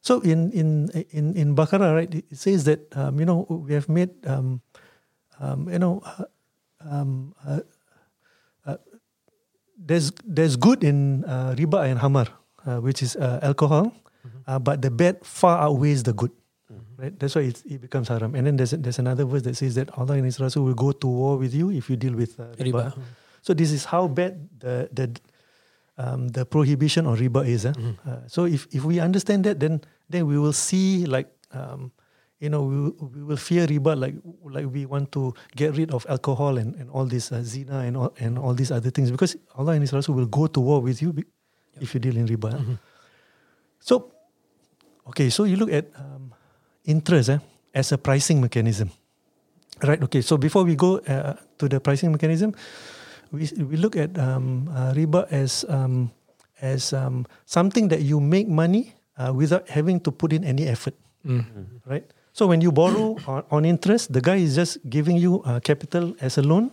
So 0.00 0.20
in 0.22 0.52
in 0.54 0.86
in 1.10 1.34
in 1.34 1.56
Baqarah, 1.58 1.90
right, 1.98 2.06
it 2.14 2.38
says 2.38 2.62
that 2.64 2.86
um, 2.94 3.18
you 3.18 3.26
know 3.26 3.42
we 3.50 3.74
have 3.74 3.88
made 3.90 4.14
um, 4.24 4.62
um, 5.42 5.66
you 5.68 5.82
know 5.82 5.98
uh, 6.06 6.30
uh, 7.44 7.60
uh, 8.64 8.76
there's 9.76 10.12
there's 10.22 10.54
good 10.54 10.84
in 10.86 11.24
uh, 11.26 11.58
riba 11.58 11.90
and 11.90 11.98
hamar, 11.98 12.30
which 12.86 13.02
is 13.02 13.16
alcohol, 13.18 13.90
uh, 14.46 14.58
but 14.62 14.80
the 14.80 14.90
bad 14.94 15.18
far 15.26 15.58
outweighs 15.58 16.02
the 16.06 16.14
good. 16.14 16.30
Right, 16.98 17.12
that's 17.18 17.34
why 17.36 17.42
it, 17.42 17.60
it 17.68 17.80
becomes 17.84 18.08
haram. 18.08 18.34
And 18.34 18.46
then 18.46 18.56
there's 18.56 18.72
there's 18.72 18.98
another 18.98 19.24
verse 19.28 19.42
that 19.44 19.56
says 19.56 19.74
that 19.76 19.90
Allah 20.00 20.14
and 20.16 20.24
His 20.24 20.40
Rasul 20.40 20.64
will 20.64 20.74
go 20.78 20.92
to 20.92 21.06
war 21.06 21.36
with 21.36 21.52
you 21.52 21.68
if 21.70 21.90
you 21.92 21.96
deal 21.96 22.14
with 22.16 22.40
uh, 22.40 22.56
riba. 22.56 22.96
So 23.44 23.52
this 23.52 23.70
is 23.70 23.84
how 23.84 24.08
bad 24.08 24.48
the 24.58 24.88
the 24.92 25.06
um, 26.00 26.28
the 26.32 26.44
prohibition 26.48 27.04
on 27.06 27.16
riba 27.20 27.44
is. 27.46 27.66
eh? 27.68 27.72
Uh, 28.04 28.24
so 28.28 28.44
if 28.48 28.64
if 28.72 28.84
we 28.88 28.96
understand 29.00 29.44
that, 29.44 29.60
then 29.60 29.84
then 30.08 30.24
we 30.26 30.38
will 30.40 30.56
see 30.56 31.04
like 31.04 31.28
um, 31.52 31.92
you 32.40 32.48
know 32.48 32.62
we 32.64 32.76
will, 32.80 32.96
we 33.12 33.22
will 33.28 33.36
fear 33.40 33.66
riba 33.68 33.92
like 33.92 34.16
like 34.48 34.64
we 34.72 34.84
want 34.88 35.12
to 35.12 35.32
get 35.56 35.76
rid 35.76 35.92
of 35.92 36.04
alcohol 36.08 36.56
and, 36.56 36.76
and 36.80 36.88
all 36.90 37.04
this 37.04 37.28
uh, 37.32 37.40
zina 37.44 37.80
and 37.84 37.96
all 37.96 38.12
and 38.20 38.38
all 38.40 38.52
these 38.56 38.72
other 38.72 38.88
things 38.88 39.10
because 39.12 39.36
Allah 39.56 39.72
and 39.76 39.82
His 39.84 39.92
Rasul 39.92 40.14
will 40.16 40.28
go 40.32 40.46
to 40.48 40.60
war 40.60 40.80
with 40.80 41.00
you 41.04 41.12
be- 41.12 41.28
if 41.80 41.92
you 41.92 42.00
deal 42.00 42.16
in 42.16 42.24
riba. 42.24 42.56
eh? 42.56 42.76
So 43.80 44.12
okay, 45.12 45.30
so 45.30 45.44
you 45.44 45.56
look 45.56 45.72
at 45.72 45.86
um, 45.96 46.25
interest 46.86 47.28
eh, 47.30 47.38
as 47.74 47.92
a 47.92 47.98
pricing 47.98 48.40
mechanism. 48.40 48.90
Right. 49.82 50.00
Okay. 50.02 50.22
So 50.22 50.38
before 50.38 50.64
we 50.64 50.74
go 50.74 50.98
uh, 51.04 51.34
to 51.58 51.68
the 51.68 51.80
pricing 51.80 52.10
mechanism, 52.10 52.54
we 53.28 53.50
we 53.60 53.76
look 53.76 53.96
at 53.96 54.16
um, 54.16 54.72
uh, 54.72 54.96
riba 54.96 55.28
as 55.28 55.68
um, 55.68 56.08
as 56.64 56.96
um, 56.96 57.26
something 57.44 57.88
that 57.92 58.00
you 58.00 58.16
make 58.16 58.48
money 58.48 58.96
uh, 59.20 59.36
without 59.36 59.68
having 59.68 60.00
to 60.00 60.10
put 60.10 60.32
in 60.32 60.44
any 60.44 60.64
effort. 60.64 60.94
Right. 61.84 62.08
So 62.32 62.46
when 62.46 62.60
you 62.60 62.72
borrow 62.72 63.16
on, 63.26 63.44
on 63.50 63.64
interest, 63.64 64.12
the 64.12 64.20
guy 64.20 64.36
is 64.36 64.54
just 64.56 64.78
giving 64.88 65.16
you 65.16 65.42
uh, 65.44 65.60
capital 65.60 66.16
as 66.20 66.38
a 66.38 66.42
loan, 66.42 66.70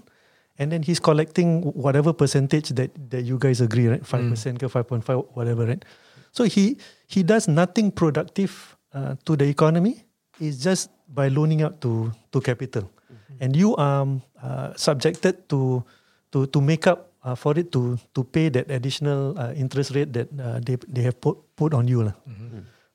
and 0.60 0.72
then 0.72 0.84
he's 0.84 1.00
collecting 1.00 1.64
whatever 1.76 2.14
percentage 2.14 2.70
that, 2.80 2.92
that 3.10 3.24
you 3.24 3.38
guys 3.38 3.60
agree, 3.60 3.88
right? 3.88 4.06
Five 4.06 4.30
percent, 4.30 4.64
five 4.72 4.88
point 4.88 5.04
five, 5.04 5.24
whatever, 5.34 5.66
right? 5.66 5.84
So 6.32 6.44
he 6.44 6.78
he 7.08 7.24
does 7.24 7.48
nothing 7.48 7.92
productive 7.92 8.73
uh, 8.94 9.14
to 9.26 9.36
the 9.36 9.46
economy. 9.46 10.06
is 10.42 10.58
just 10.66 10.90
by 11.06 11.30
loaning 11.30 11.62
out 11.62 11.78
to 11.78 12.10
to 12.34 12.42
capital, 12.42 12.90
and 13.38 13.54
you 13.54 13.78
are 13.78 14.02
uh, 14.42 14.74
subjected 14.74 15.46
to 15.46 15.86
to 16.34 16.50
to 16.50 16.58
make 16.58 16.90
up 16.90 17.14
uh, 17.22 17.38
for 17.38 17.54
it 17.54 17.70
to 17.70 18.02
to 18.18 18.26
pay 18.26 18.50
that 18.50 18.66
additional 18.74 19.38
uh, 19.38 19.54
interest 19.54 19.94
rate 19.94 20.10
that 20.18 20.26
uh, 20.34 20.58
they 20.58 20.74
they 20.90 21.06
have 21.06 21.22
put 21.22 21.38
put 21.54 21.78
on 21.78 21.86
you, 21.86 22.02
lah. 22.10 22.18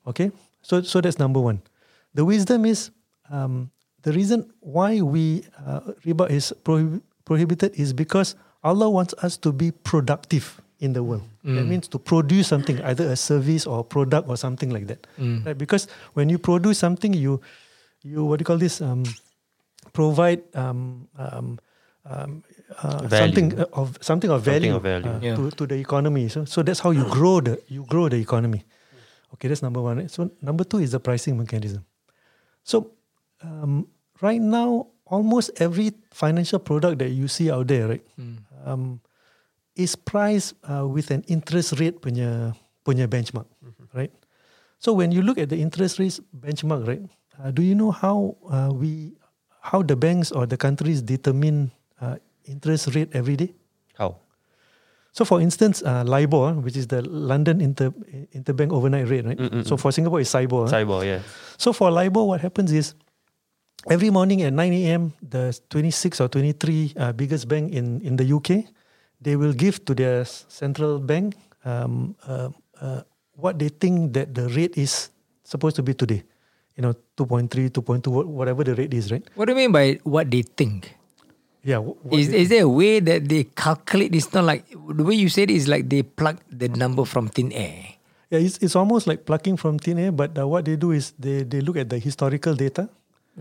Okay, 0.03 0.35
so 0.59 0.83
so 0.83 0.99
that's 0.99 1.15
number 1.15 1.39
one. 1.39 1.63
The 2.11 2.27
wisdom 2.27 2.67
is 2.67 2.91
um, 3.31 3.71
the 4.03 4.11
reason 4.11 4.51
why 4.59 4.99
we 4.99 5.47
uh, 5.63 5.95
riba 6.03 6.27
is 6.27 6.51
prohib- 6.67 6.99
prohibited 7.23 7.71
is 7.79 7.95
because 7.95 8.35
Allah 8.67 8.91
wants 8.91 9.15
us 9.23 9.39
to 9.47 9.55
be 9.55 9.71
productive 9.71 10.59
in 10.79 10.93
the 10.93 11.03
world. 11.03 11.23
That 11.43 11.65
means 11.67 11.87
to 11.89 11.99
produce 11.99 12.47
something, 12.47 12.81
either 12.81 13.11
a 13.11 13.15
service 13.15 13.67
or 13.67 13.79
a 13.79 13.83
product 13.83 14.29
or 14.29 14.37
something 14.37 14.69
like 14.71 14.87
that. 14.87 15.07
Right? 15.45 15.57
Because 15.57 15.87
when 16.13 16.29
you 16.29 16.37
produce 16.39 16.79
something, 16.79 17.13
you 17.13 17.41
you 18.01 18.23
what 18.25 18.39
do 18.39 18.43
you 18.43 18.45
call 18.45 18.57
this? 18.57 18.79
Um, 18.81 19.03
provide 19.93 20.41
um, 20.55 21.07
um, 21.17 21.59
um, 22.05 22.43
uh, 22.83 23.07
something 23.09 23.59
of 23.73 23.97
something 24.01 24.29
of 24.31 24.41
value, 24.43 24.71
Something 24.71 24.75
of 24.75 24.83
value. 24.83 25.11
uh, 25.11 25.19
Yeah. 25.21 25.35
to, 25.35 25.51
to 25.51 25.67
the 25.67 25.75
economy. 25.75 26.29
So 26.29 26.45
so 26.45 26.63
that's 26.63 26.79
how 26.79 26.91
you 26.91 27.03
grow 27.09 27.41
the 27.41 27.59
you 27.67 27.83
grow 27.85 28.07
the 28.09 28.17
economy. 28.17 28.63
Okay, 29.33 29.47
that's 29.47 29.61
number 29.61 29.81
one. 29.81 30.07
So 30.09 30.31
number 30.41 30.63
two 30.63 30.79
is 30.79 30.91
the 30.91 30.99
pricing 30.99 31.37
mechanism. 31.37 31.83
So 32.63 32.91
um, 33.43 33.87
right 34.21 34.41
now, 34.41 34.87
almost 35.05 35.51
every 35.61 35.91
financial 36.11 36.59
product 36.59 36.99
that 36.99 37.09
you 37.09 37.27
see 37.27 37.49
out 37.51 37.67
there, 37.67 37.87
right, 37.87 38.03
um, 38.65 38.99
is 39.79 39.95
priced 39.95 40.59
uh, 40.67 40.83
with 40.83 41.07
an 41.15 41.23
interest 41.31 41.79
rate 41.79 42.03
punya 42.03 42.51
punya 42.83 43.07
benchmark, 43.07 43.47
right? 43.95 44.11
So 44.83 44.91
when 44.91 45.15
you 45.15 45.23
look 45.23 45.39
at 45.39 45.47
the 45.47 45.55
interest 45.59 45.99
rates 46.03 46.19
benchmark, 46.35 46.83
right, 46.83 47.03
uh, 47.39 47.51
do 47.55 47.63
you 47.63 47.75
know 47.79 47.95
how 47.95 48.35
uh, 48.51 48.75
we 48.75 49.15
how 49.63 49.79
the 49.83 49.95
banks 49.95 50.31
or 50.35 50.43
the 50.43 50.59
countries 50.59 50.99
determine 50.99 51.71
uh, 52.03 52.19
interest 52.43 52.91
rate 52.95 53.07
every 53.15 53.39
day? 53.39 53.55
How? 53.95 54.19
So, 55.11 55.25
for 55.25 55.41
instance, 55.41 55.81
uh, 55.83 56.05
LIBOR, 56.05 56.61
which 56.61 56.77
is 56.77 56.87
the 56.87 57.01
London 57.01 57.59
Inter 57.59 57.89
Interbank 58.31 58.71
Overnight 58.71 59.09
Rate, 59.09 59.25
right? 59.25 59.37
Mm, 59.39 59.49
mm, 59.49 59.63
So 59.67 59.75
for 59.75 59.91
Singapore, 59.91 60.21
it's 60.21 60.29
SIBOR. 60.29 60.69
huh? 60.69 61.01
Yeah. 61.01 61.19
So 61.57 61.73
for 61.73 61.89
LIBOR, 61.91 62.23
what 62.23 62.39
happens 62.39 62.71
is 62.71 62.93
every 63.89 64.11
morning 64.11 64.43
at 64.43 64.53
9 64.53 64.73
a.m., 64.73 65.11
the 65.19 65.51
26 65.69 66.21
or 66.21 66.27
23 66.29 66.93
uh, 66.95 67.11
biggest 67.11 67.47
bank 67.49 67.73
in, 67.73 67.99
in 68.01 68.15
the 68.15 68.23
UK, 68.31 68.69
they 69.21 69.35
will 69.35 69.53
give 69.53 69.83
to 69.85 69.93
their 69.93 70.25
central 70.25 70.99
bank 70.99 71.35
um, 71.65 72.15
uh, 72.27 72.49
uh, 72.81 73.01
what 73.35 73.59
they 73.59 73.69
think 73.69 74.13
that 74.13 74.33
the 74.33 74.49
rate 74.49 74.77
is 74.77 75.09
supposed 75.43 75.75
to 75.75 75.83
be 75.83 75.93
today. 75.93 76.23
You 76.75 76.83
know, 76.83 76.93
2.3, 77.17 77.69
2.2, 77.71 78.25
whatever 78.25 78.63
the 78.63 78.75
rate 78.75 78.93
is, 78.93 79.11
right? 79.11 79.23
What 79.35 79.45
do 79.45 79.51
you 79.51 79.57
mean 79.57 79.71
by 79.71 79.99
what 80.03 80.31
they 80.31 80.43
think? 80.43 80.95
Yeah. 81.63 81.83
Is, 82.11 82.29
is 82.29 82.49
there 82.49 82.63
a 82.63 82.69
way 82.69 83.01
that 83.01 83.27
they 83.27 83.43
calculate? 83.43 84.15
It's 84.15 84.31
not 84.31 84.45
like 84.45 84.63
the 84.71 85.03
way 85.03 85.15
you 85.15 85.27
said 85.27 85.51
it 85.51 85.55
is 85.55 85.67
like 85.67 85.89
they 85.89 86.03
pluck 86.03 86.37
the 86.49 86.69
number 86.69 87.03
from 87.03 87.27
thin 87.27 87.51
air. 87.51 87.99
Yeah, 88.29 88.39
it's, 88.39 88.57
it's 88.59 88.75
almost 88.75 89.07
like 89.07 89.25
plucking 89.25 89.57
from 89.57 89.79
thin 89.79 89.99
air, 89.99 90.11
but 90.11 90.37
uh, 90.37 90.47
what 90.47 90.63
they 90.63 90.75
do 90.77 90.91
is 90.91 91.13
they, 91.19 91.43
they 91.43 91.61
look 91.61 91.75
at 91.75 91.89
the 91.89 91.97
historical 91.99 92.53
data 92.53 92.87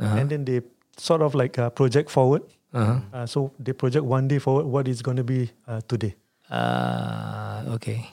and 0.01 0.31
then 0.31 0.45
they 0.45 0.63
sort 0.97 1.23
of 1.23 1.35
like 1.35 1.59
uh, 1.59 1.71
project 1.71 2.11
forward. 2.11 2.43
Uh-huh. 2.79 2.99
Uh, 3.13 3.27
so 3.27 3.51
they 3.59 3.73
project 3.75 4.05
one 4.07 4.29
day 4.31 4.39
forward 4.39 4.67
what 4.67 4.87
is 4.87 5.03
going 5.03 5.17
to 5.19 5.25
be 5.27 5.51
uh, 5.67 5.81
today. 5.91 6.15
Ah, 6.51 7.61
okay. 7.77 8.09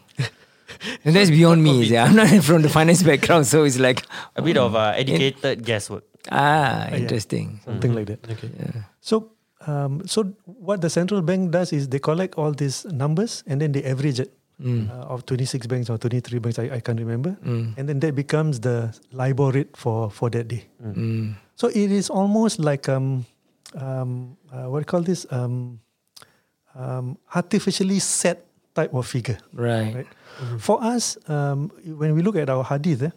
and 1.06 1.14
that's 1.16 1.30
beyond 1.30 1.62
me. 1.64 1.84
yeah. 1.86 2.04
I'm 2.06 2.16
not 2.16 2.28
from 2.44 2.62
the 2.66 2.70
finance 2.70 3.04
background, 3.04 3.48
so 3.48 3.64
it's 3.64 3.78
like 3.80 4.04
A 4.36 4.42
bit 4.42 4.58
of 4.58 4.76
uh, 4.76 4.92
educated 4.96 5.64
guesswork. 5.64 6.04
ah, 6.32 6.90
interesting. 6.92 7.62
Something 7.64 7.94
like 7.94 8.08
that. 8.12 8.20
Okay. 8.26 8.50
So, 9.00 9.32
um, 9.68 10.02
so 10.06 10.34
what 10.46 10.82
the 10.82 10.90
central 10.90 11.22
bank 11.22 11.52
does 11.52 11.72
is 11.72 11.88
they 11.88 12.00
collect 12.00 12.36
all 12.36 12.52
these 12.52 12.84
numbers 12.90 13.44
and 13.48 13.62
then 13.62 13.72
they 13.72 13.84
average 13.86 14.20
it 14.20 14.34
uh, 14.66 15.12
of 15.14 15.26
26 15.26 15.68
banks 15.68 15.90
or 15.90 15.98
23 15.98 16.40
banks. 16.40 16.58
I, 16.60 16.76
I 16.76 16.80
can't 16.82 17.00
remember. 17.00 17.38
And 17.46 17.88
then 17.88 18.00
that 18.02 18.16
becomes 18.16 18.60
the 18.60 18.92
LIBOR 19.14 19.52
rate 19.52 19.78
for, 19.78 20.10
for 20.10 20.30
that 20.32 20.48
day. 20.48 20.66
So 21.56 21.68
it 21.70 21.92
is 21.92 22.10
almost 22.10 22.60
like 22.60 22.90
um, 22.90 23.26
um, 23.76 24.38
uh, 24.52 24.70
what 24.70 24.80
do 24.80 24.82
you 24.82 24.92
call 24.92 25.02
this? 25.02 25.26
Um, 25.30 25.80
um, 26.76 27.18
artificially 27.34 28.00
set 28.00 28.46
type 28.76 28.94
of 28.94 29.08
figure. 29.08 29.40
Right. 29.54 29.96
Right. 30.04 30.08
For 30.60 30.84
us, 30.84 31.18
um, 31.30 31.72
when 31.86 32.14
we 32.14 32.22
look 32.22 32.36
at 32.36 32.50
our 32.50 32.64
hadith, 32.64 33.04
eh, 33.04 33.12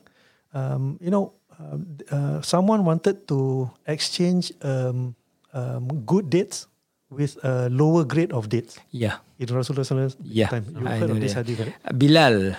um, 0.54 0.98
you 1.02 1.10
know, 1.10 1.34
um, 1.58 1.98
uh, 2.10 2.40
someone 2.40 2.84
wanted 2.84 3.26
to 3.26 3.70
exchange 3.86 4.52
um, 4.62 5.16
um, 5.52 5.88
good 6.06 6.30
dates 6.30 6.70
with 7.10 7.34
a 7.42 7.68
lower 7.70 8.04
grade 8.04 8.30
of 8.32 8.48
dates. 8.48 8.78
Yeah. 8.90 9.18
In 9.38 9.46
Rasulullah 9.46 10.14
Yeah, 10.22 10.48
time. 10.48 10.66
You 10.74 10.86
I 10.86 10.98
heard 10.98 11.10
of 11.10 11.20
this 11.20 11.32
hadith, 11.32 11.58
right? 11.62 11.74
Bilal, 11.94 12.54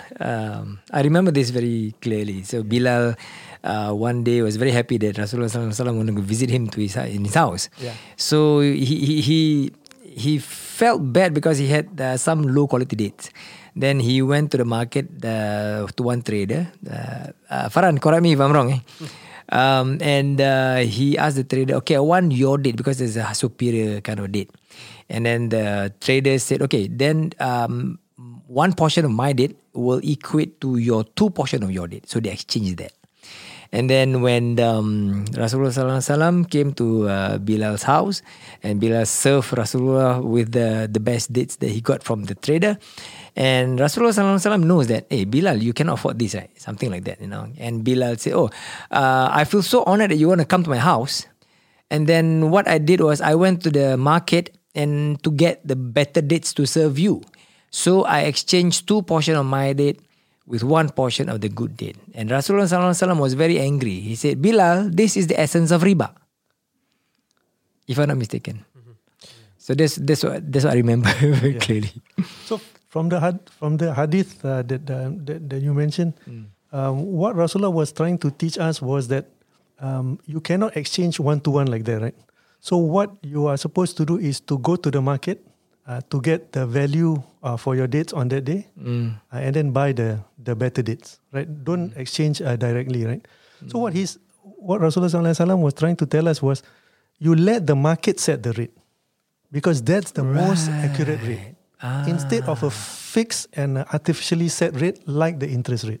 I 0.90 1.00
remember 1.02 1.30
this 1.30 1.50
very 1.50 1.94
clearly. 2.00 2.42
So 2.42 2.62
Bilal, 2.64 3.14
uh, 3.64 3.92
one 3.92 4.24
day 4.24 4.42
was 4.42 4.56
very 4.56 4.70
happy 4.70 4.98
that 4.98 5.16
Rasulullah 5.16 5.50
Sallallahu 5.52 5.72
Alaihi 5.72 5.80
Wasallam 5.84 5.96
wanted 5.96 6.16
to 6.16 6.22
visit 6.22 6.50
him 6.50 6.68
to 6.68 6.80
his 6.80 6.96
in 6.96 7.24
his 7.24 7.34
house. 7.34 7.68
Yeah. 7.78 7.94
So 8.16 8.60
he 8.60 8.84
he 8.84 9.20
he, 9.20 9.40
he 10.04 10.38
felt 10.38 11.12
bad 11.12 11.34
because 11.34 11.58
he 11.58 11.68
had 11.68 11.88
uh, 12.00 12.16
some 12.16 12.42
low 12.42 12.66
quality 12.66 12.96
dates. 12.96 13.30
Then 13.76 14.00
he 14.00 14.22
went 14.22 14.50
to 14.52 14.58
the 14.58 14.64
market 14.64 15.06
uh, 15.24 15.86
to 15.86 16.02
one 16.02 16.22
trader. 16.22 16.66
Uh, 16.82 17.30
uh, 17.48 17.68
Farhan, 17.68 18.00
correct 18.00 18.22
me 18.22 18.32
if 18.32 18.40
I'm 18.40 18.52
wrong. 18.52 18.72
Eh? 18.72 18.80
Um, 19.50 19.98
and 20.00 20.40
uh, 20.40 20.76
he 20.86 21.18
asked 21.18 21.34
the 21.34 21.42
trader, 21.42 21.74
okay, 21.82 21.96
I 21.96 22.00
want 22.00 22.30
your 22.30 22.56
date 22.56 22.76
because 22.76 22.98
there's 22.98 23.16
a 23.16 23.34
superior 23.34 24.00
kind 24.00 24.20
of 24.20 24.30
date. 24.30 24.48
And 25.08 25.26
then 25.26 25.48
the 25.48 25.92
trader 26.00 26.38
said, 26.38 26.62
okay, 26.62 26.86
then 26.86 27.32
um, 27.40 27.98
one 28.46 28.74
portion 28.74 29.04
of 29.04 29.10
my 29.10 29.32
date 29.32 29.58
will 29.72 30.00
equate 30.04 30.60
to 30.60 30.78
your 30.78 31.02
two 31.02 31.30
portion 31.30 31.64
of 31.64 31.70
your 31.72 31.88
date. 31.88 32.08
So 32.08 32.20
they 32.20 32.30
exchanged 32.30 32.78
that. 32.78 32.92
And 33.72 33.88
then 33.88 34.20
when 34.20 34.58
um, 34.58 35.24
Rasulullah 35.30 35.70
Wasallam 35.70 36.50
came 36.50 36.74
to 36.74 37.08
uh, 37.08 37.38
Bilal's 37.38 37.84
house, 37.84 38.20
and 38.62 38.80
Bilal 38.80 39.06
served 39.06 39.54
Rasulullah 39.54 40.22
with 40.22 40.50
the, 40.52 40.88
the 40.90 40.98
best 40.98 41.32
dates 41.32 41.56
that 41.56 41.70
he 41.70 41.80
got 41.80 42.02
from 42.02 42.24
the 42.24 42.34
trader, 42.34 42.78
and 43.36 43.78
Rasulullah 43.78 44.10
Wasallam 44.10 44.64
knows 44.64 44.88
that, 44.88 45.06
hey 45.08 45.24
Bilal, 45.24 45.62
you 45.62 45.72
cannot 45.72 45.94
afford 45.94 46.18
this, 46.18 46.34
right? 46.34 46.50
Something 46.58 46.90
like 46.90 47.04
that, 47.04 47.20
you 47.20 47.28
know. 47.28 47.46
And 47.58 47.84
Bilal 47.84 48.16
said, 48.18 48.32
oh, 48.32 48.50
uh, 48.90 49.30
I 49.30 49.44
feel 49.44 49.62
so 49.62 49.84
honored 49.84 50.10
that 50.10 50.16
you 50.16 50.26
want 50.26 50.40
to 50.40 50.46
come 50.46 50.64
to 50.64 50.70
my 50.70 50.78
house. 50.78 51.26
And 51.90 52.06
then 52.06 52.50
what 52.50 52.66
I 52.66 52.78
did 52.78 53.00
was 53.00 53.20
I 53.20 53.34
went 53.34 53.62
to 53.62 53.70
the 53.70 53.96
market 53.96 54.56
and 54.74 55.22
to 55.22 55.30
get 55.30 55.66
the 55.66 55.76
better 55.76 56.20
dates 56.20 56.52
to 56.54 56.66
serve 56.66 56.98
you. 56.98 57.22
So 57.70 58.02
I 58.02 58.22
exchanged 58.22 58.88
two 58.88 59.02
portion 59.02 59.36
of 59.36 59.46
my 59.46 59.72
date 59.72 60.00
with 60.50 60.66
one 60.66 60.90
portion 60.90 61.30
of 61.30 61.40
the 61.40 61.48
good 61.48 61.76
deed. 61.78 61.94
And 62.12 62.28
Rasulullah 62.28 62.66
Sallallahu 62.66 62.90
Alaihi 62.90 63.06
Wasallam 63.06 63.20
was 63.22 63.34
very 63.38 63.62
angry. 63.62 64.02
He 64.02 64.18
said, 64.18 64.42
Bilal, 64.42 64.90
this 64.90 65.16
is 65.16 65.30
the 65.30 65.38
essence 65.38 65.70
of 65.70 65.82
riba. 65.86 66.10
If 67.86 67.98
I'm 67.98 68.08
not 68.08 68.18
mistaken. 68.18 68.66
So 69.58 69.74
that's 69.78 69.94
that's 70.02 70.24
what 70.24 70.42
that's 70.50 70.64
what 70.66 70.74
I 70.74 70.78
remember 70.82 71.12
very 71.38 71.54
clearly. 71.54 71.94
So 72.50 72.58
from 72.90 73.08
the 73.14 73.20
had, 73.20 73.38
from 73.46 73.76
the 73.76 73.94
hadith 73.94 74.42
uh, 74.44 74.66
that, 74.66 74.90
uh, 74.90 75.14
that 75.28 75.38
that 75.46 75.60
you 75.62 75.70
mentioned, 75.70 76.14
um, 76.72 77.06
what 77.14 77.36
Rasulullah 77.36 77.72
was 77.72 77.92
trying 77.92 78.18
to 78.26 78.30
teach 78.34 78.58
us 78.58 78.82
was 78.82 79.06
that 79.08 79.30
um, 79.78 80.18
you 80.26 80.40
cannot 80.40 80.76
exchange 80.76 81.20
one 81.20 81.38
to 81.46 81.50
one 81.50 81.70
like 81.70 81.84
that, 81.84 82.02
right? 82.02 82.16
So 82.58 82.76
what 82.76 83.14
you 83.22 83.46
are 83.46 83.56
supposed 83.56 83.96
to 83.98 84.04
do 84.04 84.18
is 84.18 84.40
to 84.50 84.58
go 84.58 84.74
to 84.74 84.90
the 84.90 85.00
market 85.00 85.44
uh, 85.86 86.00
to 86.10 86.20
get 86.20 86.52
the 86.52 86.66
value 86.66 87.22
uh, 87.42 87.56
for 87.56 87.74
your 87.74 87.86
dates 87.86 88.12
on 88.12 88.28
that 88.28 88.44
day, 88.44 88.66
uh, 88.78 89.10
and 89.32 89.54
then 89.56 89.70
buy 89.72 89.92
the 89.92 90.18
the 90.38 90.54
better 90.54 90.82
dates, 90.82 91.18
right? 91.32 91.48
Don't 91.64 91.92
exchange 91.96 92.40
uh, 92.42 92.56
directly, 92.56 93.04
right? 93.06 93.24
So 93.68 93.78
what 93.78 93.92
he's 93.92 94.18
what 94.42 94.80
Rasulullah 94.80 95.08
Sallallahu 95.12 95.36
Alaihi 95.36 95.40
Wasallam 95.46 95.60
was 95.60 95.74
trying 95.74 95.96
to 95.96 96.06
tell 96.06 96.28
us 96.28 96.40
was, 96.42 96.62
you 97.18 97.34
let 97.34 97.66
the 97.66 97.74
market 97.76 98.20
set 98.20 98.42
the 98.42 98.52
rate 98.52 98.72
because 99.52 99.82
that's 99.82 100.12
the 100.12 100.24
most 100.24 100.68
accurate 100.68 101.20
rate. 101.22 101.56
Instead 102.06 102.44
of 102.44 102.62
a 102.62 102.70
fixed 102.70 103.48
and 103.56 103.78
artificially 103.78 104.48
set 104.48 104.78
rate 104.80 105.00
like 105.08 105.40
the 105.40 105.48
interest 105.48 105.84
rate. 105.84 106.00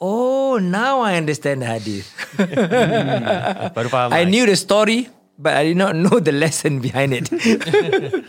Oh, 0.00 0.58
now 0.58 1.00
I 1.00 1.14
understand 1.16 1.62
the 1.62 1.66
hadith. 1.66 2.06
Baru 3.74 3.88
I 3.92 4.24
knew 4.24 4.46
the 4.46 4.54
story, 4.56 5.08
but 5.38 5.54
I 5.56 5.64
did 5.64 5.76
not 5.78 5.94
know 5.96 6.18
the 6.20 6.32
lesson 6.32 6.80
behind 6.82 7.14
it. 7.14 7.30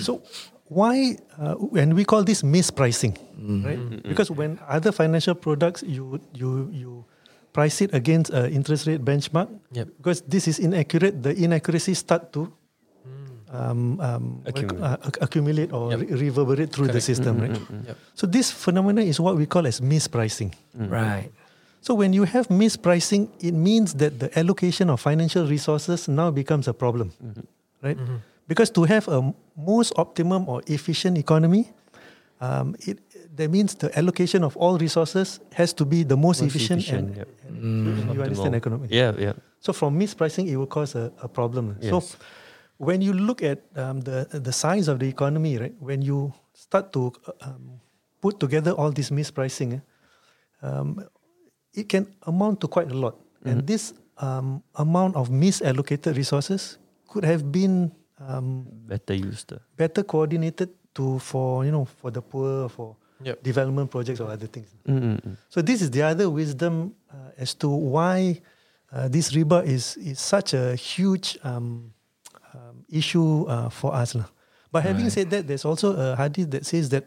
So 0.00 0.22
why 0.68 1.18
uh, 1.38 1.54
and 1.76 1.94
we 1.94 2.04
call 2.04 2.24
this 2.24 2.42
mispricing, 2.42 3.16
right? 3.64 3.78
Because 4.02 4.30
when 4.30 4.58
other 4.68 4.92
financial 4.92 5.34
products 5.34 5.82
you 5.86 6.20
you 6.32 6.70
you 6.72 6.90
price 7.52 7.82
it 7.84 7.92
against 7.92 8.32
a 8.32 8.48
interest 8.48 8.86
rate 8.88 9.04
benchmark, 9.04 9.48
Yep. 9.76 9.88
because 10.00 10.22
this 10.24 10.48
is 10.48 10.56
inaccurate, 10.58 11.20
the 11.22 11.36
inaccuracy 11.36 11.92
start 11.94 12.32
to 12.32 12.48
um, 13.52 14.00
um, 14.00 14.40
call- 14.40 14.48
Accumulate. 14.48 14.80
uh, 14.80 14.96
acc- 15.04 15.20
accumulate 15.20 15.70
or 15.76 15.92
Yep. 15.92 16.00
re- 16.00 16.32
reverberate 16.32 16.72
through 16.72 16.88
the 16.88 17.00
system, 17.04 17.36
right? 17.36 17.52
Yep. 17.52 17.96
So 18.16 18.24
this 18.24 18.48
phenomenon 18.48 19.04
is 19.04 19.20
what 19.20 19.36
we 19.36 19.44
call 19.44 19.66
as 19.68 19.84
mispricing. 19.84 20.56
right. 20.72 21.28
So 21.82 21.94
when 21.94 22.12
you 22.12 22.22
have 22.24 22.46
mispricing, 22.48 23.28
it 23.40 23.54
means 23.54 23.94
that 23.94 24.20
the 24.20 24.30
allocation 24.38 24.88
of 24.88 25.00
financial 25.00 25.44
resources 25.46 26.06
now 26.06 26.30
becomes 26.30 26.68
a 26.68 26.72
problem, 26.72 27.10
right? 27.82 27.98
Because 28.46 28.70
to 28.70 28.84
have 28.84 29.08
a 29.08 29.34
most 29.56 29.92
optimum 29.96 30.48
or 30.48 30.62
efficient 30.66 31.18
economy, 31.18 31.64
um, 32.40 32.76
it 32.86 32.98
that 33.36 33.50
means 33.50 33.74
the 33.74 33.90
allocation 33.98 34.44
of 34.44 34.56
all 34.56 34.78
resources 34.78 35.40
has 35.52 35.72
to 35.72 35.84
be 35.84 36.04
the 36.04 36.16
most, 36.16 36.42
Most 36.42 36.54
efficient, 36.54 36.80
efficient, 36.80 37.08
and, 37.08 37.16
yep. 37.16 37.28
and 37.48 38.14
you 38.14 38.22
understand 38.22 38.54
economics. 38.54 38.92
Yeah, 38.92 39.12
yeah. 39.18 39.32
So 39.60 39.72
from 39.72 39.98
mispricing, 39.98 40.48
it 40.48 40.56
will 40.56 40.66
cause 40.66 40.94
a, 40.94 41.12
a 41.22 41.28
problem. 41.28 41.76
So 41.80 42.02
when 42.78 43.00
you 43.00 43.12
look 43.12 43.42
at 43.42 43.58
um, 43.74 44.00
the 44.02 44.26
the 44.30 44.52
size 44.52 44.86
of 44.88 44.98
the 44.98 45.08
economy, 45.08 45.58
right? 45.58 45.74
When 45.80 46.02
you 46.02 46.32
start 46.54 46.92
to 46.92 47.12
um, 47.40 47.80
put 48.20 48.38
together 48.38 48.72
all 48.72 48.90
this 48.92 49.10
mispricing, 49.10 49.82
um, 50.62 51.02
it 51.74 51.88
can 51.88 52.06
amount 52.26 52.60
to 52.60 52.68
quite 52.68 52.90
a 52.90 52.94
lot. 52.94 53.16
And 53.44 53.66
this 53.66 53.92
um, 54.18 54.62
amount 54.76 55.16
of 55.16 55.28
misallocated 55.30 56.14
resources 56.16 56.78
could 57.08 57.24
have 57.24 57.50
been 57.50 57.90
um, 58.22 58.66
Better 58.86 59.14
used. 59.14 59.52
uh. 59.52 59.58
better 59.76 60.02
coordinated 60.06 60.70
to 60.94 61.18
for 61.18 61.64
you 61.64 61.72
know 61.72 61.84
for 61.84 62.10
the 62.12 62.22
poor 62.22 62.68
for 62.68 62.96
Yep. 63.22 63.38
development 63.46 63.86
projects 63.90 64.18
or 64.18 64.26
other 64.34 64.50
things. 64.50 64.66
Mm-mm. 64.82 65.38
So 65.48 65.62
this 65.62 65.78
is 65.80 65.90
the 65.94 66.02
other 66.02 66.26
wisdom 66.28 66.90
uh, 67.06 67.30
as 67.38 67.54
to 67.62 67.70
why 67.70 68.42
uh, 68.90 69.06
this 69.06 69.30
riba 69.30 69.62
is 69.62 69.94
is 70.02 70.18
such 70.18 70.54
a 70.58 70.74
huge 70.74 71.38
um, 71.46 71.94
um, 72.50 72.82
issue 72.90 73.46
uh, 73.46 73.70
for 73.70 73.94
us. 73.94 74.18
lah. 74.18 74.26
But 74.74 74.82
having 74.82 75.06
said 75.06 75.30
that, 75.30 75.46
there's 75.46 75.62
also 75.62 75.94
a 75.94 76.16
hadith 76.18 76.50
that 76.50 76.66
says 76.66 76.90
that 76.90 77.06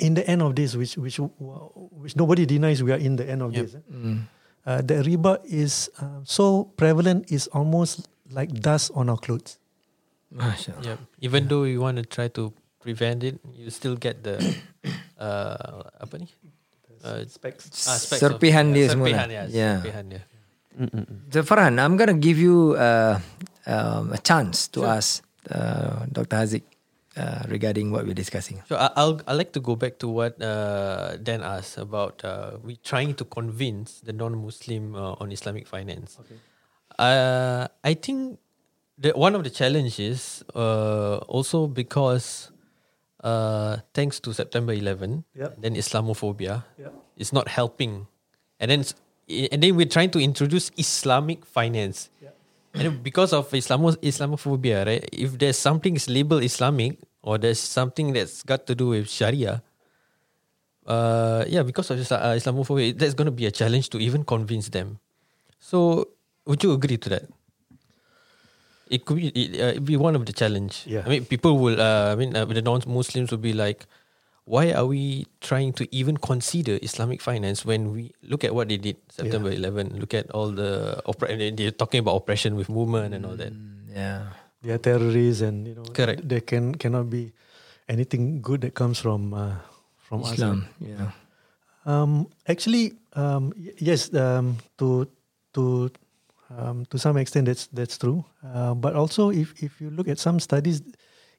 in 0.00 0.14
the 0.14 0.24
end 0.26 0.42
of 0.42 0.54
this, 0.54 0.74
which 0.74 0.96
which 0.96 1.18
which 1.94 2.14
nobody 2.16 2.46
denies, 2.46 2.82
we 2.82 2.90
are 2.90 3.00
in 3.00 3.16
the 3.16 3.26
end 3.28 3.42
of 3.42 3.52
Yep. 3.52 3.62
this. 3.62 3.74
eh, 3.78 4.18
Uh, 4.64 4.80
the 4.80 5.04
riba 5.04 5.44
is 5.44 5.92
uh, 6.00 6.24
so 6.24 6.72
prevalent, 6.80 7.28
is 7.28 7.52
almost 7.52 8.08
like 8.32 8.48
dust 8.64 8.88
on 8.96 9.12
our 9.12 9.20
clothes. 9.20 9.60
Masya 10.32 10.72
Yep. 10.80 10.98
Even 11.20 11.52
though 11.52 11.68
you 11.68 11.84
want 11.84 12.00
to 12.00 12.04
try 12.08 12.32
to 12.32 12.48
prevent 12.80 13.20
it, 13.28 13.36
you 13.52 13.68
still 13.68 13.92
get 13.92 14.24
the 14.24 14.40
uh, 15.20 15.84
apa 16.00 16.16
ni? 16.16 16.32
Uh, 17.04 17.28
Specs. 17.28 17.68
ah, 17.84 18.00
specks 18.00 18.24
of- 18.24 18.40
Serpihan 18.40 18.72
dia 18.72 18.88
yeah, 18.88 18.88
semua 18.88 19.06
serpihan, 19.12 19.28
yeah, 19.28 19.46
Yeah. 19.52 19.76
serpihan 19.84 20.04
dia. 20.08 20.22
So 21.28 21.44
Farhan, 21.44 21.76
I'm 21.76 22.00
gonna 22.00 22.16
give 22.16 22.40
you 22.40 22.72
uh, 22.74 23.20
um, 23.68 24.16
a 24.16 24.20
chance 24.24 24.66
to 24.72 24.88
ask 24.88 25.20
uh, 25.52 26.08
Dr. 26.08 26.40
Haziq 26.40 26.64
uh, 27.16 27.42
regarding 27.48 27.90
what 27.90 28.04
we're 28.06 28.14
discussing. 28.18 28.62
So 28.68 28.76
I- 28.76 28.90
I'll 28.96 29.20
I 29.26 29.32
like 29.34 29.52
to 29.54 29.60
go 29.60 29.76
back 29.76 29.98
to 30.02 30.08
what 30.08 30.40
uh, 30.42 31.16
Dan 31.22 31.42
asked 31.42 31.78
about 31.78 32.24
uh, 32.24 32.58
we 32.62 32.76
trying 32.82 33.14
to 33.16 33.24
convince 33.24 34.00
the 34.00 34.12
non-Muslim 34.12 34.94
uh, 34.94 35.22
on 35.22 35.30
Islamic 35.32 35.66
finance. 35.66 36.18
Okay. 36.20 36.36
Uh, 36.98 37.66
I 37.82 37.94
think 37.94 38.38
that 38.98 39.16
one 39.18 39.34
of 39.34 39.42
the 39.42 39.50
challenges 39.50 40.42
uh, 40.54 41.18
also 41.26 41.66
because 41.66 42.50
uh, 43.22 43.78
thanks 43.94 44.20
to 44.20 44.32
September 44.32 44.72
11, 44.72 45.24
Yep. 45.34 45.56
then 45.62 45.74
Islamophobia 45.74 46.62
Yep. 46.78 46.92
is 47.16 47.32
not 47.32 47.48
helping, 47.48 48.06
and 48.60 48.70
then 48.70 48.84
and 49.26 49.62
then 49.64 49.72
we're 49.74 49.88
trying 49.88 50.10
to 50.12 50.20
introduce 50.20 50.70
Islamic 50.76 51.46
finance. 51.46 52.10
And 52.74 53.02
because 53.02 53.32
of 53.32 53.48
Islamo 53.50 53.94
Islamophobia, 54.02 54.84
right? 54.84 55.08
If 55.12 55.38
there's 55.38 55.58
something 55.58 55.94
is 55.94 56.10
labeled 56.10 56.42
Islamic 56.42 56.98
or 57.22 57.38
there's 57.38 57.60
something 57.60 58.12
that's 58.12 58.42
got 58.42 58.66
to 58.66 58.74
do 58.74 58.88
with 58.88 59.08
Sharia, 59.08 59.62
uh, 60.86 61.44
yeah, 61.46 61.62
because 61.62 61.90
of 61.90 61.98
Isla- 61.98 62.18
uh, 62.18 62.34
Islamophobia, 62.34 62.98
that's 62.98 63.14
going 63.14 63.26
to 63.26 63.32
be 63.32 63.46
a 63.46 63.50
challenge 63.50 63.90
to 63.90 63.98
even 63.98 64.24
convince 64.24 64.68
them. 64.68 64.98
So, 65.60 66.08
would 66.46 66.62
you 66.62 66.72
agree 66.72 66.98
to 66.98 67.08
that? 67.10 67.24
It 68.90 69.06
could 69.06 69.16
be, 69.16 69.28
it, 69.28 69.60
uh, 69.60 69.66
it'd 69.78 69.84
be 69.86 69.96
one 69.96 70.14
of 70.14 70.26
the 70.26 70.32
challenge. 70.32 70.84
Yeah. 70.86 71.02
I 71.06 71.08
mean, 71.08 71.24
people 71.24 71.58
will. 71.58 71.80
Uh, 71.80 72.12
I 72.12 72.16
mean, 72.16 72.36
uh, 72.36 72.44
the 72.44 72.60
non-Muslims 72.60 73.30
will 73.30 73.38
be 73.38 73.54
like, 73.54 73.86
why 74.44 74.72
are 74.72 74.84
we 74.86 75.26
trying 75.40 75.72
to 75.80 75.88
even 75.94 76.16
consider 76.16 76.78
Islamic 76.82 77.20
finance 77.20 77.64
when 77.64 77.92
we 77.92 78.12
look 78.22 78.44
at 78.44 78.54
what 78.54 78.68
they 78.68 78.76
did 78.76 78.96
September 79.08 79.50
11? 79.50 79.96
Look 79.98 80.12
at 80.14 80.30
all 80.32 80.50
the 80.52 81.00
oppre- 81.06 81.56
they're 81.56 81.70
talking 81.72 82.00
about 82.00 82.16
oppression 82.16 82.56
with 82.56 82.68
movement 82.68 83.14
and 83.14 83.24
all 83.24 83.36
that. 83.36 83.52
Yeah. 83.88 84.36
They 84.62 84.72
are 84.72 84.78
terrorists, 84.80 85.42
and 85.44 85.68
you 85.68 85.74
know, 85.76 85.84
Correct. 85.92 86.24
There 86.24 86.40
can 86.40 86.74
cannot 86.80 87.08
be 87.12 87.32
anything 87.88 88.40
good 88.40 88.64
that 88.64 88.72
comes 88.72 88.96
from 88.96 89.32
uh, 89.36 89.60
from 90.00 90.24
us. 90.24 90.32
Islam. 90.40 90.64
Yeah. 90.80 91.12
Um, 91.84 92.32
actually, 92.48 92.96
um, 93.12 93.52
y- 93.60 93.76
yes. 93.76 94.08
Um, 94.12 94.56
to 94.80 95.04
to 95.52 95.92
Um, 96.54 96.84
to 96.92 97.00
some 97.00 97.16
extent, 97.18 97.48
that's 97.50 97.66
that's 97.72 97.98
true. 97.98 98.22
Uh, 98.44 98.76
but 98.78 98.94
also, 98.94 99.32
if 99.34 99.52
if 99.58 99.80
you 99.80 99.90
look 99.90 100.06
at 100.06 100.20
some 100.20 100.38
studies, 100.38 100.84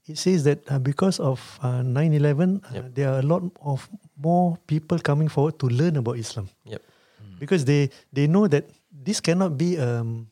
it 0.07 0.17
says 0.17 0.43
that 0.45 0.59
uh, 0.69 0.77
because 0.79 1.19
of 1.19 1.41
uh, 1.61 1.81
9/11, 1.81 2.61
uh, 2.63 2.85
there 2.93 3.09
are 3.09 3.19
a 3.19 3.25
lot 3.25 3.41
of 3.65 3.89
more 4.17 4.57
people 4.67 4.99
coming 4.99 5.27
forward 5.27 5.57
to 5.59 5.67
learn 5.67 5.97
about 5.97 6.17
Islam 6.17 6.47
Yep. 6.65 6.81
because 7.39 7.65
they 7.65 7.89
they 8.13 8.27
know 8.27 8.47
that 8.47 8.69
this 8.91 9.19
cannot 9.21 9.57
be 9.57 9.77
um, 9.81 10.27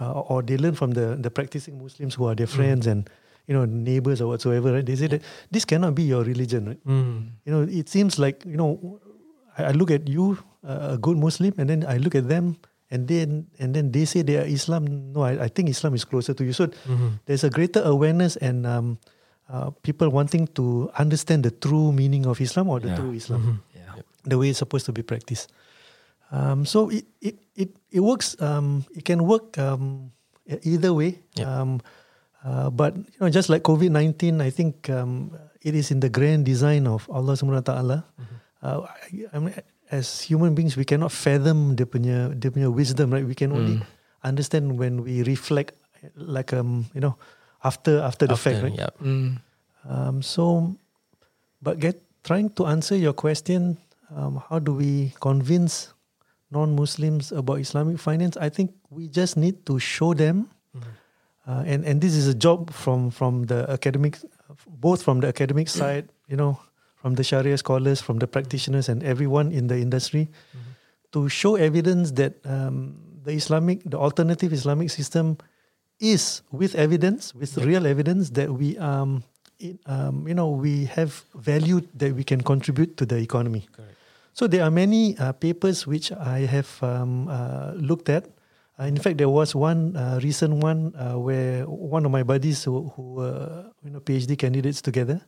uh, 0.00 0.12
or 0.30 0.42
they 0.42 0.56
learn 0.58 0.74
from 0.74 0.92
the 0.98 1.16
the 1.20 1.30
practicing 1.30 1.78
Muslims 1.78 2.14
who 2.18 2.26
are 2.26 2.34
their 2.34 2.50
friends 2.50 2.86
and 2.86 3.06
you 3.46 3.54
know 3.54 3.64
neighbors 3.64 4.20
or 4.20 4.28
whatsoever. 4.34 4.74
Right? 4.74 4.86
They 4.86 4.96
say 4.98 5.06
that 5.08 5.22
this 5.50 5.64
cannot 5.64 5.94
be 5.94 6.02
your 6.02 6.22
religion. 6.26 6.66
Right? 6.74 6.82
Mm. 6.86 7.30
You 7.46 7.50
know, 7.54 7.62
it 7.66 7.88
seems 7.88 8.18
like 8.18 8.42
you 8.44 8.56
know, 8.58 8.98
I, 9.58 9.70
I 9.70 9.72
look 9.72 9.90
at 9.90 10.08
you, 10.08 10.38
uh, 10.66 10.94
a 10.94 10.98
good 10.98 11.16
Muslim, 11.16 11.54
and 11.58 11.68
then 11.70 11.86
I 11.86 11.98
look 12.02 12.14
at 12.14 12.28
them, 12.28 12.56
and 12.92 13.08
then 13.08 13.48
and 13.56 13.72
then 13.72 13.88
they 13.90 14.04
say 14.04 14.20
they 14.20 14.36
are 14.36 14.44
Islam. 14.44 14.84
No, 15.16 15.24
I, 15.24 15.44
I 15.44 15.48
think 15.48 15.72
Islam 15.72 15.96
is 15.96 16.04
closer 16.04 16.36
to 16.36 16.44
you. 16.44 16.52
So 16.52 16.68
there's 17.24 17.42
a 17.42 17.48
greater 17.50 17.80
awareness 17.80 18.36
and 18.36 18.68
um, 18.68 19.00
uh, 19.48 19.72
people 19.80 20.12
wanting 20.12 20.46
to 20.60 20.92
understand 21.00 21.42
the 21.48 21.50
true 21.50 21.88
meaning 21.90 22.28
of 22.28 22.36
Islam 22.44 22.68
or 22.68 22.78
the 22.84 22.92
Yeah. 22.92 23.00
true 23.00 23.12
Islam, 23.16 23.64
Yeah. 23.72 24.04
the 24.28 24.36
way 24.36 24.52
it's 24.52 24.60
supposed 24.60 24.84
to 24.86 24.92
be 24.92 25.00
practiced. 25.00 25.48
Um, 26.32 26.64
so 26.68 26.92
it 26.92 27.04
it 27.24 27.36
it 27.56 27.70
it 27.92 28.00
works. 28.00 28.36
Um, 28.40 28.84
it 28.96 29.04
can 29.08 29.24
work 29.24 29.56
um, 29.60 30.12
either 30.48 30.92
way. 30.92 31.20
Yep. 31.36 31.44
Um, 31.48 31.70
uh, 32.44 32.68
but 32.72 32.96
you 32.96 33.20
know, 33.20 33.28
just 33.32 33.48
like 33.52 33.64
COVID 33.64 33.92
nineteen, 33.92 34.40
I 34.40 34.48
think 34.52 34.88
um, 34.88 35.32
it 35.60 35.76
is 35.76 35.92
in 35.92 36.00
the 36.00 36.08
grand 36.08 36.44
design 36.48 36.88
of 36.88 37.04
Allah 37.12 37.36
Subhanahu 37.36 37.64
Wa 37.64 37.68
Taala. 37.68 37.98
Uh, 38.64 38.86
I, 38.88 39.26
I 39.32 39.36
mean, 39.44 39.54
as 39.92 40.24
human 40.24 40.56
beings, 40.56 40.74
we 40.74 40.88
cannot 40.88 41.12
fathom 41.12 41.76
the 41.76 41.84
punya 41.84 42.32
the 42.32 42.48
punya 42.48 42.72
wisdom, 42.72 43.12
right? 43.12 43.28
We 43.28 43.36
can 43.36 43.52
only 43.52 43.84
understand 44.24 44.80
when 44.80 45.04
we 45.04 45.20
reflect, 45.22 45.76
like 46.16 46.56
um, 46.56 46.88
you 46.96 47.04
know, 47.04 47.20
after 47.60 48.00
after 48.00 48.24
the 48.24 48.40
fact, 48.40 48.64
After, 48.64 48.72
right? 48.72 48.88
Yep. 48.88 48.92
Um, 49.84 50.24
so, 50.24 50.72
but 51.60 51.76
get 51.78 52.00
trying 52.24 52.48
to 52.56 52.64
answer 52.66 52.96
your 52.96 53.12
question, 53.12 53.76
um, 54.16 54.40
how 54.48 54.58
do 54.58 54.72
we 54.72 55.12
convince 55.20 55.92
non-Muslims 56.50 57.32
about 57.32 57.60
Islamic 57.60 58.00
finance? 58.00 58.40
I 58.40 58.48
think 58.48 58.72
we 58.88 59.12
just 59.12 59.36
need 59.36 59.66
to 59.68 59.76
show 59.78 60.16
them, 60.16 60.48
uh, 61.44 61.68
and 61.68 61.84
and 61.84 62.00
this 62.00 62.16
is 62.16 62.32
a 62.32 62.34
job 62.34 62.72
from 62.72 63.12
from 63.12 63.44
the 63.44 63.68
academic, 63.68 64.16
both 64.66 65.04
from 65.04 65.20
the 65.20 65.28
academic 65.28 65.68
side, 65.68 66.08
you 66.32 66.40
know, 66.40 66.56
from 67.02 67.14
the 67.14 67.24
Sharia 67.24 67.58
scholars, 67.58 68.00
from 68.00 68.18
the 68.18 68.26
practitioners, 68.26 68.88
and 68.88 69.02
everyone 69.02 69.50
in 69.52 69.66
the 69.66 69.76
industry, 69.76 70.30
to 71.12 71.28
show 71.28 71.56
evidence 71.56 72.12
that 72.12 72.34
um, 72.46 72.96
the 73.24 73.32
Islamic, 73.32 73.82
the 73.84 73.98
alternative 73.98 74.52
Islamic 74.52 74.90
system, 74.90 75.36
is 76.00 76.42
with 76.50 76.74
evidence, 76.74 77.34
with 77.34 77.58
real 77.58 77.86
evidence 77.86 78.30
that 78.30 78.50
we 78.50 78.78
um, 78.78 79.22
it, 79.62 79.78
um, 79.86 80.26
you 80.26 80.34
know, 80.34 80.50
we 80.50 80.84
have 80.86 81.24
value 81.34 81.80
that 81.94 82.14
we 82.14 82.24
can 82.24 82.40
contribute 82.42 82.96
to 82.96 83.06
the 83.06 83.16
economy. 83.16 83.66
Correct. 83.72 83.94
So 84.32 84.46
there 84.46 84.64
are 84.64 84.70
many 84.70 85.16
uh, 85.18 85.32
papers 85.32 85.86
which 85.86 86.10
I 86.12 86.40
have 86.40 86.82
um, 86.82 87.28
uh, 87.28 87.72
looked 87.76 88.08
at. 88.08 88.26
Uh, 88.80 88.84
in 88.84 88.96
fact, 88.96 89.18
there 89.18 89.28
was 89.28 89.54
one 89.54 89.94
uh, 89.96 90.18
recent 90.22 90.54
one 90.54 90.94
uh, 90.96 91.18
where 91.18 91.64
one 91.66 92.04
of 92.04 92.10
my 92.10 92.22
buddies 92.22 92.64
who, 92.64 92.90
who 92.96 93.20
were 93.20 93.70
you 93.84 93.90
know 93.90 94.00
PhD 94.00 94.38
candidates 94.38 94.80
together, 94.80 95.20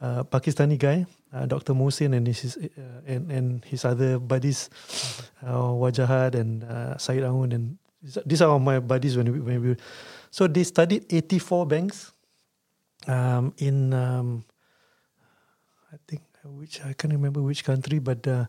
uh, 0.00 0.24
Pakistani 0.24 0.78
guy, 0.78 1.06
uh, 1.32 1.46
Dr. 1.46 1.74
Mohsin 1.74 2.16
and 2.16 2.26
his 2.26 2.56
uh, 2.56 3.04
and 3.06 3.30
and 3.30 3.46
his 3.64 3.84
other 3.84 4.18
buddies, 4.18 4.70
uh, 5.44 5.70
Wajahat 5.76 6.34
and 6.34 6.64
uh, 6.64 6.96
Said 6.98 7.22
Aoun 7.22 7.52
and 7.54 7.76
these- 8.24 8.40
are 8.40 8.48
all 8.50 8.58
my 8.58 8.80
buddies 8.80 9.16
when 9.16 9.28
we, 9.32 9.40
when 9.40 9.60
we 9.60 9.76
so 10.30 10.46
they 10.46 10.64
studied 10.64 11.04
84 11.12 11.66
banks 11.66 12.12
um, 13.06 13.52
in 13.58 13.92
um, 13.92 14.44
I 15.92 15.96
think 16.08 16.22
uh, 16.44 16.48
which 16.50 16.80
I 16.80 16.92
can't 16.94 17.12
remember 17.12 17.42
which 17.42 17.64
country, 17.64 17.98
but 17.98 18.26
uh, 18.26 18.46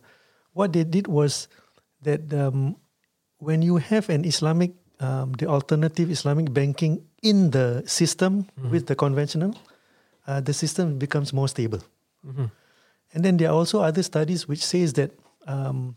what 0.54 0.72
they 0.74 0.84
did 0.84 1.08
was 1.08 1.48
that 2.02 2.32
um, 2.34 2.76
when 3.40 3.62
you 3.62 3.78
have 3.78 4.10
an 4.10 4.24
Islamic, 4.26 4.72
um, 5.00 5.34
the 5.34 5.48
alternative 5.48 6.12
Islamic 6.12 6.54
banking 6.54 7.02
in 7.24 7.50
the 7.52 7.84
system 7.86 8.46
with 8.70 8.86
the 8.88 8.96
conventional, 8.96 9.56
uh, 10.28 10.40
the 10.42 10.54
system 10.54 10.98
becomes 10.98 11.34
more 11.34 11.48
stable. 11.48 11.80
And 13.14 13.26
then 13.26 13.38
there 13.38 13.50
are 13.50 13.56
also 13.56 13.82
other 13.82 14.04
studies 14.04 14.48
which 14.48 14.64
says 14.64 14.94
that 14.94 15.12
um, 15.48 15.96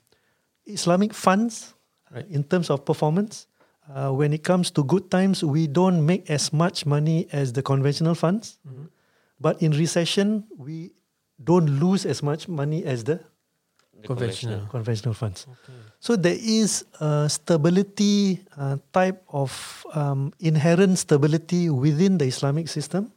Islamic 0.67 1.13
funds, 1.15 1.75
uh, 2.15 2.23
in 2.31 2.43
terms 2.45 2.71
of 2.71 2.85
performance, 2.85 3.47
uh, 3.95 4.11
when 4.11 4.33
it 4.33 4.43
comes 4.43 4.71
to 4.73 4.83
good 4.85 5.11
times, 5.11 5.45
we 5.45 5.67
don't 5.67 6.05
make 6.05 6.31
as 6.31 6.53
much 6.53 6.87
money 6.87 7.29
as 7.33 7.53
the 7.53 7.63
conventional 7.63 8.15
funds. 8.15 8.59
But 9.41 9.61
in 9.63 9.73
recession, 9.73 10.45
we 10.57 10.93
don't 11.43 11.67
lose 11.79 12.07
as 12.07 12.23
much 12.23 12.49
money 12.49 12.85
as 12.85 13.05
the 13.05 13.21
Conventional. 14.05 14.67
conventional 14.71 15.15
funds. 15.15 15.47
So 16.01 16.17
there 16.17 16.37
is 16.39 16.85
a 17.01 17.29
stability 17.29 18.41
uh, 18.57 18.77
type 18.93 19.23
of 19.33 19.51
um, 19.95 20.33
inherent 20.41 20.99
stability 20.99 21.71
within 21.71 22.19
the 22.19 22.27
Islamic 22.27 22.69
system, 22.69 23.13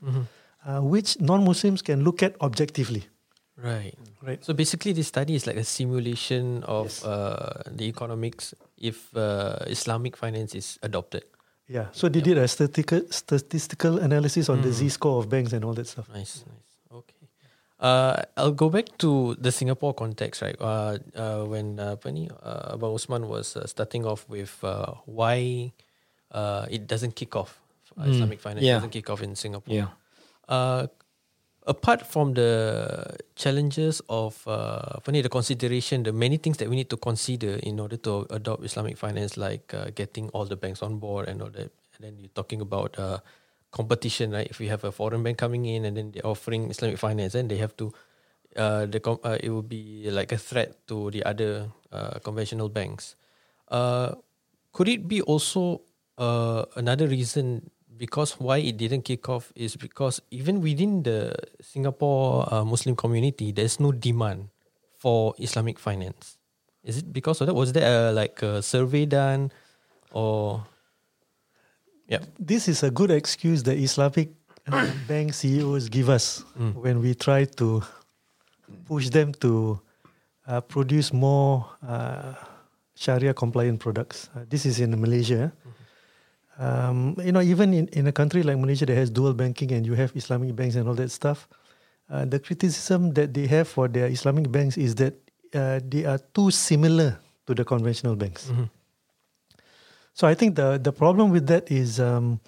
uh, 0.68 0.84
which 0.84 1.16
non-Muslims 1.24 1.82
can 1.82 2.04
look 2.04 2.22
at 2.22 2.36
objectively. 2.44 3.08
Right. 3.56 3.96
Right. 4.22 4.44
So 4.44 4.54
basically, 4.54 4.94
this 4.94 5.08
study 5.08 5.34
is 5.34 5.48
like 5.48 5.56
a 5.56 5.64
simulation 5.64 6.62
of 6.68 6.92
Yes. 6.94 7.02
uh, 7.02 7.64
the 7.72 7.88
economics 7.88 8.54
if 8.78 9.10
uh, 9.16 9.66
Islamic 9.66 10.14
finance 10.20 10.54
is 10.54 10.78
adopted. 10.84 11.24
Yeah. 11.68 11.88
So 11.92 12.08
they 12.08 12.22
did 12.22 12.38
a 12.38 12.48
statistical 12.48 13.02
statistical 13.10 13.98
analysis 14.00 14.48
on 14.48 14.62
the 14.62 14.72
Z 14.72 14.90
score 14.90 15.20
of 15.20 15.28
banks 15.28 15.52
and 15.52 15.66
all 15.66 15.74
that 15.74 15.88
stuff. 15.88 16.08
Nice, 16.14 16.46
nice. 16.48 16.72
Okay. 16.92 17.28
Uh, 17.80 18.24
I'll 18.38 18.56
go 18.56 18.70
back 18.70 18.98
to 19.04 19.36
the 19.36 19.52
Singapore 19.52 19.94
context, 19.94 20.42
right? 20.42 20.56
Uh, 20.62 20.98
uh, 21.18 21.44
when 21.44 21.80
uh, 21.80 22.00
apa 22.00 22.08
ni, 22.14 22.30
uh, 22.30 22.78
Abang 22.78 22.96
Usman 22.96 23.28
was 23.28 23.58
uh, 23.58 23.68
starting 23.68 24.06
off 24.06 24.24
with 24.30 24.54
uh, 24.64 24.96
why 25.06 25.74
uh, 26.32 26.66
it 26.72 26.88
doesn't 26.88 27.20
kick 27.20 27.36
off. 27.36 27.60
Uh, 28.00 28.08
Islamic 28.08 28.40
finance 28.40 28.64
yeah. 28.64 28.80
doesn't 28.80 28.94
kick 28.96 29.10
off 29.10 29.20
in 29.20 29.36
Singapore. 29.36 29.74
Yeah. 29.74 29.92
Uh, 30.48 30.88
apart 31.68 32.08
from 32.08 32.34
the 32.34 33.04
challenges 33.36 34.02
of 34.10 34.40
uh, 34.48 34.98
apa 34.98 35.12
the 35.12 35.30
consideration, 35.30 36.04
the 36.04 36.16
many 36.16 36.38
things 36.38 36.58
that 36.58 36.70
we 36.70 36.76
need 36.76 36.90
to 36.90 36.98
consider 36.98 37.60
in 37.62 37.80
order 37.80 37.98
to 37.98 38.26
adopt 38.32 38.64
Islamic 38.64 38.98
finance, 38.98 39.36
like 39.36 39.74
uh, 39.76 39.92
getting 39.94 40.30
all 40.32 40.46
the 40.46 40.56
banks 40.56 40.82
on 40.82 40.98
board 40.98 41.28
and 41.28 41.42
all 41.42 41.52
that. 41.52 41.70
And 41.96 42.02
then 42.02 42.14
you're 42.18 42.34
talking 42.34 42.62
about 42.62 42.98
uh, 42.98 43.20
competition, 43.72 44.32
right? 44.32 44.48
If 44.48 44.60
we 44.60 44.68
have 44.72 44.84
a 44.84 44.92
foreign 44.92 45.22
bank 45.24 45.38
coming 45.38 45.66
in 45.66 45.86
and 45.86 45.98
then 45.98 46.12
they're 46.12 46.26
offering 46.26 46.72
Islamic 46.72 46.98
finance, 46.98 47.34
then 47.34 47.48
they 47.48 47.58
have 47.58 47.76
to. 47.78 47.92
Uh, 48.56 48.88
the 48.88 49.00
com- 49.00 49.22
uh, 49.24 49.38
it 49.38 49.52
will 49.52 49.66
be 49.66 50.10
like 50.10 50.32
a 50.32 50.38
threat 50.38 50.88
to 50.88 51.12
the 51.12 51.22
other 51.28 51.70
uh, 51.92 52.18
conventional 52.24 52.70
banks. 52.70 53.16
Uh, 53.68 54.16
could 54.74 54.88
it 54.88 55.08
be 55.08 55.22
also 55.22 55.82
uh, 56.18 56.66
another 56.76 57.06
reason 57.08 57.70
because 57.98 58.40
why 58.40 58.58
it 58.58 58.78
didn't 58.78 59.02
kick 59.04 59.28
off 59.30 59.52
is 59.56 59.76
because 59.76 60.22
even 60.32 60.62
within 60.62 61.04
the 61.04 61.34
Singapore 61.62 62.48
uh, 62.54 62.64
Muslim 62.64 62.96
community, 62.96 63.52
there's 63.52 63.80
no 63.80 63.92
demand 63.92 64.50
for 64.98 65.34
Islamic 65.40 65.80
finance. 65.80 66.38
Is 66.84 67.00
it 67.00 67.12
because 67.12 67.42
of 67.42 67.48
that? 67.48 67.54
Was 67.54 67.74
there 67.74 68.10
a, 68.10 68.12
like 68.12 68.42
a 68.42 68.62
survey 68.62 69.06
done, 69.06 69.52
or 70.12 70.66
yeah, 72.08 72.20
This 72.40 72.68
is 72.68 72.84
a 72.84 72.92
good 72.92 73.12
excuse 73.12 73.64
the 73.64 73.76
Islamic 73.76 74.30
bank 75.08 75.34
CEOs 75.34 75.90
give 75.90 76.10
us 76.10 76.44
when 76.76 77.02
we 77.02 77.14
try 77.16 77.46
to 77.60 77.84
push 78.86 79.10
them 79.10 79.34
to 79.44 79.80
uh, 80.48 80.62
produce 80.62 81.12
more 81.12 81.66
uh, 81.86 82.34
Sharia 82.96 83.34
compliant 83.34 83.80
products. 83.80 84.30
Uh, 84.36 84.46
this 84.50 84.66
is 84.66 84.80
in 84.80 85.00
Malaysia. 85.00 85.52
Um, 86.58 87.16
you 87.24 87.32
know, 87.32 87.42
even 87.42 87.74
in, 87.74 87.88
in 87.90 88.08
a 88.08 88.12
country 88.12 88.42
like 88.42 88.58
Malaysia 88.58 88.86
that 88.86 88.96
has 88.98 89.10
dual 89.10 89.34
banking 89.34 89.72
and 89.72 89.86
you 89.86 89.94
have 89.94 90.12
Islamic 90.16 90.56
banks 90.56 90.76
and 90.76 90.88
all 90.88 90.96
that 90.96 91.12
stuff, 91.12 91.48
uh, 92.10 92.26
the 92.26 92.40
criticism 92.40 93.14
that 93.14 93.34
they 93.34 93.46
have 93.46 93.68
for 93.68 93.88
their 93.88 94.08
Islamic 94.08 94.52
banks 94.52 94.78
is 94.78 94.96
that 94.96 95.14
uh, 95.54 95.80
they 95.86 96.06
are 96.06 96.18
too 96.34 96.50
similar 96.50 97.20
to 97.46 97.54
the 97.54 97.64
conventional 97.64 98.16
banks. 98.16 98.50
So 100.18 100.26
I 100.26 100.34
think 100.34 100.58
the 100.58 100.82
the 100.82 100.92
problem 100.92 101.30
with 101.30 101.46
that 101.46 101.70
is, 101.70 102.02
um, 102.02 102.42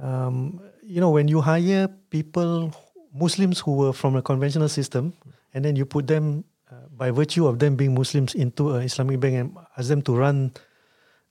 um, 0.00 0.64
you 0.80 1.04
know, 1.04 1.12
when 1.12 1.28
you 1.28 1.44
hire 1.44 1.92
people, 2.08 2.72
Muslims 3.12 3.60
who 3.60 3.76
were 3.76 3.92
from 3.92 4.16
a 4.16 4.22
conventional 4.24 4.72
system, 4.72 5.12
and 5.52 5.64
then 5.64 5.76
you 5.76 5.84
put 5.84 6.08
them 6.08 6.48
uh, 6.72 6.88
by 6.96 7.12
virtue 7.12 7.44
of 7.44 7.60
them 7.60 7.76
being 7.76 7.92
Muslims 7.92 8.32
into 8.32 8.72
an 8.72 8.88
Islamic 8.88 9.20
bank 9.20 9.34
and 9.36 9.48
ask 9.76 9.92
them 9.92 10.00
to 10.08 10.16
run 10.16 10.56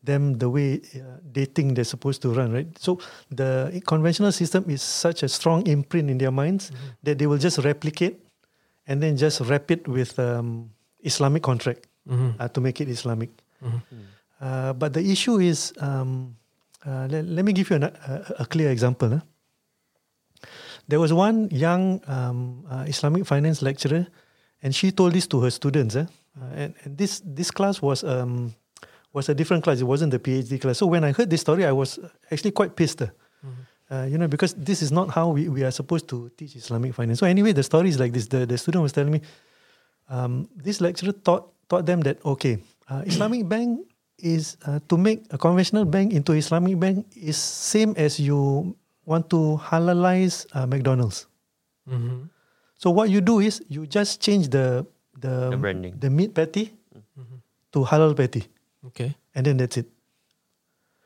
them 0.09 0.39
the 0.41 0.47
way 0.55 0.79
uh, 0.95 1.19
they 1.35 1.45
think 1.45 1.75
they're 1.75 1.91
supposed 1.95 2.19
to 2.25 2.29
run, 2.39 2.49
right? 2.57 2.69
So 2.79 2.97
the 3.39 3.51
conventional 3.85 4.31
system 4.31 4.63
is 4.75 4.81
such 4.81 5.19
a 5.27 5.29
strong 5.37 5.67
imprint 5.67 6.07
in 6.09 6.17
their 6.17 6.31
minds 6.41 6.71
that 7.05 7.15
they 7.19 7.27
will 7.27 7.41
just 7.47 7.57
replicate 7.69 8.15
and 8.87 9.03
then 9.03 9.13
just 9.19 9.37
wrap 9.49 9.67
it 9.75 9.83
with 9.87 10.17
um, 10.19 10.71
Islamic 11.03 11.43
contract 11.43 11.81
uh, 12.39 12.47
to 12.55 12.59
make 12.63 12.79
it 12.83 12.87
Islamic. 12.87 13.29
Uh, 14.39 14.71
but 14.81 14.93
the 14.93 15.03
issue 15.13 15.37
is, 15.51 15.73
um, 15.87 16.35
uh, 16.87 17.05
let, 17.11 17.25
let 17.25 17.43
me 17.43 17.51
give 17.51 17.67
you 17.69 17.75
an, 17.75 17.83
a, 17.83 18.43
a 18.43 18.45
clear 18.45 18.69
example. 18.71 19.09
huh? 19.09 19.21
There 20.87 20.99
was 21.03 21.11
one 21.11 21.49
young 21.51 21.99
um, 22.07 22.63
uh, 22.71 22.85
Islamic 22.87 23.25
finance 23.25 23.59
lecturer, 23.61 24.07
and 24.63 24.73
she 24.73 24.91
told 24.91 25.13
this 25.13 25.27
to 25.27 25.41
her 25.43 25.51
students. 25.51 25.95
eh? 25.95 26.05
Uh, 26.39 26.61
and 26.61 26.71
and 26.85 26.91
this 27.01 27.21
this 27.25 27.49
class 27.51 27.81
was 27.81 28.03
um, 28.03 28.53
was 29.17 29.25
a 29.33 29.35
different 29.39 29.61
class. 29.65 29.77
It 29.81 29.89
wasn't 29.93 30.11
the 30.15 30.21
PhD 30.25 30.53
class. 30.61 30.77
So 30.81 30.85
when 30.93 31.03
I 31.03 31.11
heard 31.17 31.29
this 31.33 31.41
story, 31.47 31.63
I 31.65 31.73
was 31.81 31.89
actually 32.31 32.53
quite 32.59 32.71
pissed. 32.79 33.01
eh? 33.01 33.11
Uh, 33.89 34.03
you 34.11 34.17
know, 34.19 34.27
because 34.35 34.51
this 34.69 34.79
is 34.85 34.91
not 34.91 35.07
how 35.17 35.25
we, 35.35 35.47
we 35.55 35.61
are 35.67 35.71
supposed 35.71 36.05
to 36.11 36.17
teach 36.37 36.53
Islamic 36.63 36.91
finance. 36.99 37.19
So 37.23 37.25
anyway, 37.35 37.53
the 37.55 37.63
story 37.63 37.87
is 37.93 37.97
like 38.03 38.11
this. 38.11 38.25
The, 38.27 38.41
the 38.51 38.57
student 38.63 38.81
was 38.83 38.91
telling 38.97 39.13
me, 39.15 39.21
um, 40.15 40.33
this 40.65 40.77
lecturer 40.85 41.13
taught 41.27 41.43
taught 41.71 41.85
them 41.89 41.99
that 42.07 42.19
okay, 42.23 42.59
uh, 42.91 43.01
Islamic 43.11 43.47
bank 43.53 43.69
is 44.19 44.43
uh, 44.67 44.79
to 44.91 44.95
make 45.07 45.19
a 45.31 45.37
conventional 45.39 45.85
bank 45.95 46.11
into 46.11 46.35
Islamic 46.35 46.75
bank 46.83 47.07
is 47.15 47.37
same 47.39 47.95
as 47.95 48.19
you 48.19 48.75
want 49.07 49.29
to 49.31 49.55
halalize 49.71 50.43
uh, 50.51 50.67
McDonald's. 50.67 51.19
Mm-hmm. 51.87 52.27
So 52.75 52.91
what 52.91 53.07
you 53.09 53.21
do 53.23 53.39
is 53.39 53.63
you 53.71 53.87
just 53.87 54.19
change 54.19 54.51
the 54.51 54.83
the 55.15 55.55
The 55.55 55.59
branding. 55.63 55.93
the 56.03 56.09
meat 56.11 56.35
patty 56.35 56.75
to 57.71 57.79
halal 57.87 58.11
patty, 58.19 58.43
Okay. 58.85 59.15
and 59.35 59.45
then 59.45 59.57
that's 59.57 59.77
it. 59.77 59.87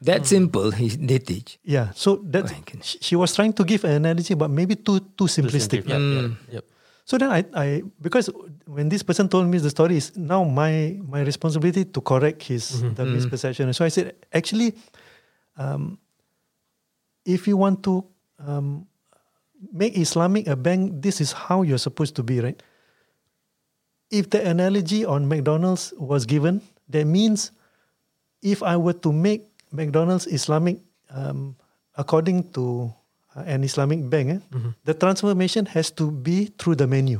That 0.01 0.25
simple, 0.25 0.71
he, 0.71 0.89
they 0.89 1.19
teach. 1.19 1.59
Yeah. 1.63 1.91
So 1.93 2.15
that 2.33 2.51
Oh, 2.51 2.79
she, 2.81 2.97
she 2.99 3.15
was 3.15 3.35
trying 3.35 3.53
to 3.53 3.63
give 3.63 3.83
an 3.83 3.91
analogy, 3.91 4.33
but 4.33 4.49
maybe 4.49 4.75
too 4.75 4.99
too 5.13 5.25
simplistic. 5.29 5.85
Yep. 5.85 6.01
Yep. 6.01 6.31
Yep. 6.51 6.65
So 7.05 7.17
then 7.17 7.29
I, 7.29 7.45
I 7.53 7.83
because 8.01 8.29
when 8.65 8.89
this 8.89 9.03
person 9.03 9.29
told 9.29 9.45
me 9.47 9.59
the 9.59 9.69
story 9.69 9.97
is 9.97 10.17
now 10.17 10.43
my 10.43 10.97
my 11.05 11.21
responsibility 11.21 11.85
to 11.85 12.01
correct 12.01 12.41
his 12.43 12.81
the 12.81 13.05
misperception. 13.05 13.73
So 13.75 13.85
I 13.85 13.89
said 13.89 14.15
actually, 14.33 14.73
um, 15.57 15.99
if 17.25 17.47
you 17.47 17.57
want 17.57 17.83
to 17.83 18.03
um, 18.41 18.87
make 19.71 19.97
Islamic 19.97 20.47
a 20.47 20.55
bank, 20.55 21.01
this 21.01 21.21
is 21.21 21.31
how 21.31 21.61
you're 21.61 21.77
supposed 21.81 22.15
to 22.15 22.23
be, 22.23 22.39
right? 22.41 22.57
If 24.09 24.29
the 24.29 24.41
analogy 24.49 25.05
on 25.05 25.27
McDonald's 25.27 25.93
was 25.97 26.25
given, 26.25 26.61
that 26.89 27.05
means 27.05 27.51
if 28.41 28.61
I 28.63 28.77
were 28.77 28.93
to 29.05 29.11
make 29.13 29.47
McDonald's 29.71 30.27
Islamic 30.27 30.79
um, 31.13 31.55
according 31.95 32.51
to 32.53 32.93
uh, 33.35 33.43
an 33.45 33.63
Islamic 33.63 34.09
bank, 34.09 34.41
eh, 34.53 34.59
the 34.83 34.93
transformation 34.93 35.65
has 35.67 35.91
to 35.91 36.11
be 36.11 36.45
through 36.57 36.75
the 36.75 36.87
menu. 36.87 37.19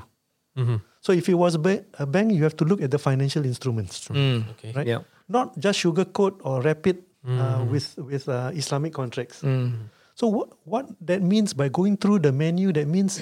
Mm-hmm. 0.57 0.78
So 1.01 1.13
if 1.13 1.28
it 1.30 1.34
was 1.36 1.55
a, 1.55 1.59
ba- 1.59 1.84
a 1.99 2.05
bank, 2.05 2.32
you 2.34 2.43
have 2.43 2.55
to 2.57 2.65
look 2.65 2.82
at 2.82 2.91
the 2.91 2.99
financial 2.99 3.45
instruments, 3.45 4.07
Mm. 4.09 4.49
Okay. 4.51 4.72
right? 4.76 4.88
Yeah. 4.88 4.99
Not 5.30 5.57
just 5.57 5.80
sugarcoat 5.80 6.39
or 6.43 6.61
wrap 6.61 6.86
it 6.88 7.03
uh, 7.28 7.63
with 7.69 7.95
with 7.97 8.28
uh, 8.28 8.51
Islamic 8.53 8.93
contracts. 8.93 9.41
Mm. 9.41 9.88
So 10.15 10.28
what 10.28 10.49
what 10.65 10.86
that 11.07 11.22
means 11.24 11.53
by 11.55 11.69
going 11.69 11.95
through 11.97 12.19
the 12.19 12.32
menu, 12.32 12.72
that 12.74 12.88
means 12.88 13.22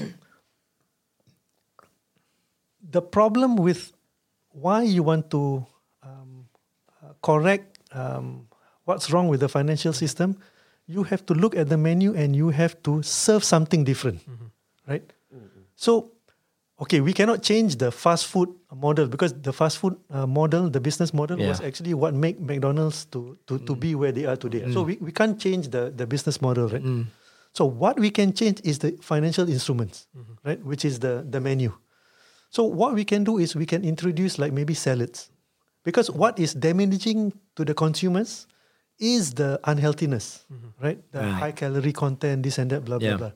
the 2.81 3.01
problem 3.01 3.55
with 3.55 3.93
why 4.51 4.81
you 4.83 5.03
want 5.03 5.29
to 5.31 5.65
um, 6.03 6.47
uh, 7.03 7.13
correct 7.21 7.78
um, 7.93 8.47
what's 8.85 9.11
wrong 9.11 9.27
with 9.27 9.39
the 9.39 9.49
financial 9.49 9.93
system, 9.93 10.37
you 10.87 11.03
have 11.03 11.25
to 11.27 11.33
look 11.33 11.55
at 11.55 11.69
the 11.69 11.77
menu 11.77 12.15
and 12.15 12.35
you 12.35 12.49
have 12.49 12.81
to 12.83 13.03
serve 13.03 13.43
something 13.43 13.83
different, 13.83 14.19
mm-hmm. 14.21 14.45
right? 14.87 15.03
Mm-hmm. 15.33 15.61
So, 15.75 16.11
okay, 16.81 16.99
we 17.01 17.13
cannot 17.13 17.43
change 17.43 17.75
the 17.75 17.91
fast 17.91 18.25
food 18.25 18.49
model 18.73 19.07
because 19.07 19.33
the 19.33 19.53
fast 19.53 19.77
food 19.77 19.95
uh, 20.09 20.25
model, 20.25 20.69
the 20.69 20.79
business 20.79 21.13
model, 21.13 21.37
was 21.37 21.61
actually 21.61 21.93
what 21.93 22.13
made 22.13 22.39
McDonald's 22.39 23.05
to 23.05 23.37
to, 23.47 23.59
to 23.59 23.75
mm. 23.75 23.79
be 23.79 23.95
where 23.95 24.11
they 24.11 24.25
are 24.25 24.35
today. 24.35 24.61
So 24.73 24.83
mm. 24.83 24.87
we, 24.87 24.97
we 24.97 25.11
can't 25.11 25.39
change 25.39 25.69
the, 25.69 25.93
the 25.95 26.07
business 26.07 26.41
model, 26.41 26.67
right? 26.69 26.83
Mm. 26.83 27.05
So 27.53 27.65
what 27.65 27.99
we 27.99 28.09
can 28.11 28.33
change 28.33 28.61
is 28.63 28.79
the 28.79 28.91
financial 29.01 29.49
instruments, 29.49 30.07
mm-hmm. 30.17 30.33
right? 30.47 30.63
Which 30.63 30.85
is 30.85 30.99
the, 30.99 31.25
the 31.27 31.41
menu. 31.41 31.73
So 32.49 32.63
what 32.63 32.93
we 32.93 33.05
can 33.05 33.23
do 33.23 33.37
is 33.37 33.55
we 33.55 33.65
can 33.65 33.83
introduce 33.83 34.39
like 34.39 34.53
maybe 34.53 34.73
salads. 34.73 35.29
Because 35.83 36.11
what 36.11 36.39
is 36.39 36.53
damaging 36.53 37.33
to 37.55 37.63
the 37.65 37.73
consumers 37.73 38.47
is 38.99 39.33
the 39.33 39.59
unhealthiness, 39.63 40.45
right? 40.81 40.99
The 41.11 41.19
Right. 41.19 41.31
high 41.39 41.51
calorie 41.53 41.93
content, 41.93 42.43
this 42.43 42.57
and 42.59 42.69
that, 42.71 42.83
blah, 42.83 42.97
Yeah. 42.99 43.15
blah, 43.15 43.29
blah. 43.29 43.31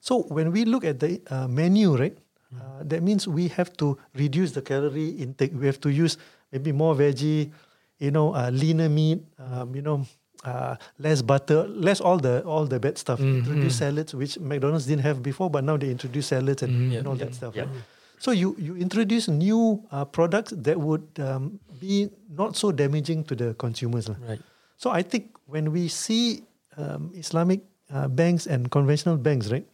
So 0.00 0.22
when 0.30 0.52
we 0.52 0.64
look 0.64 0.84
at 0.84 1.00
the 1.00 1.20
uh, 1.28 1.48
menu, 1.48 1.96
right, 1.96 2.16
uh, 2.54 2.82
that 2.86 3.02
means 3.02 3.26
we 3.26 3.48
have 3.48 3.72
to 3.82 3.98
reduce 4.14 4.52
the 4.52 4.62
calorie 4.62 5.10
intake. 5.18 5.52
We 5.58 5.66
have 5.66 5.80
to 5.80 5.90
use 5.90 6.16
maybe 6.52 6.70
more 6.72 6.94
veggie, 6.94 7.50
you 7.98 8.10
know, 8.12 8.32
uh, 8.34 8.50
leaner 8.50 8.88
meat, 8.88 9.20
um, 9.38 9.74
you 9.74 9.82
know, 9.82 10.06
uh, 10.44 10.76
less 11.02 11.20
butter, 11.20 11.66
less 11.66 12.00
all 12.00 12.16
the 12.16 12.44
all 12.46 12.64
the 12.64 12.78
bad 12.78 12.96
stuff. 12.96 13.18
Introduce 13.20 13.74
salads, 13.82 14.14
which 14.14 14.38
McDonald's 14.38 14.86
didn't 14.86 15.02
have 15.02 15.20
before, 15.20 15.50
but 15.50 15.64
now 15.64 15.76
they 15.76 15.90
introduce 15.90 16.28
salads 16.28 16.62
and, 16.62 16.92
and 16.94 17.06
all 17.08 17.16
that 17.16 17.34
stuff. 17.34 17.56
right? 17.56 17.68
So 18.18 18.30
you 18.34 18.54
you 18.58 18.74
introduce 18.76 19.28
new 19.30 19.82
uh, 19.90 20.04
products 20.04 20.52
that 20.56 20.78
would 20.78 21.06
um, 21.22 21.58
be 21.78 22.10
not 22.30 22.56
so 22.58 22.72
damaging 22.74 23.22
to 23.30 23.34
the 23.34 23.54
consumers. 23.54 24.10
Right. 24.28 24.42
So 24.76 24.90
I 24.90 25.02
think 25.02 25.34
when 25.46 25.70
we 25.72 25.88
see 25.88 26.42
um, 26.76 27.10
Islamic 27.14 27.62
uh, 27.94 28.06
banks 28.10 28.46
and 28.46 28.70
conventional 28.70 29.16
banks, 29.16 29.50
right, 29.50 29.66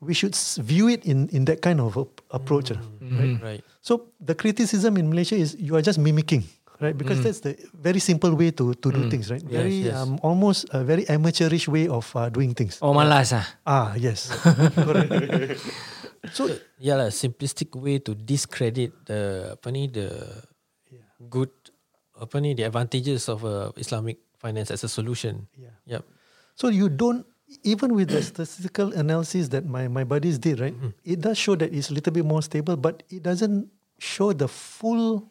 we 0.00 0.14
should 0.14 0.34
view 0.62 0.88
it 0.90 1.04
in, 1.06 1.28
in 1.30 1.44
that 1.46 1.62
kind 1.62 1.80
of 1.80 1.96
ap- 1.96 2.20
approach. 2.30 2.70
lah, 2.70 2.82
Right? 3.00 3.38
Right. 3.42 3.62
So 3.80 4.10
the 4.20 4.34
criticism 4.34 4.96
in 4.98 5.08
Malaysia 5.10 5.34
is 5.34 5.54
you 5.58 5.74
are 5.74 5.82
just 5.82 5.98
mimicking, 5.98 6.44
right? 6.78 6.94
Because 6.98 7.22
that's 7.22 7.40
the 7.40 7.56
very 7.74 7.98
simple 7.98 8.34
way 8.34 8.50
to, 8.52 8.74
to 8.74 8.88
do 8.92 9.10
things, 9.10 9.30
right? 9.30 9.42
Yes, 9.42 9.52
Very 9.58 9.74
yes. 9.90 9.94
Um, 9.96 10.18
almost 10.22 10.66
a 10.70 10.82
very 10.84 11.06
amateurish 11.08 11.66
way 11.66 11.88
of 11.88 12.10
uh, 12.14 12.28
doing 12.28 12.54
things. 12.54 12.78
Oh 12.82 12.92
malas 12.94 13.32
ah. 13.34 13.46
Ah, 13.66 13.94
yes. 13.98 14.30
Correct. 16.24 16.36
so 16.36 16.48
Yeah 16.80 16.96
lah, 16.96 17.12
simplistic 17.12 17.74
way 17.76 18.00
to 18.00 18.16
discredit 18.16 18.92
the 19.04 19.52
apa 19.56 19.68
ni 19.70 19.88
the 19.88 20.08
good 21.28 21.50
apa 22.16 22.40
ni 22.40 22.54
the 22.54 22.64
advantages 22.64 23.28
of 23.28 23.44
uh, 23.44 23.70
Islamic 23.76 24.20
finance 24.38 24.70
as 24.70 24.84
a 24.84 24.90
solution. 24.90 25.48
Yeah. 25.56 25.76
Yep. 25.98 26.02
So 26.54 26.68
you 26.70 26.88
don't 26.88 27.26
even 27.62 27.94
with 27.94 28.08
the 28.10 28.22
statistical 28.22 28.92
analysis 28.94 29.48
that 29.52 29.64
my, 29.64 29.86
my 29.86 30.02
buddies 30.02 30.38
did, 30.38 30.60
right? 30.60 30.74
It 31.04 31.20
does 31.20 31.38
show 31.38 31.54
that 31.56 31.72
it's 31.72 31.90
a 31.90 31.94
little 31.94 32.12
bit 32.12 32.24
more 32.24 32.42
stable, 32.42 32.76
but 32.76 33.04
it 33.10 33.22
doesn't 33.22 33.68
show 33.98 34.32
the 34.32 34.48
full 34.48 35.30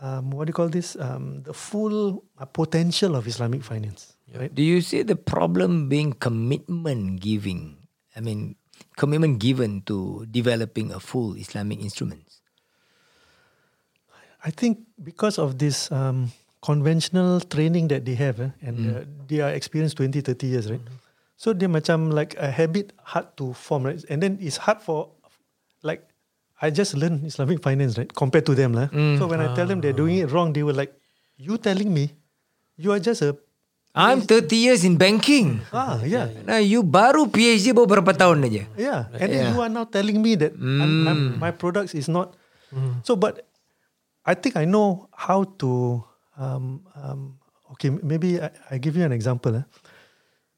um, 0.00 0.30
what 0.30 0.46
do 0.46 0.50
you 0.50 0.54
call 0.54 0.68
this? 0.68 0.96
Um, 0.96 1.42
the 1.42 1.52
full 1.52 2.22
uh, 2.38 2.46
potential 2.46 3.16
of 3.16 3.26
Islamic 3.26 3.62
finance. 3.62 4.14
Right? 4.34 4.54
Do 4.54 4.62
you 4.62 4.80
see 4.80 5.02
the 5.02 5.16
problem 5.16 5.88
being 5.88 6.12
commitment 6.12 7.20
giving? 7.20 7.76
I 8.14 8.20
mean, 8.20 8.56
commitment 8.98 9.38
given 9.38 9.80
to 9.86 10.26
developing 10.30 10.90
a 10.90 10.98
full 10.98 11.38
Islamic 11.38 11.78
instruments. 11.80 12.42
I 14.44 14.50
think 14.50 14.82
because 15.02 15.38
of 15.38 15.58
this 15.58 15.90
um, 15.90 16.30
conventional 16.62 17.40
training 17.40 17.88
that 17.88 18.04
they 18.04 18.14
have 18.14 18.40
eh, 18.40 18.50
and 18.62 18.76
uh, 18.86 19.04
they 19.26 19.40
are 19.40 19.50
experienced 19.50 19.96
20, 19.96 20.20
30 20.20 20.46
years, 20.46 20.70
right? 20.70 20.82
So 21.38 21.52
they 21.54 21.66
macam 21.66 22.10
like 22.12 22.34
a 22.38 22.50
habit 22.50 22.92
hard 23.02 23.30
to 23.38 23.54
form, 23.54 23.86
right? 23.86 24.02
And 24.10 24.22
then 24.22 24.38
it's 24.42 24.58
hard 24.58 24.82
for 24.82 25.10
like 25.82 26.02
I 26.60 26.70
just 26.70 26.98
learned 26.98 27.22
Islamic 27.26 27.62
finance, 27.62 27.94
right? 27.98 28.10
Compared 28.12 28.46
to 28.50 28.54
them. 28.58 28.74
lah. 28.74 28.90
So 28.90 29.30
when 29.30 29.38
I 29.38 29.54
tell 29.54 29.66
them 29.70 29.78
they're 29.80 29.94
doing 29.94 30.18
it 30.18 30.30
wrong, 30.34 30.50
they 30.52 30.66
were 30.66 30.74
like, 30.74 30.90
You 31.38 31.54
telling 31.54 31.94
me 31.94 32.10
you 32.74 32.90
are 32.90 32.98
just 32.98 33.22
a 33.22 33.38
I'm 33.98 34.22
30 34.22 34.54
years 34.54 34.86
in 34.86 34.94
banking. 34.94 35.58
ah 35.74 35.98
yeah. 36.06 36.30
Nah, 36.46 36.62
you 36.62 36.86
baru 36.86 37.26
PhD 37.26 37.74
baru 37.74 37.90
berapa 37.98 38.14
tahun 38.14 38.46
aja. 38.46 38.62
Yeah, 38.78 39.10
and 39.18 39.28
Yeah. 39.28 39.50
you 39.50 39.58
are 39.58 39.66
now 39.68 39.82
telling 39.82 40.22
me 40.22 40.38
that 40.38 40.54
I'm, 40.54 40.92
I'm, 41.02 41.18
my 41.36 41.50
products 41.50 41.98
is 41.98 42.06
not. 42.06 42.38
So, 43.02 43.18
but 43.18 43.42
I 44.22 44.38
think 44.38 44.54
I 44.54 44.62
know 44.68 45.10
how 45.10 45.42
to. 45.58 46.04
Um, 46.38 46.86
um, 46.94 47.20
okay, 47.74 47.90
maybe 47.90 48.38
I, 48.38 48.54
I 48.70 48.74
give 48.78 48.94
you 48.94 49.02
an 49.02 49.10
example. 49.10 49.50
eh. 49.58 49.66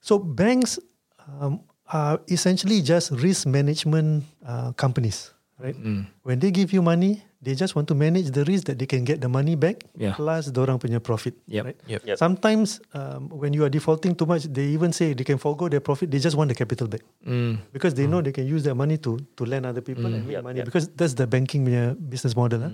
So 0.05 0.21
banks 0.21 0.77
um, 1.25 1.65
are 1.89 2.21
essentially 2.29 2.85
just 2.85 3.09
risk 3.17 3.49
management 3.49 4.29
uh, 4.45 4.77
companies, 4.77 5.33
right? 5.57 5.77
When 6.23 6.37
they 6.37 6.53
give 6.53 6.77
you 6.77 6.85
money, 6.85 7.25
they 7.41 7.57
just 7.57 7.73
want 7.75 7.89
to 7.89 7.97
manage 7.97 8.31
the 8.37 8.45
risk 8.45 8.69
that 8.69 8.77
they 8.79 8.85
can 8.85 9.01
get 9.05 9.21
the 9.25 9.29
money 9.29 9.57
back 9.57 9.85
Yeah. 9.97 10.13
plus 10.13 10.53
dorang 10.53 10.77
punya 10.77 11.01
profit. 11.01 11.33
Yep. 11.49 11.65
Right? 11.65 11.79
Yep. 11.89 12.01
Yep. 12.05 12.17
Sometimes 12.21 12.85
um, 12.93 13.33
when 13.33 13.57
you 13.57 13.65
are 13.65 13.73
defaulting 13.73 14.13
too 14.13 14.29
much, 14.29 14.45
they 14.45 14.69
even 14.77 14.93
say 14.93 15.17
they 15.17 15.25
can 15.25 15.41
forego 15.41 15.69
their 15.73 15.81
profit. 15.81 16.13
They 16.13 16.21
just 16.21 16.37
want 16.37 16.53
the 16.53 16.59
capital 16.59 16.85
back 16.87 17.01
Mm. 17.25 17.65
because 17.73 17.97
they 17.97 18.05
know 18.05 18.21
they 18.21 18.33
can 18.37 18.45
use 18.45 18.61
their 18.65 18.77
money 18.77 19.01
to 19.09 19.17
to 19.41 19.43
lend 19.49 19.65
other 19.65 19.81
people 19.81 20.05
and 20.05 20.29
make 20.29 20.37
Yep, 20.37 20.45
money 20.45 20.59
yep. 20.61 20.69
because 20.69 20.93
that's 20.93 21.17
the 21.17 21.25
banking 21.25 21.65
punya 21.65 21.97
business 21.97 22.37
model. 22.37 22.61
ah. 22.69 22.73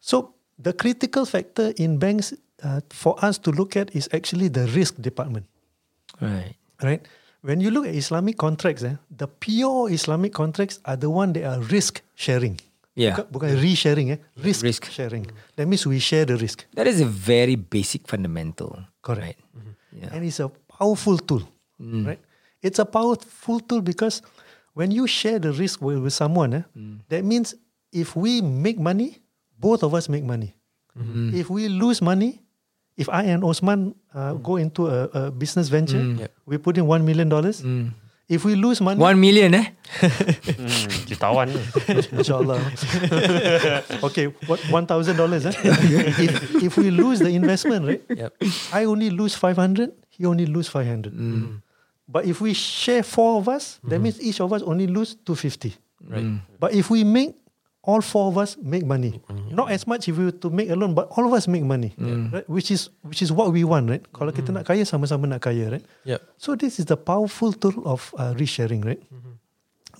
So 0.00 0.34
the 0.58 0.72
critical 0.72 1.24
factor 1.26 1.72
in 1.76 1.98
banks 1.98 2.32
uh, 2.62 2.80
for 2.90 3.18
us 3.24 3.38
to 3.42 3.50
look 3.50 3.74
at 3.76 3.90
is 3.96 4.08
actually 4.14 4.48
the 4.48 4.66
risk 4.70 4.94
department, 5.02 5.46
Right. 6.20 6.54
right? 6.82 7.02
When 7.42 7.60
you 7.60 7.70
look 7.70 7.84
at 7.86 7.94
Islamic 7.94 8.38
contracts, 8.38 8.82
eh, 8.86 8.96
the 9.10 9.26
pure 9.28 9.90
Islamic 9.90 10.32
contracts 10.32 10.80
are 10.86 10.96
the 10.96 11.10
one 11.10 11.32
that 11.34 11.44
are 11.44 11.60
risk 11.60 12.00
sharing. 12.14 12.56
Yeah. 12.94 13.18
Bukan, 13.18 13.26
bukan 13.30 13.48
re-sharing 13.58 14.08
eh. 14.14 14.18
Risk, 14.38 14.62
Risk. 14.62 14.86
sharing. 14.86 15.26
That 15.58 15.66
means 15.66 15.82
we 15.82 15.98
share 15.98 16.22
the 16.24 16.38
risk. 16.38 16.62
That 16.78 16.86
is 16.86 17.02
a 17.02 17.06
very 17.10 17.58
basic 17.58 18.06
fundamental. 18.06 18.78
Correct. 19.02 19.34
Right? 19.34 19.38
Mm-hmm. 19.50 19.98
Yeah. 19.98 20.10
And 20.14 20.20
it's 20.22 20.38
a 20.38 20.48
powerful 20.70 21.18
tool. 21.18 21.42
Mm. 21.82 22.06
Right? 22.06 22.22
It's 22.62 22.78
a 22.78 22.86
powerful 22.86 23.58
tool 23.60 23.82
because 23.82 24.22
when 24.78 24.94
you 24.94 25.06
share 25.10 25.38
the 25.42 25.50
risk 25.52 25.82
with, 25.82 25.98
with 25.98 26.14
someone, 26.14 26.54
eh, 26.54 26.64
mm. 26.78 27.02
that 27.10 27.26
means 27.26 27.54
if 27.90 28.14
we 28.14 28.40
make 28.40 28.78
money, 28.78 29.18
both 29.58 29.82
of 29.82 29.94
us 29.94 30.08
make 30.08 30.22
money. 30.22 30.54
Mm-hmm. 30.94 31.34
If 31.34 31.50
we 31.50 31.66
lose 31.66 31.98
money, 31.98 32.42
if 32.96 33.10
I 33.10 33.26
and 33.26 33.42
Osman 33.42 33.98
uh, 34.14 34.38
mm. 34.38 34.42
go 34.42 34.54
into 34.56 34.86
a, 34.86 35.10
a 35.10 35.22
business 35.34 35.66
venture, 35.66 35.98
Yep. 35.98 36.30
we 36.46 36.58
put 36.62 36.78
in 36.78 36.86
one 36.86 37.02
million 37.02 37.26
dollars. 37.28 37.58
If 38.28 38.44
we 38.44 38.54
lose 38.56 38.80
money, 38.80 38.98
One 38.98 39.20
million, 39.20 39.52
eh? 39.52 39.66
Hmm, 40.00 40.88
jutawan 41.04 41.52
ni. 41.52 41.60
Inshallah. 42.18 42.56
okay, 44.08 44.32
what 44.48 44.60
one 44.72 44.86
thousand 44.88 45.20
dollars? 45.20 45.44
Eh? 45.44 45.52
if, 46.24 46.32
if 46.56 46.72
we 46.80 46.88
lose 46.88 47.20
the 47.20 47.28
investment, 47.28 47.84
right? 47.84 48.02
Yep. 48.08 48.32
I 48.72 48.88
only 48.88 49.10
lose 49.12 49.36
five 49.36 49.60
hundred. 49.60 49.92
He 50.08 50.24
only 50.24 50.46
lose 50.48 50.68
five 50.72 50.88
hundred. 50.88 51.12
But 52.08 52.24
if 52.24 52.40
we 52.40 52.56
share 52.56 53.02
four 53.04 53.40
of 53.40 53.48
us, 53.48 53.76
that 53.84 54.00
means 54.00 54.16
each 54.20 54.40
of 54.40 54.52
us 54.56 54.62
only 54.64 54.86
lose 54.88 55.14
two 55.20 55.36
fifty. 55.36 55.76
Right. 56.00 56.40
But 56.58 56.72
if 56.72 56.88
we 56.88 57.04
make 57.04 57.36
all 57.84 58.00
four 58.00 58.32
of 58.32 58.36
us 58.40 58.56
make 58.60 58.84
money, 58.84 59.20
mm-hmm. 59.28 59.54
not 59.54 59.70
as 59.70 59.86
much 59.86 60.08
if 60.08 60.16
we 60.16 60.24
were 60.32 60.38
to 60.40 60.48
make 60.48 60.72
alone, 60.72 60.96
but 60.96 61.08
all 61.12 61.24
of 61.28 61.32
us 61.36 61.44
make 61.44 61.62
money, 61.62 61.92
mm. 62.00 62.32
right? 62.32 62.48
Which 62.48 62.72
is 62.72 62.88
which 63.04 63.20
is 63.20 63.28
what 63.28 63.52
we 63.52 63.64
want, 63.64 63.92
right? 63.92 64.00
Kalau 64.12 64.32
kita 64.32 64.52
mm. 64.52 64.56
nak 64.60 64.64
kaya, 64.64 64.88
sama-sama 64.88 65.28
nak 65.28 65.44
kaya, 65.44 65.68
right? 65.68 65.84
Yep. 66.08 66.20
So 66.40 66.56
this 66.56 66.80
is 66.80 66.88
the 66.88 66.96
powerful 66.96 67.52
tool 67.52 67.76
of 67.84 68.08
uh, 68.16 68.32
risk 68.40 68.56
sharing, 68.56 68.80
right? 68.80 69.00
Mm-hmm. 69.12 69.34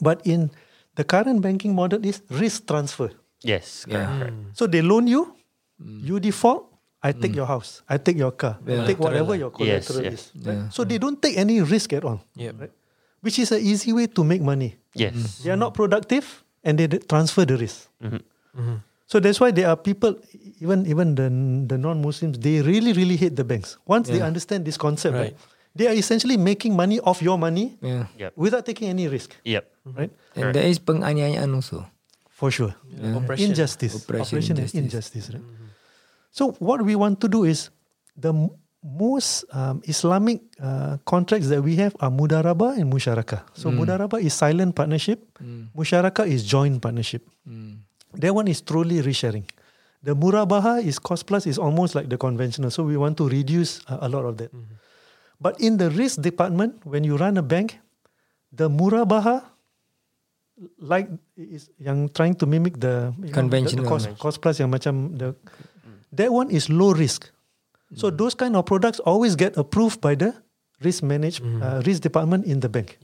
But 0.01 0.25
in 0.25 0.49
the 0.97 1.05
current 1.05 1.45
banking 1.45 1.77
model 1.77 2.01
is 2.01 2.25
risk 2.33 2.65
transfer. 2.65 3.13
Yes, 3.45 3.85
correct, 3.85 4.01
Yeah. 4.01 4.17
correct. 4.17 4.39
Mm. 4.41 4.49
So 4.57 4.65
they 4.65 4.81
loan 4.81 5.05
you, 5.05 5.37
you 5.77 6.17
default, 6.17 6.73
I 7.05 7.13
take 7.13 7.37
your 7.37 7.45
house, 7.45 7.85
I 7.85 8.01
take 8.01 8.17
your 8.17 8.33
car, 8.33 8.57
I 8.65 8.89
take 8.89 8.97
whatever 8.97 9.37
your 9.37 9.53
Yes, 9.61 9.85
collateral 9.93 10.05
yes. 10.09 10.33
is. 10.33 10.41
right? 10.41 10.73
So 10.73 10.89
they 10.89 10.97
don't 10.97 11.21
take 11.21 11.37
any 11.37 11.61
risk 11.61 11.93
at 11.93 12.09
all, 12.09 12.25
Yep. 12.33 12.73
which 13.21 13.37
is 13.37 13.53
an 13.53 13.61
easy 13.61 13.93
way 13.93 14.09
to 14.09 14.25
make 14.25 14.41
money. 14.41 14.81
Yes. 14.97 15.45
They 15.45 15.53
are 15.53 15.61
not 15.61 15.77
productive 15.77 16.44
and 16.65 16.79
they 16.81 16.89
transfer 16.89 17.45
the 17.45 17.57
risk. 17.57 17.89
Mhm. 18.03 18.81
So 19.07 19.21
that's 19.21 19.39
why 19.39 19.53
there 19.53 19.69
are 19.69 19.77
people, 19.77 20.17
even 20.65 20.89
even 20.89 21.15
the 21.15 21.29
the 21.69 21.77
non-Muslims, 21.77 22.41
they 22.41 22.65
really 22.65 22.93
really 22.97 23.17
hate 23.21 23.37
the 23.37 23.45
banks. 23.45 23.77
Once 23.85 24.09
they 24.09 24.25
understand 24.25 24.65
this 24.65 24.81
concept, 24.81 25.15
right. 25.15 25.37
Right. 25.37 25.37
they 25.77 25.87
are 25.91 25.97
essentially 25.99 26.39
making 26.39 26.73
money 26.79 27.03
off 27.03 27.19
your 27.21 27.35
money 27.37 27.75
Yeah. 27.83 28.07
Yep. 28.17 28.33
without 28.39 28.63
taking 28.65 28.89
any 28.89 29.11
risk, 29.11 29.35
Yep. 29.45 29.65
Mm-hmm. 29.85 29.99
right? 29.99 30.13
And 30.39 30.55
there 30.55 30.65
is 30.71 30.79
penganiayaan 30.79 31.51
also. 31.51 31.85
For 32.31 32.51
sure. 32.51 32.75
Oppression. 33.15 33.51
Injustice. 33.55 33.95
Oppression, 33.99 34.39
Oppression, 34.39 34.55
and 34.59 34.71
injustice. 34.71 34.81
injustice. 34.83 35.27
Right? 35.35 35.43
Mm-hmm. 35.43 35.67
So 36.35 36.43
what 36.63 36.83
we 36.83 36.95
want 36.99 37.19
to 37.23 37.29
do 37.31 37.43
is 37.47 37.71
the 38.19 38.31
m- 38.35 38.51
most 38.85 39.49
um, 39.57 39.81
Islamic 39.89 40.45
uh, 40.61 41.01
contracts 41.09 41.49
that 41.49 41.65
we 41.65 41.75
have 41.81 41.97
are 42.05 42.13
mudaraba 42.13 42.77
and 42.77 42.93
musharaka. 42.93 43.41
So 43.57 43.73
mudaraba 43.73 44.21
is 44.21 44.37
silent 44.37 44.77
partnership. 44.77 45.25
Musharaka 45.73 46.29
is 46.29 46.45
joint 46.45 46.83
partnership. 46.85 47.25
That 48.15 48.35
one 48.37 48.47
is 48.47 48.61
truly 48.61 49.01
resharing. 49.01 49.49
The 50.05 50.13
murabaha 50.15 50.85
is 50.85 51.01
cost 51.01 51.25
plus 51.27 51.49
is 51.49 51.57
almost 51.57 51.97
like 51.97 52.13
the 52.13 52.21
conventional. 52.21 52.69
So 52.71 52.85
we 52.85 53.01
want 53.01 53.17
to 53.17 53.27
reduce 53.29 53.81
uh, 53.89 54.05
a 54.05 54.09
lot 54.13 54.29
of 54.29 54.37
that. 54.37 54.53
But 55.41 55.59
in 55.65 55.81
the 55.81 55.89
risk 55.89 56.21
department, 56.21 56.85
when 56.85 57.03
you 57.09 57.17
run 57.17 57.41
a 57.41 57.43
bank, 57.43 57.81
the 58.53 58.69
murabaha 58.69 59.43
like 60.79 61.09
is 61.35 61.67
yang 61.83 62.07
trying 62.15 62.37
to 62.39 62.47
mimic 62.47 62.79
the 62.79 63.11
you 63.19 63.27
know, 63.27 63.27
the- 63.27 63.33
Conventional. 63.35 63.83
the, 63.83 63.91
cost, 63.91 64.07
cost 64.21 64.37
plus 64.45 64.61
yang 64.63 64.71
macam 64.71 65.17
the 65.19 65.35
that 66.15 66.31
one 66.31 66.53
is 66.55 66.71
low 66.71 66.93
risk. 66.95 67.34
So 67.93 68.11
mm. 68.11 68.19
those 68.19 68.35
kind 68.35 68.57
of 68.57 68.65
products 68.65 68.99
always 69.01 69.37
get 69.37 69.57
approved 69.57 70.01
by 70.01 70.15
the 70.15 70.35
risk 70.81 71.03
manage 71.03 71.41
mm. 71.41 71.63
uh, 71.63 71.83
risk 71.85 72.03
department 72.03 72.47
in 72.47 72.61
the 72.61 72.69
bank. 72.69 72.99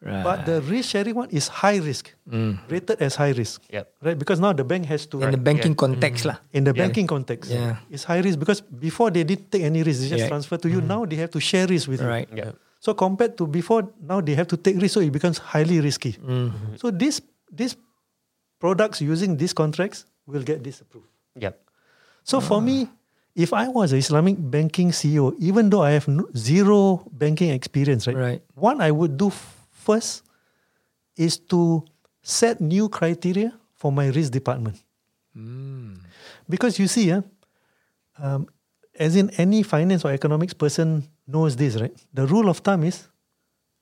Right. 0.00 0.22
But 0.22 0.46
the 0.46 0.60
risk 0.60 0.90
sharing 0.90 1.14
one 1.16 1.30
is 1.30 1.48
high 1.48 1.78
risk, 1.78 2.12
mm. 2.28 2.60
rated 2.68 3.00
as 3.00 3.16
high 3.16 3.32
risk, 3.32 3.62
Yep. 3.72 3.92
right? 4.02 4.18
Because 4.18 4.38
now 4.38 4.52
the 4.52 4.62
bank 4.62 4.84
has 4.86 5.06
to 5.06 5.22
in 5.22 5.30
the 5.32 5.40
banking 5.40 5.74
context 5.74 6.28
lah. 6.28 6.36
in 6.52 6.64
the 6.64 6.72
Yeah. 6.76 6.84
banking 6.84 7.08
context, 7.08 7.50
Yeah. 7.50 7.80
it's 7.90 8.04
high 8.04 8.20
risk 8.20 8.38
because 8.38 8.60
before 8.60 9.10
they 9.10 9.24
didn't 9.24 9.50
take 9.50 9.64
any 9.64 9.82
risk, 9.82 10.04
they 10.04 10.08
just 10.12 10.28
Yeah. 10.28 10.28
transfer 10.28 10.60
to 10.60 10.68
you. 10.68 10.84
Now 10.84 11.08
they 11.08 11.16
have 11.16 11.32
to 11.32 11.40
share 11.40 11.66
risk 11.66 11.88
with 11.88 12.04
you. 12.04 12.06
Right. 12.06 12.28
Yep. 12.28 12.54
So 12.78 12.92
compared 12.92 13.40
to 13.40 13.48
before, 13.48 13.88
now 13.98 14.20
they 14.20 14.36
have 14.36 14.46
to 14.52 14.56
take 14.60 14.76
risk, 14.76 14.94
so 14.94 15.00
it 15.00 15.10
becomes 15.10 15.40
highly 15.40 15.80
risky. 15.80 16.12
Mm-hmm. 16.20 16.76
So 16.76 16.92
this 16.92 17.24
these 17.50 17.74
products 18.60 19.00
using 19.00 19.40
these 19.40 19.56
contracts 19.56 20.04
will 20.28 20.44
get 20.44 20.62
this 20.62 20.84
approved. 20.84 21.08
Yep. 21.40 21.56
So 22.22 22.44
for 22.44 22.60
ah. 22.60 22.68
me, 22.68 22.92
if 23.36 23.52
I 23.52 23.68
was 23.68 23.92
an 23.92 23.98
Islamic 23.98 24.36
banking 24.40 24.90
CEO, 24.90 25.34
even 25.38 25.68
though 25.68 25.82
I 25.82 25.90
have 25.92 26.08
no, 26.08 26.24
zero 26.34 27.04
banking 27.12 27.50
experience, 27.50 28.06
right? 28.08 28.16
Right. 28.16 28.42
What 28.54 28.80
I 28.80 28.90
would 28.90 29.16
do 29.20 29.28
f- 29.28 29.68
first 29.70 30.22
is 31.16 31.36
to 31.52 31.84
set 32.22 32.60
new 32.60 32.88
criteria 32.88 33.52
for 33.76 33.92
my 33.92 34.08
risk 34.08 34.32
department. 34.32 34.76
Hmm. 35.34 35.94
Because 36.48 36.78
you 36.80 36.88
see, 36.88 37.08
yeah, 37.12 37.20
um, 38.18 38.48
as 38.98 39.16
in 39.16 39.28
any 39.36 39.62
finance 39.62 40.04
or 40.04 40.12
economics 40.12 40.54
person 40.54 41.04
knows 41.28 41.56
this, 41.56 41.76
right? 41.76 41.94
The 42.14 42.26
rule 42.26 42.48
of 42.48 42.58
thumb 42.64 42.84
is 42.84 43.06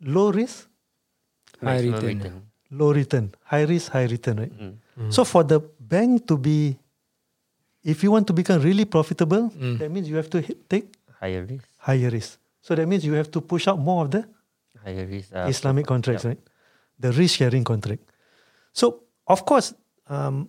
low 0.03 0.31
risk, 0.33 0.67
High 1.63 1.83
Maximum 1.87 2.05
return. 2.19 2.43
low 2.71 2.93
return, 2.93 3.35
high 3.45 3.63
risk, 3.63 3.93
high 3.93 4.07
return, 4.07 4.37
right? 4.41 4.53
Hmm. 4.53 4.71
Hmm. 4.99 5.11
So 5.11 5.25
for 5.25 5.45
the 5.45 5.61
bank 5.79 6.27
to 6.27 6.37
be, 6.37 6.77
if 7.85 8.03
you 8.03 8.11
want 8.11 8.27
to 8.27 8.33
become 8.33 8.61
really 8.63 8.85
profitable, 8.85 9.49
that 9.79 9.91
means 9.91 10.09
you 10.09 10.17
have 10.17 10.31
to 10.31 10.41
hit, 10.41 10.69
take 10.69 10.87
Higher 11.21 11.45
risk. 11.45 11.65
higher 11.79 12.11
risk. 12.11 12.39
So 12.61 12.75
that 12.75 12.87
means 12.89 13.05
you 13.05 13.13
have 13.15 13.31
to 13.33 13.41
push 13.41 13.69
out 13.69 13.79
more 13.79 14.05
of 14.05 14.11
the 14.11 14.25
Higher 14.83 15.07
risk. 15.07 15.33
uh, 15.35 15.47
Islamic 15.49 15.87
contracts, 15.87 16.25
right? 16.25 16.41
The 16.99 17.13
risk 17.13 17.37
sharing 17.37 17.65
contract. 17.65 18.03
So 18.73 19.05
of 19.27 19.45
course, 19.45 19.73
um, 20.09 20.49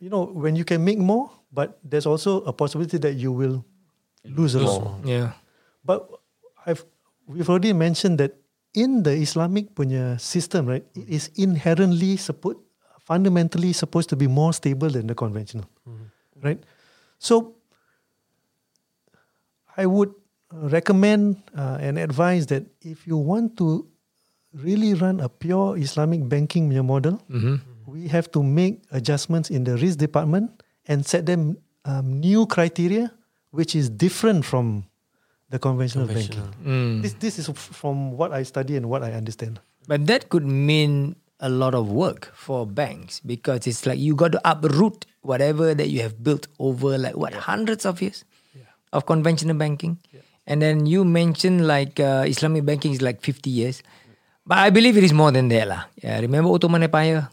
you 0.00 0.08
know 0.10 0.24
when 0.24 0.56
you 0.56 0.64
can 0.64 0.84
make 0.84 0.98
more, 0.98 1.30
but 1.52 1.78
there's 1.84 2.06
also 2.06 2.42
a 2.44 2.52
possibility 2.52 2.98
that 2.98 3.14
you 3.14 3.32
will 3.32 3.64
lose 4.24 4.54
a 4.54 4.60
lot. 4.60 5.00
Yeah. 5.04 5.32
But 5.84 6.08
I've 6.66 6.84
we've 7.26 7.48
already 7.48 7.72
mentioned 7.72 8.18
that 8.20 8.36
in 8.74 9.02
the 9.04 9.12
Islamic 9.16 9.72
punya 9.74 10.20
system, 10.20 10.66
right, 10.66 10.84
it 10.96 11.08
is 11.08 11.30
inherently 11.36 12.16
supposed 12.16 12.58
fundamentally 13.04 13.72
supposed 13.76 14.08
to 14.08 14.16
be 14.16 14.26
more 14.26 14.52
stable 14.56 14.88
than 14.88 15.06
the 15.06 15.14
conventional, 15.14 15.68
right? 16.40 16.56
So 17.18 17.54
I 19.76 19.86
would 19.86 20.12
recommend 20.52 21.42
uh, 21.56 21.78
and 21.80 21.98
advise 21.98 22.46
that 22.46 22.64
if 22.80 23.06
you 23.06 23.16
want 23.16 23.56
to 23.58 23.86
really 24.54 24.94
run 24.94 25.18
a 25.20 25.28
pure 25.28 25.76
Islamic 25.76 26.28
banking 26.28 26.70
model, 26.86 27.18
we 27.86 28.06
have 28.08 28.30
to 28.32 28.42
make 28.42 28.82
adjustments 28.92 29.50
in 29.50 29.64
the 29.64 29.76
risk 29.76 29.98
department 29.98 30.62
and 30.86 31.04
set 31.04 31.26
them 31.26 31.56
um, 31.84 32.20
new 32.20 32.46
criteria, 32.46 33.12
which 33.50 33.74
is 33.74 33.90
different 33.90 34.44
from 34.44 34.84
the 35.50 35.58
conventional, 35.58 36.06
Conventional. 36.06 36.46
banking. 36.62 37.02
This 37.02 37.12
this 37.14 37.38
is 37.38 37.46
from 37.54 38.12
what 38.16 38.32
I 38.32 38.42
study 38.44 38.76
and 38.76 38.86
what 38.88 39.02
I 39.02 39.12
understand. 39.12 39.60
But 39.86 40.06
that 40.06 40.28
could 40.30 40.46
mean 40.46 41.16
a 41.40 41.48
lot 41.48 41.74
of 41.74 41.90
work 41.90 42.30
for 42.34 42.66
banks 42.66 43.20
because 43.20 43.66
it's 43.66 43.86
like 43.86 43.98
you 43.98 44.14
got 44.14 44.32
to 44.32 44.40
uproot 44.44 45.06
whatever 45.22 45.74
that 45.74 45.88
you 45.88 46.00
have 46.00 46.22
built 46.22 46.46
over 46.58 46.96
like 46.98 47.16
what 47.16 47.34
hundreds 47.34 47.84
of 47.84 48.00
years 48.00 48.24
of 48.92 49.06
conventional 49.06 49.56
banking. 49.56 49.98
And 50.46 50.62
then 50.62 50.86
you 50.86 51.04
mentioned 51.04 51.66
like 51.66 51.98
uh, 51.98 52.24
Islamic 52.26 52.64
banking 52.64 52.92
is 52.92 53.02
like 53.02 53.20
50 53.22 53.50
years. 53.50 53.82
But 54.46 54.58
I 54.58 54.70
believe 54.70 54.96
it 54.96 55.04
is 55.04 55.12
more 55.12 55.32
than 55.32 55.48
that 55.48 55.68
lah. 55.68 55.84
Yeah, 55.96 56.20
remember 56.20 56.50
Ottoman 56.50 56.82
Empire? 56.82 57.28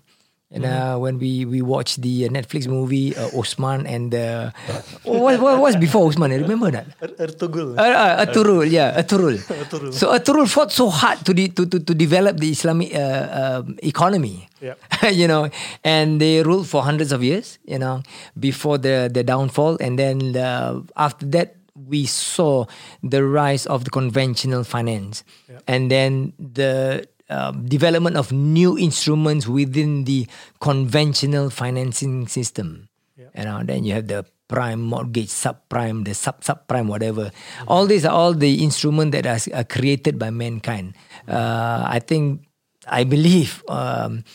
And 0.51 0.65
uh, 0.67 0.99
when 0.99 1.15
we 1.17 1.45
we 1.47 1.61
watched 1.63 2.03
the 2.03 2.27
uh, 2.27 2.29
Netflix 2.29 2.67
movie 2.67 3.15
uh, 3.15 3.31
Osman 3.31 3.87
and 3.87 4.11
the 4.11 4.51
what, 5.07 5.39
what 5.39 5.59
was 5.63 5.79
before 5.79 6.03
Osman? 6.07 6.31
I 6.31 6.43
remember 6.43 6.69
that. 6.71 6.91
Ertugrul. 6.99 7.79
Uh, 7.79 7.81
uh, 7.81 8.25
Aturul, 8.25 8.67
yeah, 8.69 8.99
Aturul. 8.99 9.39
So 9.95 10.11
Aturul 10.11 10.51
fought 10.51 10.71
so 10.75 10.89
hard 10.91 11.23
to, 11.23 11.33
de- 11.33 11.47
to 11.55 11.65
to 11.65 11.79
to 11.79 11.93
develop 11.95 12.35
the 12.35 12.51
Islamic 12.51 12.91
uh, 12.91 13.63
um 13.63 13.79
economy. 13.79 14.51
Yep. 14.59 14.77
you 15.15 15.27
know, 15.27 15.47
and 15.87 16.19
they 16.19 16.43
ruled 16.43 16.67
for 16.67 16.83
hundreds 16.83 17.15
of 17.15 17.23
years. 17.23 17.55
You 17.63 17.79
know, 17.79 18.03
before 18.35 18.75
the 18.77 19.07
the 19.07 19.23
downfall, 19.23 19.79
and 19.79 19.95
then 19.95 20.35
uh, 20.35 20.83
after 20.99 21.25
that 21.31 21.55
we 21.87 22.05
saw 22.05 22.65
the 23.01 23.23
rise 23.23 23.65
of 23.65 23.85
the 23.85 23.89
conventional 23.89 24.63
finance, 24.63 25.23
and 25.67 25.89
then 25.89 26.33
the 26.37 27.07
um, 27.31 27.65
development 27.65 28.17
of 28.17 28.31
new 28.31 28.77
instruments 28.77 29.47
within 29.47 30.03
the 30.03 30.27
conventional 30.59 31.49
financing 31.49 32.27
system. 32.27 32.89
You 33.17 33.45
know, 33.45 33.63
then 33.63 33.83
you 33.85 33.93
have 33.93 34.07
the 34.07 34.25
prime 34.51 34.81
mortgage, 34.81 35.31
subprime, 35.31 36.03
the 36.03 36.13
sub 36.13 36.41
subprime, 36.43 36.87
whatever. 36.87 37.31
All 37.67 37.87
these 37.87 38.03
are 38.03 38.11
all 38.11 38.33
the 38.33 38.63
instruments 38.63 39.15
that 39.15 39.25
are, 39.25 39.39
are 39.55 39.63
created 39.63 40.19
by 40.19 40.29
mankind. 40.29 40.95
Uh, 41.27 41.87
I 41.87 41.99
think 42.03 42.43
I 42.87 43.05
believe, 43.05 43.63
um, 43.69 44.25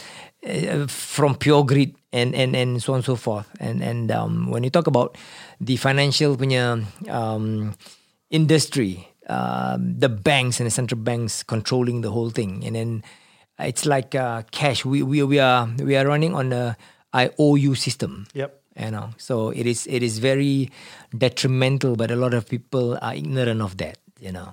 uh, 0.47 0.86
from 0.86 1.36
pure 1.36 1.64
greed 1.64 1.97
and 2.12 2.32
and 2.34 2.57
and 2.57 2.80
so 2.80 2.94
on 2.94 3.03
and 3.03 3.05
so 3.05 3.16
forth. 3.16 3.51
And 3.61 3.82
and 3.82 4.11
um, 4.11 4.49
when 4.49 4.64
you 4.64 4.70
talk 4.70 4.86
about 4.86 5.18
the 5.61 5.76
financial 5.76 6.36
punya 6.36 6.80
um, 7.11 7.74
industry, 8.30 9.12
um, 9.29 9.99
the 9.99 10.09
banks 10.09 10.61
and 10.61 10.66
the 10.66 10.70
central 10.70 11.01
banks 11.01 11.43
controlling 11.43 12.01
the 12.01 12.11
whole 12.11 12.31
thing, 12.31 12.64
and 12.64 12.77
then 12.77 13.05
it's 13.59 13.87
like 13.87 14.14
uh, 14.14 14.43
cash. 14.51 14.85
We 14.85 15.03
we 15.03 15.22
we 15.22 15.39
are 15.39 15.68
we 15.79 15.97
are 15.97 16.07
running 16.07 16.35
on 16.35 16.53
a 16.53 16.77
IOU 17.14 17.74
system. 17.74 18.27
Yep. 18.35 18.62
You 18.79 18.91
know, 18.91 19.11
so 19.16 19.51
it 19.51 19.66
is 19.66 19.87
it 19.87 20.03
is 20.03 20.18
very 20.18 20.70
detrimental, 21.16 21.97
but 21.97 22.11
a 22.11 22.16
lot 22.16 22.35
of 22.35 22.47
people 22.49 22.99
are 23.01 23.14
ignorant 23.14 23.62
of 23.62 23.79
that. 23.79 23.97
You 24.20 24.33
know, 24.33 24.53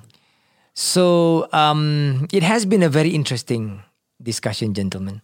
so 0.74 1.48
um, 1.52 2.28
it 2.32 2.42
has 2.42 2.66
been 2.66 2.84
a 2.84 2.90
very 2.90 3.10
interesting 3.10 3.84
discussion, 4.22 4.74
gentlemen. 4.74 5.22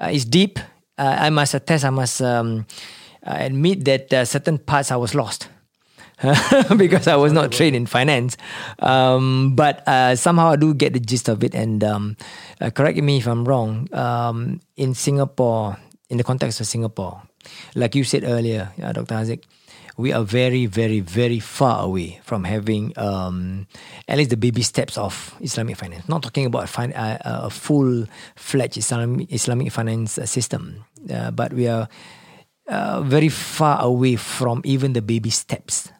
Uh, 0.00 0.08
it's 0.12 0.24
deep. 0.24 0.58
Uh, 0.96 1.16
I 1.20 1.30
must 1.30 1.54
attest. 1.54 1.84
I 1.84 1.90
must 1.90 2.22
um, 2.22 2.66
uh, 3.22 3.36
admit 3.38 3.84
that 3.84 4.12
uh, 4.12 4.24
certain 4.24 4.58
parts 4.58 4.90
I 4.90 4.96
was 4.96 5.14
lost. 5.14 5.48
because 6.76 7.06
I 7.06 7.16
was 7.16 7.32
not 7.32 7.52
trained 7.52 7.76
in 7.76 7.86
finance, 7.86 8.36
um, 8.80 9.54
but 9.54 9.86
uh, 9.86 10.16
somehow 10.16 10.50
I 10.50 10.56
do 10.56 10.74
get 10.74 10.92
the 10.92 11.00
gist 11.00 11.28
of 11.28 11.44
it. 11.44 11.54
And 11.54 11.84
um, 11.84 12.16
uh, 12.60 12.70
correct 12.70 12.98
me 12.98 13.18
if 13.18 13.26
I'm 13.26 13.44
wrong. 13.44 13.88
Um, 13.94 14.60
in 14.76 14.94
Singapore, 14.94 15.76
in 16.10 16.18
the 16.18 16.24
context 16.24 16.60
of 16.60 16.66
Singapore, 16.66 17.22
like 17.74 17.94
you 17.94 18.02
said 18.02 18.24
earlier, 18.24 18.72
uh, 18.82 18.92
Dr. 18.92 19.14
Haziq, 19.14 19.44
we 19.96 20.12
are 20.12 20.22
very, 20.22 20.66
very, 20.66 21.00
very 21.00 21.38
far 21.40 21.84
away 21.84 22.20
from 22.24 22.44
having 22.44 22.92
um, 22.96 23.66
at 24.06 24.18
least 24.18 24.30
the 24.30 24.36
baby 24.36 24.62
steps 24.62 24.96
of 24.96 25.34
Islamic 25.40 25.76
finance. 25.76 26.08
Not 26.08 26.22
talking 26.22 26.46
about 26.46 26.64
a, 26.64 26.68
fin- 26.68 26.92
uh, 26.94 27.18
a 27.24 27.50
full-fledged 27.50 28.76
Islamic, 28.76 29.32
Islamic 29.32 29.72
finance 29.72 30.18
uh, 30.18 30.26
system, 30.26 30.84
uh, 31.12 31.30
but 31.32 31.52
we 31.52 31.66
are 31.66 31.88
uh, 32.68 33.02
very 33.02 33.28
far 33.28 33.82
away 33.82 34.16
from 34.16 34.62
even 34.64 34.92
the 34.92 35.02
baby 35.02 35.30
steps 35.30 35.90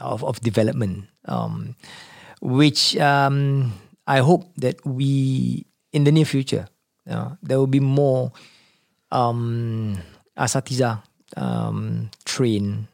of, 0.00 0.24
of 0.24 0.40
development, 0.40 1.06
um, 1.26 1.76
which 2.40 2.96
um, 2.96 3.72
I 4.06 4.18
hope 4.18 4.44
that 4.56 4.84
we, 4.84 5.66
in 5.92 6.04
the 6.04 6.12
near 6.12 6.24
future, 6.24 6.66
uh, 7.08 7.30
there 7.42 7.58
will 7.58 7.66
be 7.66 7.80
more 7.80 8.32
um, 9.12 9.98
asatiza 10.36 11.02
um, 11.36 12.10
trained. 12.24 12.86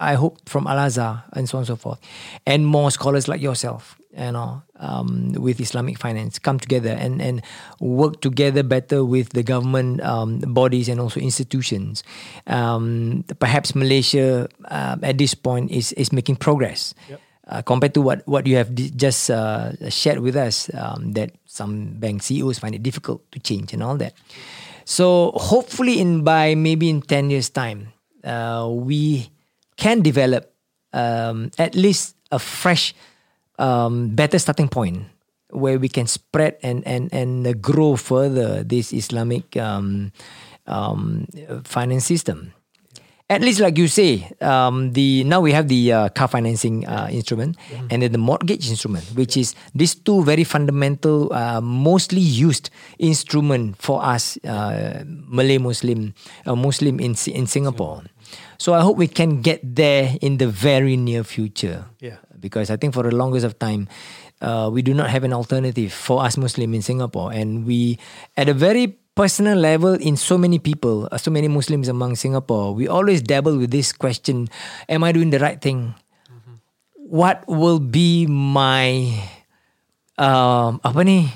I 0.00 0.14
hope 0.14 0.48
from 0.48 0.66
Al 0.66 0.78
Azhar 0.78 1.24
and 1.34 1.48
so 1.48 1.58
on 1.58 1.60
and 1.60 1.66
so 1.68 1.76
forth, 1.76 2.00
and 2.46 2.66
more 2.66 2.90
scholars 2.90 3.28
like 3.28 3.40
yourself, 3.40 3.96
you 4.16 4.32
know, 4.32 4.62
um, 4.76 5.32
with 5.32 5.60
Islamic 5.60 5.98
finance 5.98 6.38
come 6.38 6.58
together 6.58 6.90
and, 6.90 7.20
and 7.20 7.42
work 7.80 8.20
together 8.20 8.62
better 8.62 9.04
with 9.04 9.30
the 9.30 9.42
government 9.42 10.02
um, 10.02 10.38
bodies 10.40 10.88
and 10.88 11.00
also 11.00 11.20
institutions. 11.20 12.04
Um, 12.46 13.24
perhaps 13.38 13.74
Malaysia 13.74 14.48
uh, 14.66 14.96
at 15.02 15.18
this 15.18 15.34
point 15.34 15.70
is 15.70 15.92
is 15.92 16.12
making 16.12 16.36
progress. 16.36 16.94
Uh, 17.42 17.60
compared 17.60 17.92
to 17.92 18.00
what, 18.00 18.22
what 18.28 18.46
you 18.46 18.54
have 18.54 18.72
di- 18.72 18.88
just 18.94 19.28
uh, 19.28 19.74
shared 19.90 20.20
with 20.20 20.36
us, 20.36 20.70
um, 20.78 21.10
that 21.12 21.34
some 21.44 21.98
bank 21.98 22.22
CEOs 22.22 22.60
find 22.60 22.72
it 22.72 22.84
difficult 22.84 23.20
to 23.32 23.40
change 23.40 23.74
and 23.74 23.82
all 23.82 23.96
that. 23.98 24.14
So 24.84 25.32
hopefully, 25.34 25.98
in 25.98 26.22
by 26.22 26.54
maybe 26.54 26.88
in 26.88 27.02
ten 27.02 27.30
years' 27.30 27.50
time, 27.50 27.92
uh, 28.22 28.70
we 28.70 29.30
can 29.76 30.02
develop 30.02 30.54
um, 30.92 31.50
at 31.58 31.74
least 31.74 32.16
a 32.30 32.38
fresh, 32.38 32.94
um, 33.58 34.14
better 34.14 34.38
starting 34.38 34.68
point 34.68 35.04
where 35.52 35.78
we 35.78 35.88
can 35.88 36.06
spread 36.06 36.56
and 36.62 36.86
and 36.86 37.12
and 37.12 37.60
grow 37.60 37.96
further 37.96 38.64
this 38.64 38.92
Islamic 38.92 39.56
um, 39.56 40.12
um, 40.66 41.28
finance 41.64 42.04
system. 42.06 42.52
At 43.30 43.40
least, 43.40 43.60
like 43.60 43.78
you 43.78 43.88
say, 43.88 44.28
um, 44.44 44.92
the 44.92 45.24
now 45.24 45.40
we 45.40 45.52
have 45.52 45.68
the 45.68 45.92
uh, 45.92 46.08
car 46.10 46.28
financing 46.28 46.84
uh, 46.84 47.08
instrument 47.10 47.56
and 47.88 48.02
then 48.02 48.12
the 48.12 48.20
mortgage 48.20 48.68
instrument, 48.68 49.08
which 49.16 49.38
is 49.38 49.54
these 49.74 49.94
two 49.94 50.22
very 50.22 50.44
fundamental, 50.44 51.32
uh, 51.32 51.60
mostly 51.62 52.20
used 52.20 52.68
instrument 52.98 53.80
for 53.80 54.04
us 54.04 54.36
uh, 54.44 55.00
Malay 55.06 55.56
Muslim 55.56 56.12
uh, 56.44 56.54
Muslim 56.54 57.00
in 57.00 57.16
in 57.32 57.46
Singapore. 57.46 58.04
So 58.58 58.74
I 58.74 58.84
hope 58.84 58.98
we 59.00 59.08
can 59.08 59.40
get 59.40 59.64
there 59.64 60.12
in 60.20 60.36
the 60.36 60.46
very 60.46 60.96
near 60.96 61.24
future. 61.24 61.88
Yeah. 62.04 62.20
Because 62.42 62.68
I 62.68 62.76
think 62.76 62.92
for 62.92 63.06
the 63.06 63.14
longest 63.14 63.46
of 63.46 63.62
time, 63.62 63.86
uh, 64.42 64.66
we 64.66 64.82
do 64.82 64.92
not 64.92 65.08
have 65.14 65.22
an 65.22 65.32
alternative 65.32 65.94
for 65.94 66.26
us 66.26 66.34
Muslim 66.34 66.74
in 66.74 66.82
Singapore, 66.82 67.30
and 67.30 67.62
we 67.62 68.02
at 68.34 68.50
a 68.50 68.56
very 68.58 68.98
personal 69.14 69.54
level 69.54 69.94
in 69.94 70.18
so 70.18 70.34
many 70.34 70.58
people, 70.58 71.06
uh, 71.14 71.16
so 71.16 71.30
many 71.30 71.46
Muslims 71.46 71.86
among 71.86 72.18
Singapore, 72.18 72.74
we 72.74 72.90
always 72.90 73.22
dabble 73.22 73.56
with 73.56 73.70
this 73.70 73.94
question: 73.94 74.50
Am 74.90 75.06
I 75.06 75.14
doing 75.14 75.30
the 75.30 75.38
right 75.38 75.62
thing? 75.62 75.94
What 76.98 77.44
will 77.46 77.78
be 77.78 78.26
my 78.26 79.12
um, 80.16 80.80
apa 80.80 81.00
ni 81.04 81.28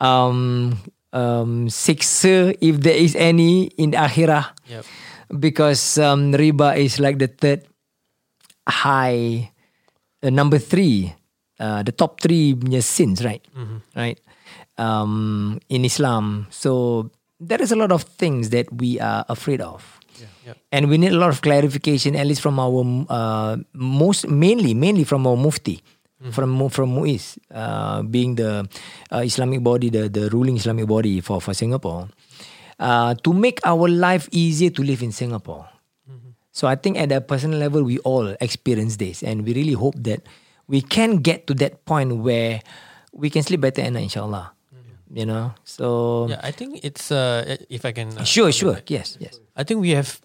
um, 0.00 0.78
um, 1.12 1.66
siksa 1.66 2.54
if 2.62 2.80
there 2.80 2.96
is 2.96 3.18
any 3.18 3.68
in 3.76 3.92
the 3.92 4.00
akhirah? 4.00 4.54
Yep. 4.70 4.84
Because 5.28 5.98
um, 6.00 6.32
riba 6.32 6.78
is 6.78 6.96
like 6.96 7.18
the 7.20 7.28
third 7.28 7.68
high, 8.68 9.50
uh, 10.22 10.30
number 10.30 10.58
three, 10.58 11.14
uh, 11.60 11.82
the 11.82 11.92
top 11.92 12.20
three 12.20 12.54
punya 12.54 12.82
sins, 12.82 13.24
right? 13.24 13.42
Right. 13.96 14.18
Um, 14.78 15.58
in 15.68 15.84
Islam, 15.84 16.46
so 16.50 17.10
there 17.40 17.60
is 17.60 17.72
a 17.72 17.76
lot 17.76 17.90
of 17.90 18.02
things 18.02 18.50
that 18.50 18.70
we 18.72 19.00
are 19.00 19.24
afraid 19.28 19.60
of. 19.60 19.82
And 20.72 20.88
we 20.88 20.98
need 20.98 21.12
a 21.12 21.18
lot 21.18 21.30
of 21.30 21.42
clarification, 21.42 22.14
at 22.14 22.26
least 22.26 22.40
from 22.42 22.58
our 22.58 22.82
uh, 23.10 23.56
most 23.74 24.26
mainly, 24.30 24.74
mainly 24.74 25.02
from 25.04 25.26
our 25.26 25.36
mufti, 25.36 25.82
from 26.34 26.50
Mu- 26.50 26.68
from 26.70 26.94
Muiz, 26.94 27.38
uh, 27.54 28.02
being 28.02 28.34
the 28.34 28.66
uh, 29.10 29.22
Islamic 29.22 29.62
body, 29.62 29.90
the 29.90 30.08
the 30.10 30.26
ruling 30.30 30.56
Islamic 30.58 30.86
body 30.86 31.20
for 31.22 31.38
for 31.42 31.54
Singapore, 31.54 32.08
uh, 32.82 33.14
to 33.22 33.30
make 33.34 33.58
our 33.66 33.86
life 33.86 34.26
easier 34.34 34.70
to 34.70 34.82
live 34.82 35.02
in 35.02 35.10
Singapore. 35.14 35.66
So 36.58 36.66
I 36.66 36.74
think 36.74 36.98
at 36.98 37.14
a 37.14 37.22
personal 37.22 37.54
level, 37.62 37.86
we 37.86 38.02
all 38.02 38.34
experience 38.42 38.98
this, 38.98 39.22
and 39.22 39.46
we 39.46 39.54
really 39.54 39.78
hope 39.78 39.94
that 40.02 40.26
we 40.66 40.82
can 40.82 41.22
get 41.22 41.46
to 41.46 41.54
that 41.62 41.86
point 41.86 42.18
where 42.26 42.66
we 43.14 43.30
can 43.30 43.46
sleep 43.46 43.62
better 43.62 43.78
at 43.86 43.94
night, 43.94 44.10
inshallah. 44.10 44.58
You 45.06 45.24
know, 45.24 45.54
so 45.62 46.26
Yeah, 46.28 46.42
I 46.42 46.50
think 46.50 46.82
it's 46.82 47.14
uh, 47.14 47.46
if 47.70 47.86
I 47.86 47.94
can. 47.94 48.18
Uh, 48.18 48.26
sure, 48.26 48.50
sure, 48.50 48.82
yes, 48.90 49.14
yes. 49.22 49.38
I 49.54 49.62
think 49.62 49.78
we 49.78 49.94
have. 49.94 50.18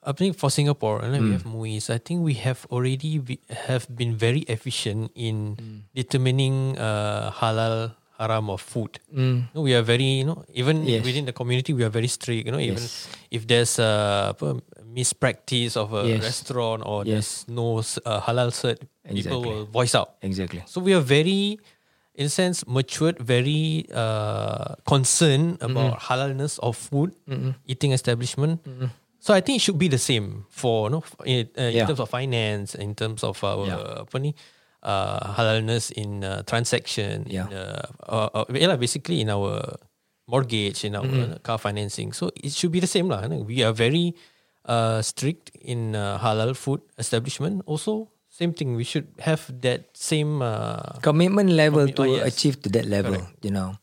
I 0.00 0.14
think 0.16 0.38
for 0.38 0.48
Singapore, 0.48 1.02
and 1.04 1.10
then 1.12 1.20
Mm. 1.20 1.26
we 1.26 1.32
have 1.36 1.44
MUIS. 1.44 1.90
I 1.92 1.98
think 2.00 2.22
we 2.24 2.38
have 2.40 2.64
already 2.72 3.18
be, 3.20 3.36
have 3.68 3.84
been 3.90 4.14
very 4.16 4.46
efficient 4.48 5.10
in 5.12 5.58
Mm. 5.60 5.90
determining 5.92 6.78
uh, 6.80 7.34
halal 7.36 7.98
haram 8.16 8.48
of 8.48 8.64
food. 8.64 8.96
You 9.12 9.44
know, 9.52 9.60
we 9.60 9.76
are 9.76 9.84
very, 9.84 10.22
you 10.22 10.26
know, 10.28 10.40
even 10.56 10.88
Mm. 10.88 10.88
Yes. 10.88 11.04
within 11.04 11.28
the 11.28 11.36
community, 11.36 11.76
we 11.76 11.84
are 11.84 11.92
very 11.92 12.08
strict. 12.08 12.48
You 12.48 12.52
know, 12.56 12.62
even 12.62 12.80
Yes. 12.80 13.12
if 13.28 13.44
there's 13.44 13.76
a 13.76 14.32
apa, 14.32 14.56
mispractice 14.94 15.76
of 15.76 15.92
a 15.94 16.02
Yes. 16.08 16.22
restaurant 16.22 16.82
or 16.84 17.04
Yes. 17.04 17.44
there's 17.46 17.48
no 17.48 17.78
uh, 18.04 18.20
halal 18.26 18.50
cert, 18.50 18.78
people 19.06 19.40
will 19.42 19.66
voice 19.66 19.94
out. 19.94 20.16
Exactly. 20.22 20.62
So 20.66 20.80
we 20.80 20.92
are 20.94 21.00
very, 21.04 21.58
in 22.14 22.26
a 22.26 22.28
sense, 22.28 22.66
matured, 22.66 23.18
very 23.18 23.86
uh, 23.94 24.74
concerned 24.86 25.58
about 25.62 26.00
halalness 26.10 26.58
of 26.60 26.76
food, 26.76 27.14
eating 27.66 27.92
establishment. 27.92 28.60
So 29.20 29.34
I 29.34 29.40
think 29.44 29.56
it 29.60 29.62
should 29.62 29.76
be 29.78 29.88
the 29.88 30.00
same 30.00 30.46
for 30.48 30.88
no 30.90 31.04
in, 31.28 31.48
uh, 31.58 31.68
in 31.68 31.76
Yeah. 31.76 31.86
terms 31.86 32.00
of 32.00 32.08
finance, 32.08 32.74
in 32.74 32.94
terms 32.96 33.20
of 33.22 33.36
our 33.44 33.66
Yeah. 33.68 34.18
ni, 34.18 34.32
uh, 34.82 35.36
halalness 35.36 35.92
in 35.92 36.24
uh, 36.24 36.40
transaction, 36.48 37.28
Yeah. 37.28 37.44
in, 37.46 37.52
uh, 37.52 37.84
uh, 38.08 38.28
uh, 38.32 38.44
yeah, 38.56 38.76
basically 38.80 39.20
in 39.20 39.28
our 39.28 39.76
mortgage, 40.26 40.84
in 40.88 40.96
our 40.96 41.04
uh, 41.04 41.36
car 41.44 41.58
financing. 41.58 42.12
So 42.16 42.30
it 42.32 42.52
should 42.56 42.72
be 42.72 42.80
the 42.80 42.86
same 42.88 43.08
lah. 43.12 43.28
We 43.28 43.60
are 43.62 43.72
very 43.76 44.14
uh, 44.66 45.00
strict 45.02 45.50
in 45.60 45.94
uh, 45.96 46.18
halal 46.18 46.56
food 46.56 46.80
establishment. 46.98 47.62
Also, 47.66 48.08
same 48.28 48.52
thing. 48.52 48.76
We 48.76 48.84
should 48.84 49.08
have 49.20 49.44
that 49.62 49.90
same. 49.94 50.42
Uh, 50.42 50.98
commitment 51.02 51.50
level 51.50 51.86
Commi- 51.86 51.96
to 51.96 52.02
oh, 52.02 52.14
yes. 52.16 52.26
achieve 52.34 52.60
to 52.62 52.68
that 52.70 52.86
level 52.86 53.16
you 53.42 53.50
know 53.50 53.74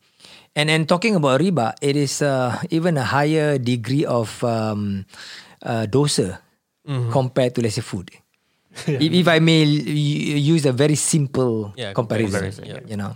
and 0.56 0.70
and 0.70 0.88
talking 0.88 1.14
about 1.14 1.38
riba 1.40 1.74
it 1.82 1.94
is 1.94 2.22
uh, 2.22 2.56
even 2.70 2.96
a 2.98 3.04
higher 3.04 3.58
degree 3.58 4.02
of 4.06 4.42
um, 4.42 5.04
uh, 5.62 5.86
dosa 5.86 6.38
Mm-hmm. 6.88 7.12
compared 7.12 7.52
to 7.52 7.60
let's 7.60 7.76
say 7.76 7.84
food 7.84 8.08
if, 8.88 9.12
if 9.12 9.28
i 9.28 9.36
may 9.44 9.60
use 10.40 10.64
a 10.64 10.72
very 10.72 10.96
simple 10.96 11.68
Yeah, 11.76 11.92
comparison, 11.92 12.48
comparison, 12.48 12.64
yeah. 12.64 12.80
you 12.88 12.96
know 12.96 13.12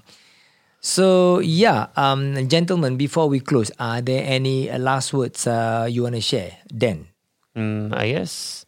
so 0.85 1.39
yeah 1.41 1.89
um 1.97 2.37
gentlemen 2.53 3.01
before 3.01 3.29
we 3.33 3.41
close 3.41 3.73
are 3.81 4.03
there 4.05 4.23
any 4.29 4.69
uh, 4.69 4.77
last 4.77 5.15
words 5.17 5.47
uh, 5.49 5.89
you 5.89 6.03
want 6.05 6.17
to 6.17 6.21
share 6.21 6.53
then 6.69 7.09
Mm, 7.57 7.93
I 7.95 8.13
guess 8.13 8.65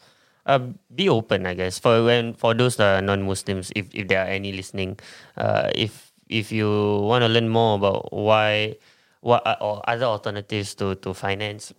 uh, 0.46 0.60
be 0.94 1.08
open. 1.08 1.46
I 1.46 1.54
guess 1.54 1.78
for 1.78 2.04
when 2.04 2.34
for 2.34 2.52
those 2.52 2.78
uh, 2.78 3.00
non-Muslims, 3.00 3.72
if 3.74 3.88
if 3.94 4.08
there 4.08 4.20
are 4.24 4.28
any 4.28 4.52
listening, 4.52 4.98
uh, 5.36 5.70
if 5.74 6.12
if 6.28 6.52
you 6.52 6.68
want 7.00 7.22
to 7.24 7.28
learn 7.28 7.48
more 7.48 7.76
about 7.76 8.12
why 8.12 8.76
what 9.20 9.40
are, 9.46 9.56
or 9.60 9.80
other 9.88 10.04
alternatives 10.04 10.74
to 10.76 10.96
to 11.00 11.14
finance, 11.14 11.72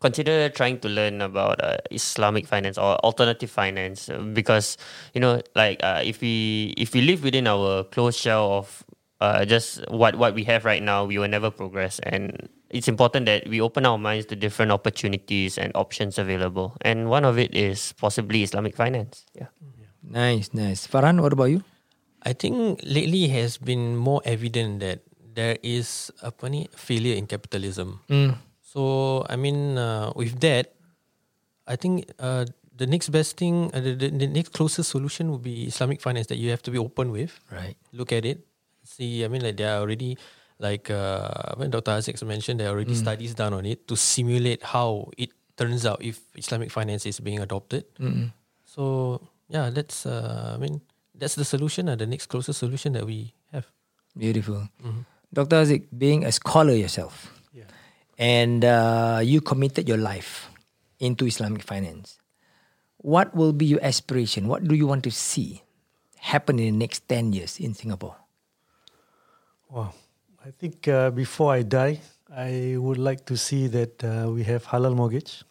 consider 0.00 0.50
trying 0.52 0.78
to 0.80 0.88
learn 0.92 1.22
about 1.24 1.56
uh, 1.64 1.78
Islamic 1.90 2.44
finance 2.46 2.76
or 2.76 3.00
alternative 3.00 3.50
finance 3.50 4.10
uh, 4.10 4.18
because 4.20 4.76
you 5.14 5.20
know 5.20 5.40
like 5.56 5.80
uh, 5.82 6.02
if 6.04 6.20
we 6.20 6.74
if 6.76 6.92
we 6.92 7.00
live 7.00 7.24
within 7.24 7.46
our 7.48 7.84
closed 7.84 8.20
shell 8.20 8.60
of 8.60 8.84
uh, 9.24 9.44
just 9.48 9.80
what 9.88 10.16
what 10.16 10.34
we 10.34 10.44
have 10.44 10.66
right 10.68 10.82
now, 10.82 11.04
we 11.08 11.16
will 11.18 11.28
never 11.32 11.50
progress 11.50 11.98
and. 12.04 12.48
It's 12.72 12.88
important 12.88 13.28
that 13.28 13.44
we 13.46 13.60
open 13.60 13.84
our 13.84 14.00
minds 14.00 14.26
to 14.32 14.36
different 14.36 14.72
opportunities 14.72 15.60
and 15.60 15.70
options 15.76 16.16
available, 16.16 16.72
and 16.80 17.12
one 17.12 17.28
of 17.28 17.36
it 17.36 17.52
is 17.52 17.92
possibly 18.00 18.42
Islamic 18.42 18.74
finance. 18.74 19.28
Yeah. 19.36 19.52
Nice, 20.02 20.50
nice. 20.56 20.88
Farhan, 20.88 21.20
what 21.20 21.32
about 21.36 21.52
you? 21.52 21.62
I 22.24 22.32
think 22.32 22.80
lately 22.82 23.28
has 23.28 23.58
been 23.60 23.96
more 23.96 24.24
evident 24.24 24.80
that 24.80 25.04
there 25.34 25.58
is 25.62 26.10
apa 26.22 26.48
ni 26.48 26.68
failure 26.72 27.14
in 27.14 27.28
capitalism. 27.28 28.00
So 28.60 29.22
I 29.28 29.36
mean 29.36 29.76
uh, 29.76 30.16
with 30.16 30.40
that, 30.40 30.72
I 31.68 31.76
think 31.76 32.08
uh, 32.18 32.48
the 32.72 32.88
next 32.88 33.12
best 33.12 33.36
thing, 33.36 33.68
uh, 33.74 33.80
the, 33.80 33.92
the, 33.94 34.08
the 34.08 34.26
next 34.26 34.56
closest 34.56 34.90
solution 34.90 35.30
would 35.30 35.42
be 35.44 35.68
Islamic 35.68 36.00
finance 36.00 36.26
that 36.32 36.40
you 36.40 36.50
have 36.50 36.62
to 36.64 36.72
be 36.72 36.78
open 36.78 37.12
with. 37.12 37.36
Right. 37.52 37.76
Look 37.92 38.12
at 38.12 38.24
it, 38.24 38.46
see. 38.82 39.24
I 39.24 39.28
mean 39.28 39.42
like 39.42 39.56
there 39.60 39.76
are 39.76 39.80
already 39.84 40.16
like 40.58 40.90
uh, 40.90 41.54
when 41.56 41.70
Dr. 41.70 41.92
Haziq 41.92 42.22
mentioned 42.24 42.60
there 42.60 42.68
are 42.68 42.74
already 42.74 42.94
studies 42.94 43.34
done 43.34 43.52
on 43.54 43.66
it 43.66 43.86
to 43.88 43.96
simulate 43.96 44.62
how 44.62 45.10
it 45.18 45.30
turns 45.56 45.84
out 45.86 46.00
if 46.02 46.20
Islamic 46.36 46.70
finance 46.70 47.06
is 47.06 47.20
being 47.20 47.40
adopted. 47.40 47.84
So 48.64 49.20
yeah, 49.48 49.70
that's 49.70 50.06
uh, 50.06 50.54
I 50.54 50.58
mean 50.60 50.80
that's 51.14 51.34
the 51.34 51.44
solution, 51.44 51.88
uh, 51.88 51.96
the 51.96 52.06
next 52.06 52.26
closest 52.26 52.58
solution 52.58 52.92
that 52.94 53.04
we 53.06 53.34
have. 53.52 53.66
Beautiful. 54.16 54.68
Dr. 55.32 55.56
Haziq, 55.64 55.88
being 55.96 56.24
a 56.24 56.32
scholar 56.32 56.72
yourself, 56.74 57.32
and 58.18 58.64
uh, 58.64 59.20
you 59.24 59.40
committed 59.40 59.88
your 59.88 59.96
life 59.98 60.48
into 61.00 61.26
Islamic 61.26 61.62
finance, 61.62 62.18
what 62.98 63.34
will 63.34 63.52
be 63.52 63.64
your 63.66 63.82
aspiration? 63.82 64.46
What 64.46 64.64
do 64.68 64.74
you 64.76 64.86
want 64.86 65.02
to 65.04 65.10
see 65.10 65.62
happen 66.20 66.58
in 66.60 66.78
the 66.78 66.78
next 66.78 67.08
10 67.08 67.32
years 67.32 67.58
in 67.58 67.74
Singapore? 67.74 68.14
Wow. 69.68 69.94
I 70.44 70.50
think 70.50 70.88
uh, 70.88 71.10
before 71.10 71.52
I 71.52 71.62
die, 71.62 72.00
I 72.34 72.74
would 72.76 72.98
like 72.98 73.24
to 73.26 73.36
see 73.36 73.68
that 73.68 74.02
uh, 74.02 74.28
we 74.28 74.42
have 74.42 74.64
halal 74.66 74.96
mortgage, 74.96 75.44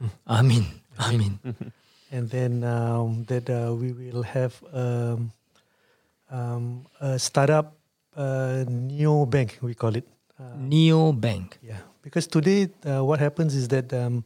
Amin. 0.26 0.64
Amin. 0.98 1.38
and 2.10 2.30
then 2.30 2.64
um, 2.64 3.24
that 3.24 3.50
uh, 3.50 3.74
we 3.74 3.92
will 3.92 4.22
have 4.22 4.54
um, 4.72 5.30
um, 6.30 6.86
a 7.00 7.18
startup 7.18 7.76
uh, 8.16 8.64
neo 8.66 9.26
bank, 9.26 9.58
we 9.60 9.74
call 9.74 9.94
it. 9.94 10.08
Uh, 10.38 10.56
Neo 10.56 11.12
Bank. 11.12 11.58
Yeah, 11.62 11.76
because 12.02 12.26
today 12.26 12.70
uh, 12.86 13.04
what 13.04 13.20
happens 13.20 13.54
is 13.54 13.68
that 13.68 13.92
um, 13.92 14.24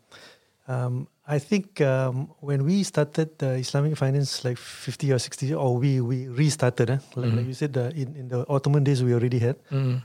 um, 0.69 1.09
I 1.27 1.39
think 1.39 1.81
um, 1.81 2.29
when 2.41 2.65
we 2.65 2.83
started 2.85 3.31
uh, 3.43 3.57
Islamic 3.57 3.97
finance 3.97 4.45
like 4.45 4.59
50 4.59 5.13
or 5.13 5.19
60 5.19 5.55
or 5.55 5.77
we 5.79 6.01
we 6.01 6.29
restarted 6.29 6.91
eh? 6.91 6.99
like, 7.17 7.33
like 7.33 7.47
you 7.47 7.55
said 7.55 7.77
uh, 7.77 7.89
in, 7.97 8.15
in 8.15 8.29
the 8.29 8.45
Ottoman 8.49 8.85
days 8.85 9.03
we 9.03 9.15
already 9.15 9.39
had 9.39 9.57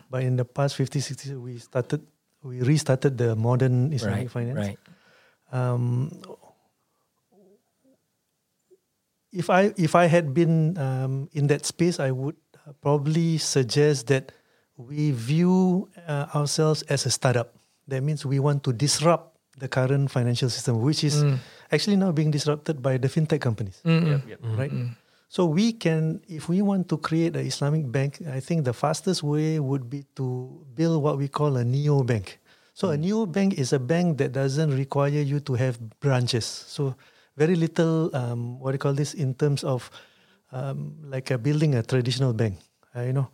but 0.09 0.23
in 0.23 0.37
the 0.37 0.45
past 0.45 0.75
50 0.75 0.99
60 1.01 1.35
we 1.35 1.59
started 1.59 2.01
we 2.43 2.61
restarted 2.61 3.17
the 3.17 3.35
modern 3.35 3.89
Right. 3.91 3.95
Islamic 3.99 4.29
finance 4.31 4.59
Right. 4.59 4.79
um, 5.51 6.09
if 9.31 9.49
I 9.49 9.73
if 9.77 9.95
I 9.95 10.05
had 10.05 10.33
been 10.33 10.77
um, 10.77 11.29
in 11.33 11.47
that 11.47 11.65
space, 11.65 11.99
I 11.99 12.11
would 12.11 12.35
uh, 12.65 12.73
probably 12.81 13.37
suggest 13.37 14.07
that 14.07 14.31
we 14.77 15.11
view 15.11 15.89
uh, 16.07 16.27
ourselves 16.33 16.81
as 16.89 17.05
a 17.05 17.11
startup. 17.11 17.53
That 17.87 18.01
means 18.01 18.25
we 18.25 18.39
want 18.39 18.63
to 18.63 18.73
disrupt 18.73 19.37
the 19.59 19.67
current 19.67 20.09
financial 20.09 20.49
system, 20.49 20.81
which 20.81 21.03
is 21.03 21.23
actually 21.71 21.97
now 21.97 22.11
being 22.11 22.31
disrupted 22.31 22.81
by 22.81 22.97
the 22.97 23.07
fintech 23.07 23.41
companies, 23.41 23.81
right? 24.57 24.71
So 25.29 25.45
we 25.45 25.73
can, 25.73 26.21
if 26.27 26.49
we 26.49 26.61
want 26.65 26.89
to 26.89 26.97
create 26.97 27.35
an 27.35 27.45
Islamic 27.45 27.85
bank, 27.91 28.17
I 28.25 28.39
think 28.39 28.65
the 28.65 28.73
fastest 28.73 29.21
way 29.21 29.59
would 29.59 29.85
be 29.89 30.01
to 30.15 30.25
build 30.73 31.03
what 31.03 31.17
we 31.21 31.27
call 31.27 31.57
a 31.57 31.63
neo 31.63 32.01
bank. 32.01 32.39
So 32.73 32.89
a 32.89 32.97
neo 32.97 33.25
bank 33.27 33.59
is 33.59 33.69
a 33.73 33.77
bank 33.79 34.17
that 34.17 34.31
doesn't 34.31 34.71
require 34.73 35.21
you 35.21 35.39
to 35.41 35.53
have 35.53 35.77
branches. 35.99 36.45
So 36.45 36.95
very 37.37 37.55
little, 37.55 38.09
um, 38.15 38.57
what 38.59 38.71
do 38.71 38.75
you 38.75 38.79
call 38.79 38.93
this, 38.93 39.13
in 39.13 39.35
terms 39.35 39.63
of 39.63 39.91
um, 40.51 40.95
like 41.05 41.29
a 41.29 41.37
building 41.37 41.75
a 41.75 41.83
traditional 41.83 42.33
bank. 42.33 42.57
Uh, 42.95 43.01
you 43.01 43.13
know, 43.13 43.29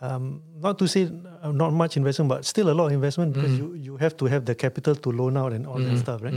um, 0.00 0.42
not 0.60 0.78
to 0.78 0.86
say 0.86 1.08
uh, 1.42 1.52
not 1.52 1.72
much 1.72 1.96
investment, 1.96 2.28
but 2.28 2.44
still 2.44 2.68
a 2.70 2.74
lot 2.74 2.86
of 2.86 2.92
investment 2.92 3.32
because 3.32 3.56
you, 3.58 3.74
you 3.74 3.96
have 3.96 4.16
to 4.18 4.26
have 4.26 4.44
the 4.44 4.54
capital 4.54 4.94
to 4.94 5.10
loan 5.10 5.36
out 5.36 5.52
and 5.52 5.66
all 5.66 5.80
that 5.80 5.98
stuff, 5.98 6.22
right? 6.22 6.34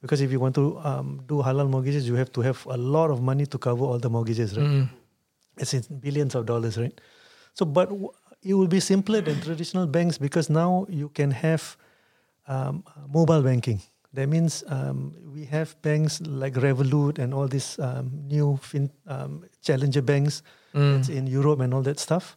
Because 0.00 0.20
if 0.20 0.30
you 0.32 0.38
want 0.40 0.54
to 0.54 0.78
um, 0.78 1.20
do 1.26 1.42
halal 1.42 1.68
mortgages, 1.68 2.06
you 2.08 2.14
have 2.14 2.32
to 2.32 2.40
have 2.42 2.64
a 2.66 2.76
lot 2.76 3.10
of 3.10 3.20
money 3.20 3.46
to 3.46 3.58
cover 3.58 3.84
all 3.84 3.98
the 3.98 4.08
mortgages, 4.08 4.56
right? 4.56 4.66
It's 5.58 5.74
in 5.74 5.82
billions 5.98 6.34
of 6.34 6.46
dollars, 6.46 6.78
right? 6.78 6.98
So, 7.54 7.64
but 7.66 7.88
w- 7.90 8.10
it 8.42 8.54
will 8.54 8.68
be 8.68 8.80
simpler 8.80 9.20
than 9.20 9.40
traditional 9.40 9.86
banks 9.86 10.16
because 10.16 10.48
now 10.48 10.86
you 10.88 11.08
can 11.10 11.30
have 11.32 11.76
um, 12.48 12.84
mobile 13.12 13.42
banking. 13.42 13.80
That 14.14 14.28
means 14.28 14.64
um, 14.68 15.14
we 15.34 15.44
have 15.46 15.76
banks 15.82 16.20
like 16.22 16.54
Revolut 16.54 17.18
and 17.18 17.34
all 17.34 17.46
these 17.46 17.78
um, 17.78 18.10
new 18.26 18.56
fin- 18.62 18.90
um, 19.06 19.44
challenger 19.62 20.02
banks 20.02 20.42
that's 20.72 21.08
in 21.08 21.26
Europe 21.26 21.60
and 21.60 21.74
all 21.74 21.82
that 21.82 21.98
stuff. 22.00 22.36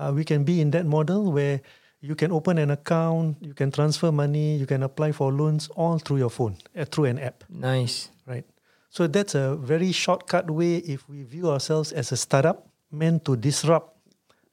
Uh, 0.00 0.10
we 0.16 0.24
can 0.24 0.44
be 0.44 0.62
in 0.62 0.70
that 0.70 0.86
model 0.86 1.30
where 1.30 1.60
you 2.00 2.14
can 2.14 2.32
open 2.32 2.56
an 2.56 2.70
account, 2.70 3.36
you 3.42 3.52
can 3.52 3.70
transfer 3.70 4.10
money, 4.10 4.56
you 4.56 4.64
can 4.64 4.82
apply 4.82 5.12
for 5.12 5.30
loans 5.30 5.68
all 5.76 5.98
through 5.98 6.16
your 6.16 6.30
phone, 6.30 6.56
uh, 6.74 6.86
through 6.86 7.04
an 7.04 7.18
app 7.18 7.44
Nice. 7.50 8.08
right? 8.26 8.46
So 8.88 9.06
that's 9.06 9.34
a 9.34 9.56
very 9.56 9.92
shortcut 9.92 10.50
way 10.50 10.76
if 10.76 11.06
we 11.06 11.22
view 11.22 11.50
ourselves 11.50 11.92
as 11.92 12.12
a 12.12 12.16
startup 12.16 12.66
meant 12.90 13.26
to 13.26 13.36
disrupt 13.36 13.94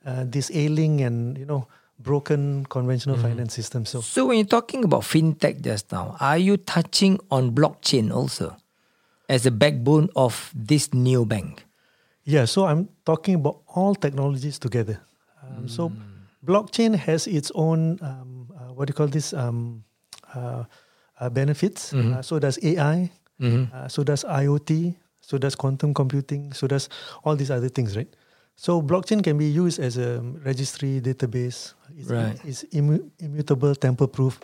uh, 0.06 0.26
this 0.28 0.52
ailing 0.54 1.00
and 1.02 1.38
you 1.38 1.45
know 1.45 1.68
broken 2.00 2.66
conventional 2.66 3.18
finance 3.18 3.54
system. 3.56 3.86
So 3.86 4.02
So 4.02 4.28
when 4.28 4.38
you're 4.38 4.45
talking 4.60 4.84
about 4.84 5.02
fintech 5.02 5.64
just 5.64 5.91
now, 5.91 6.18
are 6.20 6.38
you 6.38 6.58
touching 6.58 7.20
on 7.32 7.52
blockchain 7.52 8.12
also 8.14 8.56
as 9.30 9.45
a 9.48 9.52
backbone 9.52 10.10
of 10.16 10.52
this 10.54 10.93
new 10.93 11.26
bank? 11.26 11.64
yeah, 12.28 12.43
so 12.43 12.66
I'm 12.68 12.89
talking 13.06 13.36
about 13.36 13.64
all 13.74 13.95
technologies 13.95 14.60
together. 14.60 15.00
Um, 15.48 15.68
So 15.68 15.91
blockchain 16.45 16.95
has 16.95 17.28
its 17.28 17.52
own 17.56 18.00
um, 18.02 18.48
uh, 18.56 18.74
what 18.74 18.88
do 18.88 18.91
you 18.91 18.95
call 18.95 19.08
this 19.08 19.34
um, 19.34 19.84
uh, 20.36 20.64
uh, 21.20 21.30
benefits. 21.30 21.93
Uh, 21.93 22.22
so 22.22 22.39
does 22.39 22.60
AI. 22.64 23.10
Uh, 23.41 23.88
so 23.88 24.04
does 24.04 24.24
IoT. 24.24 24.95
So 25.22 25.38
does 25.38 25.56
quantum 25.56 25.93
computing. 25.93 26.54
So 26.54 26.68
does 26.68 26.89
all 27.24 27.36
these 27.36 27.52
other 27.52 27.70
things, 27.70 27.95
right? 27.98 28.08
So 28.56 28.82
blockchain 28.82 29.22
can 29.24 29.38
be 29.38 29.45
used 29.45 29.78
as 29.80 29.98
a 29.98 30.22
registry 30.45 31.02
database. 31.02 31.74
It's, 31.98 32.10
Right. 32.10 32.39
it's 32.45 32.64
immu- 32.74 33.06
immutable, 33.20 33.76
tamper-proof. 33.76 34.39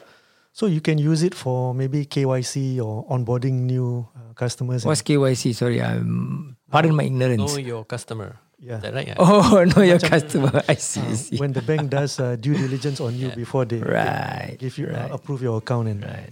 So 0.51 0.67
you 0.67 0.81
can 0.81 0.99
use 0.99 1.23
it 1.23 1.33
for 1.33 1.73
maybe 1.73 2.05
KYC 2.05 2.77
or 2.79 3.05
onboarding 3.09 3.65
new 3.65 4.05
uh, 4.15 4.33
customers. 4.35 4.83
and- 4.83 4.89
What's 4.89 5.01
KYC? 5.01 5.53
Sorry, 5.55 5.81
I'm 5.81 6.57
pardon 6.69 6.93
my 6.95 7.03
ignorance. 7.05 7.41
Know 7.41 7.57
your 7.57 7.85
customer. 7.85 8.37
Yeah. 8.63 8.77
Is 8.79 8.81
that 8.83 8.93
right? 8.95 9.07
Yeah. 9.07 9.15
Oh, 9.19 9.63
know 9.67 9.83
your 9.83 9.99
customer. 9.99 10.63
I 10.69 10.75
see. 10.75 11.01
I 11.01 11.11
uh, 11.11 11.15
see. 11.15 11.37
when 11.37 11.51
the 11.51 11.61
bank 11.61 11.89
does 11.91 12.19
uh, 12.19 12.35
due 12.39 12.55
diligence 12.55 13.01
on 13.03 13.11
you 13.19 13.29
before 13.35 13.65
they 13.67 13.79
they 13.83 13.91
Right, 13.91 14.55
give 14.57 14.77
you 14.79 14.87
right. 14.87 15.11
uh, 15.11 15.15
approve 15.19 15.41
your 15.43 15.57
account 15.59 15.89
and 15.91 15.99
right. 16.03 16.31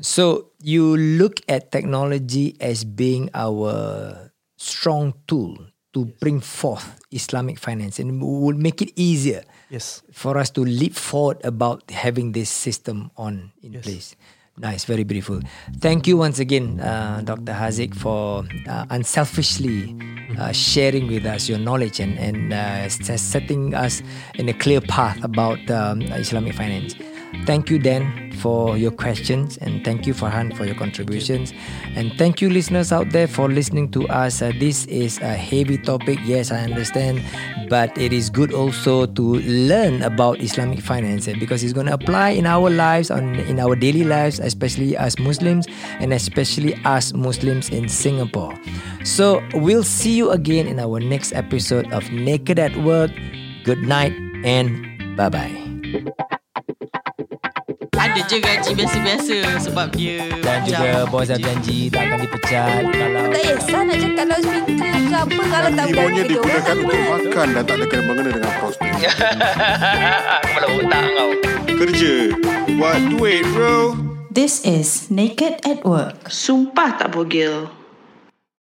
So 0.00 0.50
you 0.60 0.96
look 0.96 1.40
at 1.48 1.72
technology 1.72 2.56
as 2.60 2.84
being 2.84 3.30
our 3.32 4.30
strong 4.58 5.14
tool 5.26 5.56
to 5.94 6.06
bring 6.20 6.40
forth 6.40 7.00
Islamic 7.10 7.58
finance 7.58 7.98
and 7.98 8.20
will 8.20 8.56
make 8.56 8.80
it 8.82 8.92
easier 8.96 9.42
yes 9.70 10.02
for 10.12 10.36
us 10.36 10.50
to 10.50 10.60
leap 10.64 10.94
forward 10.94 11.40
about 11.44 11.88
having 11.90 12.32
this 12.32 12.50
system 12.50 13.10
on 13.16 13.52
in 13.62 13.80
place. 13.80 14.16
Nice, 14.58 14.84
very 14.84 15.02
beautiful. 15.02 15.40
Thank 15.80 16.06
you 16.06 16.16
once 16.18 16.38
again, 16.38 16.78
uh, 16.78 17.22
Dr. 17.24 17.52
Haziq, 17.52 17.94
for 17.94 18.44
uh, 18.68 18.84
unselfishly 18.90 19.96
uh, 20.38 20.52
sharing 20.52 21.06
with 21.08 21.24
us 21.24 21.48
your 21.48 21.58
knowledge 21.58 22.00
and, 22.00 22.18
and 22.18 22.52
uh, 22.52 22.88
setting 22.88 23.74
us 23.74 24.02
in 24.34 24.48
a 24.48 24.54
clear 24.54 24.80
path 24.80 25.22
about 25.24 25.58
um, 25.70 26.02
Islamic 26.02 26.54
finance. 26.54 26.94
Thank 27.46 27.70
you, 27.70 27.78
Dan, 27.78 28.30
for 28.38 28.76
your 28.78 28.90
questions, 28.92 29.56
and 29.58 29.84
thank 29.84 30.06
you, 30.06 30.14
Farhan, 30.14 30.54
for 30.56 30.64
your 30.64 30.74
contributions. 30.74 31.52
And 31.96 32.12
thank 32.16 32.40
you, 32.40 32.50
listeners 32.50 32.92
out 32.92 33.10
there, 33.10 33.26
for 33.26 33.48
listening 33.48 33.90
to 33.92 34.06
us. 34.08 34.42
Uh, 34.42 34.52
this 34.60 34.84
is 34.86 35.18
a 35.18 35.34
heavy 35.34 35.78
topic, 35.78 36.18
yes, 36.24 36.52
I 36.52 36.58
understand, 36.60 37.22
but 37.68 37.96
it 37.98 38.12
is 38.12 38.30
good 38.30 38.52
also 38.52 39.06
to 39.06 39.22
learn 39.42 40.02
about 40.02 40.40
Islamic 40.40 40.80
finance 40.80 41.26
uh, 41.26 41.34
because 41.40 41.64
it's 41.64 41.72
going 41.72 41.86
to 41.86 41.94
apply 41.94 42.30
in 42.30 42.46
our 42.46 42.70
lives, 42.70 43.10
on 43.10 43.34
in 43.34 43.58
our 43.58 43.74
daily 43.74 44.04
lives, 44.04 44.38
especially 44.38 44.96
as 44.96 45.18
Muslims, 45.18 45.66
and 45.98 46.12
especially 46.12 46.78
as 46.84 47.12
Muslims 47.14 47.70
in 47.70 47.88
Singapore. 47.88 48.54
So 49.04 49.42
we'll 49.54 49.84
see 49.84 50.14
you 50.14 50.30
again 50.30 50.66
in 50.68 50.78
our 50.78 51.00
next 51.00 51.32
episode 51.32 51.90
of 51.92 52.08
Naked 52.12 52.58
at 52.58 52.76
Work. 52.76 53.10
Good 53.64 53.82
night 53.82 54.12
and 54.44 55.16
bye 55.16 55.28
bye. 55.28 56.38
Dia 58.12 58.22
je 58.28 58.38
gaji 58.44 58.70
biasa-biasa 58.76 59.36
Sebab 59.68 59.86
dia 59.96 60.28
Dan 60.44 60.68
juga 60.68 61.08
bos 61.08 61.32
dah 61.32 61.40
janji 61.40 61.88
tak 61.88 62.12
akan 62.12 62.18
dipecat 62.20 62.82
kalau 62.92 63.22
Tak 63.32 63.40
kisah 63.40 63.80
nak 63.88 63.96
cakap 63.96 64.24
laut 64.28 64.60
pintu 64.68 64.84
ke 65.08 65.16
apa 65.16 65.42
Kalau 65.48 65.70
tak 65.72 65.86
berani 65.88 66.12
Ibunya 66.12 66.22
digunakan 66.28 66.76
untuk 66.76 67.00
makan 67.08 67.46
dan 67.56 67.62
tak 67.64 67.76
ada 67.80 67.84
kena-mengena 67.88 68.30
dengan 68.36 68.52
prospek. 68.60 68.90
Kepala 70.44 70.66
otak 70.76 71.04
kau 71.16 71.30
Kerja. 71.82 72.14
Buat 72.78 72.98
duit, 73.10 73.42
bro. 73.56 73.96
This 74.28 74.62
is 74.62 75.08
Naked 75.08 75.64
at 75.64 75.82
Work. 75.82 76.28
Sumpah 76.28 77.00
tak 77.00 77.16
bogel 77.16 77.81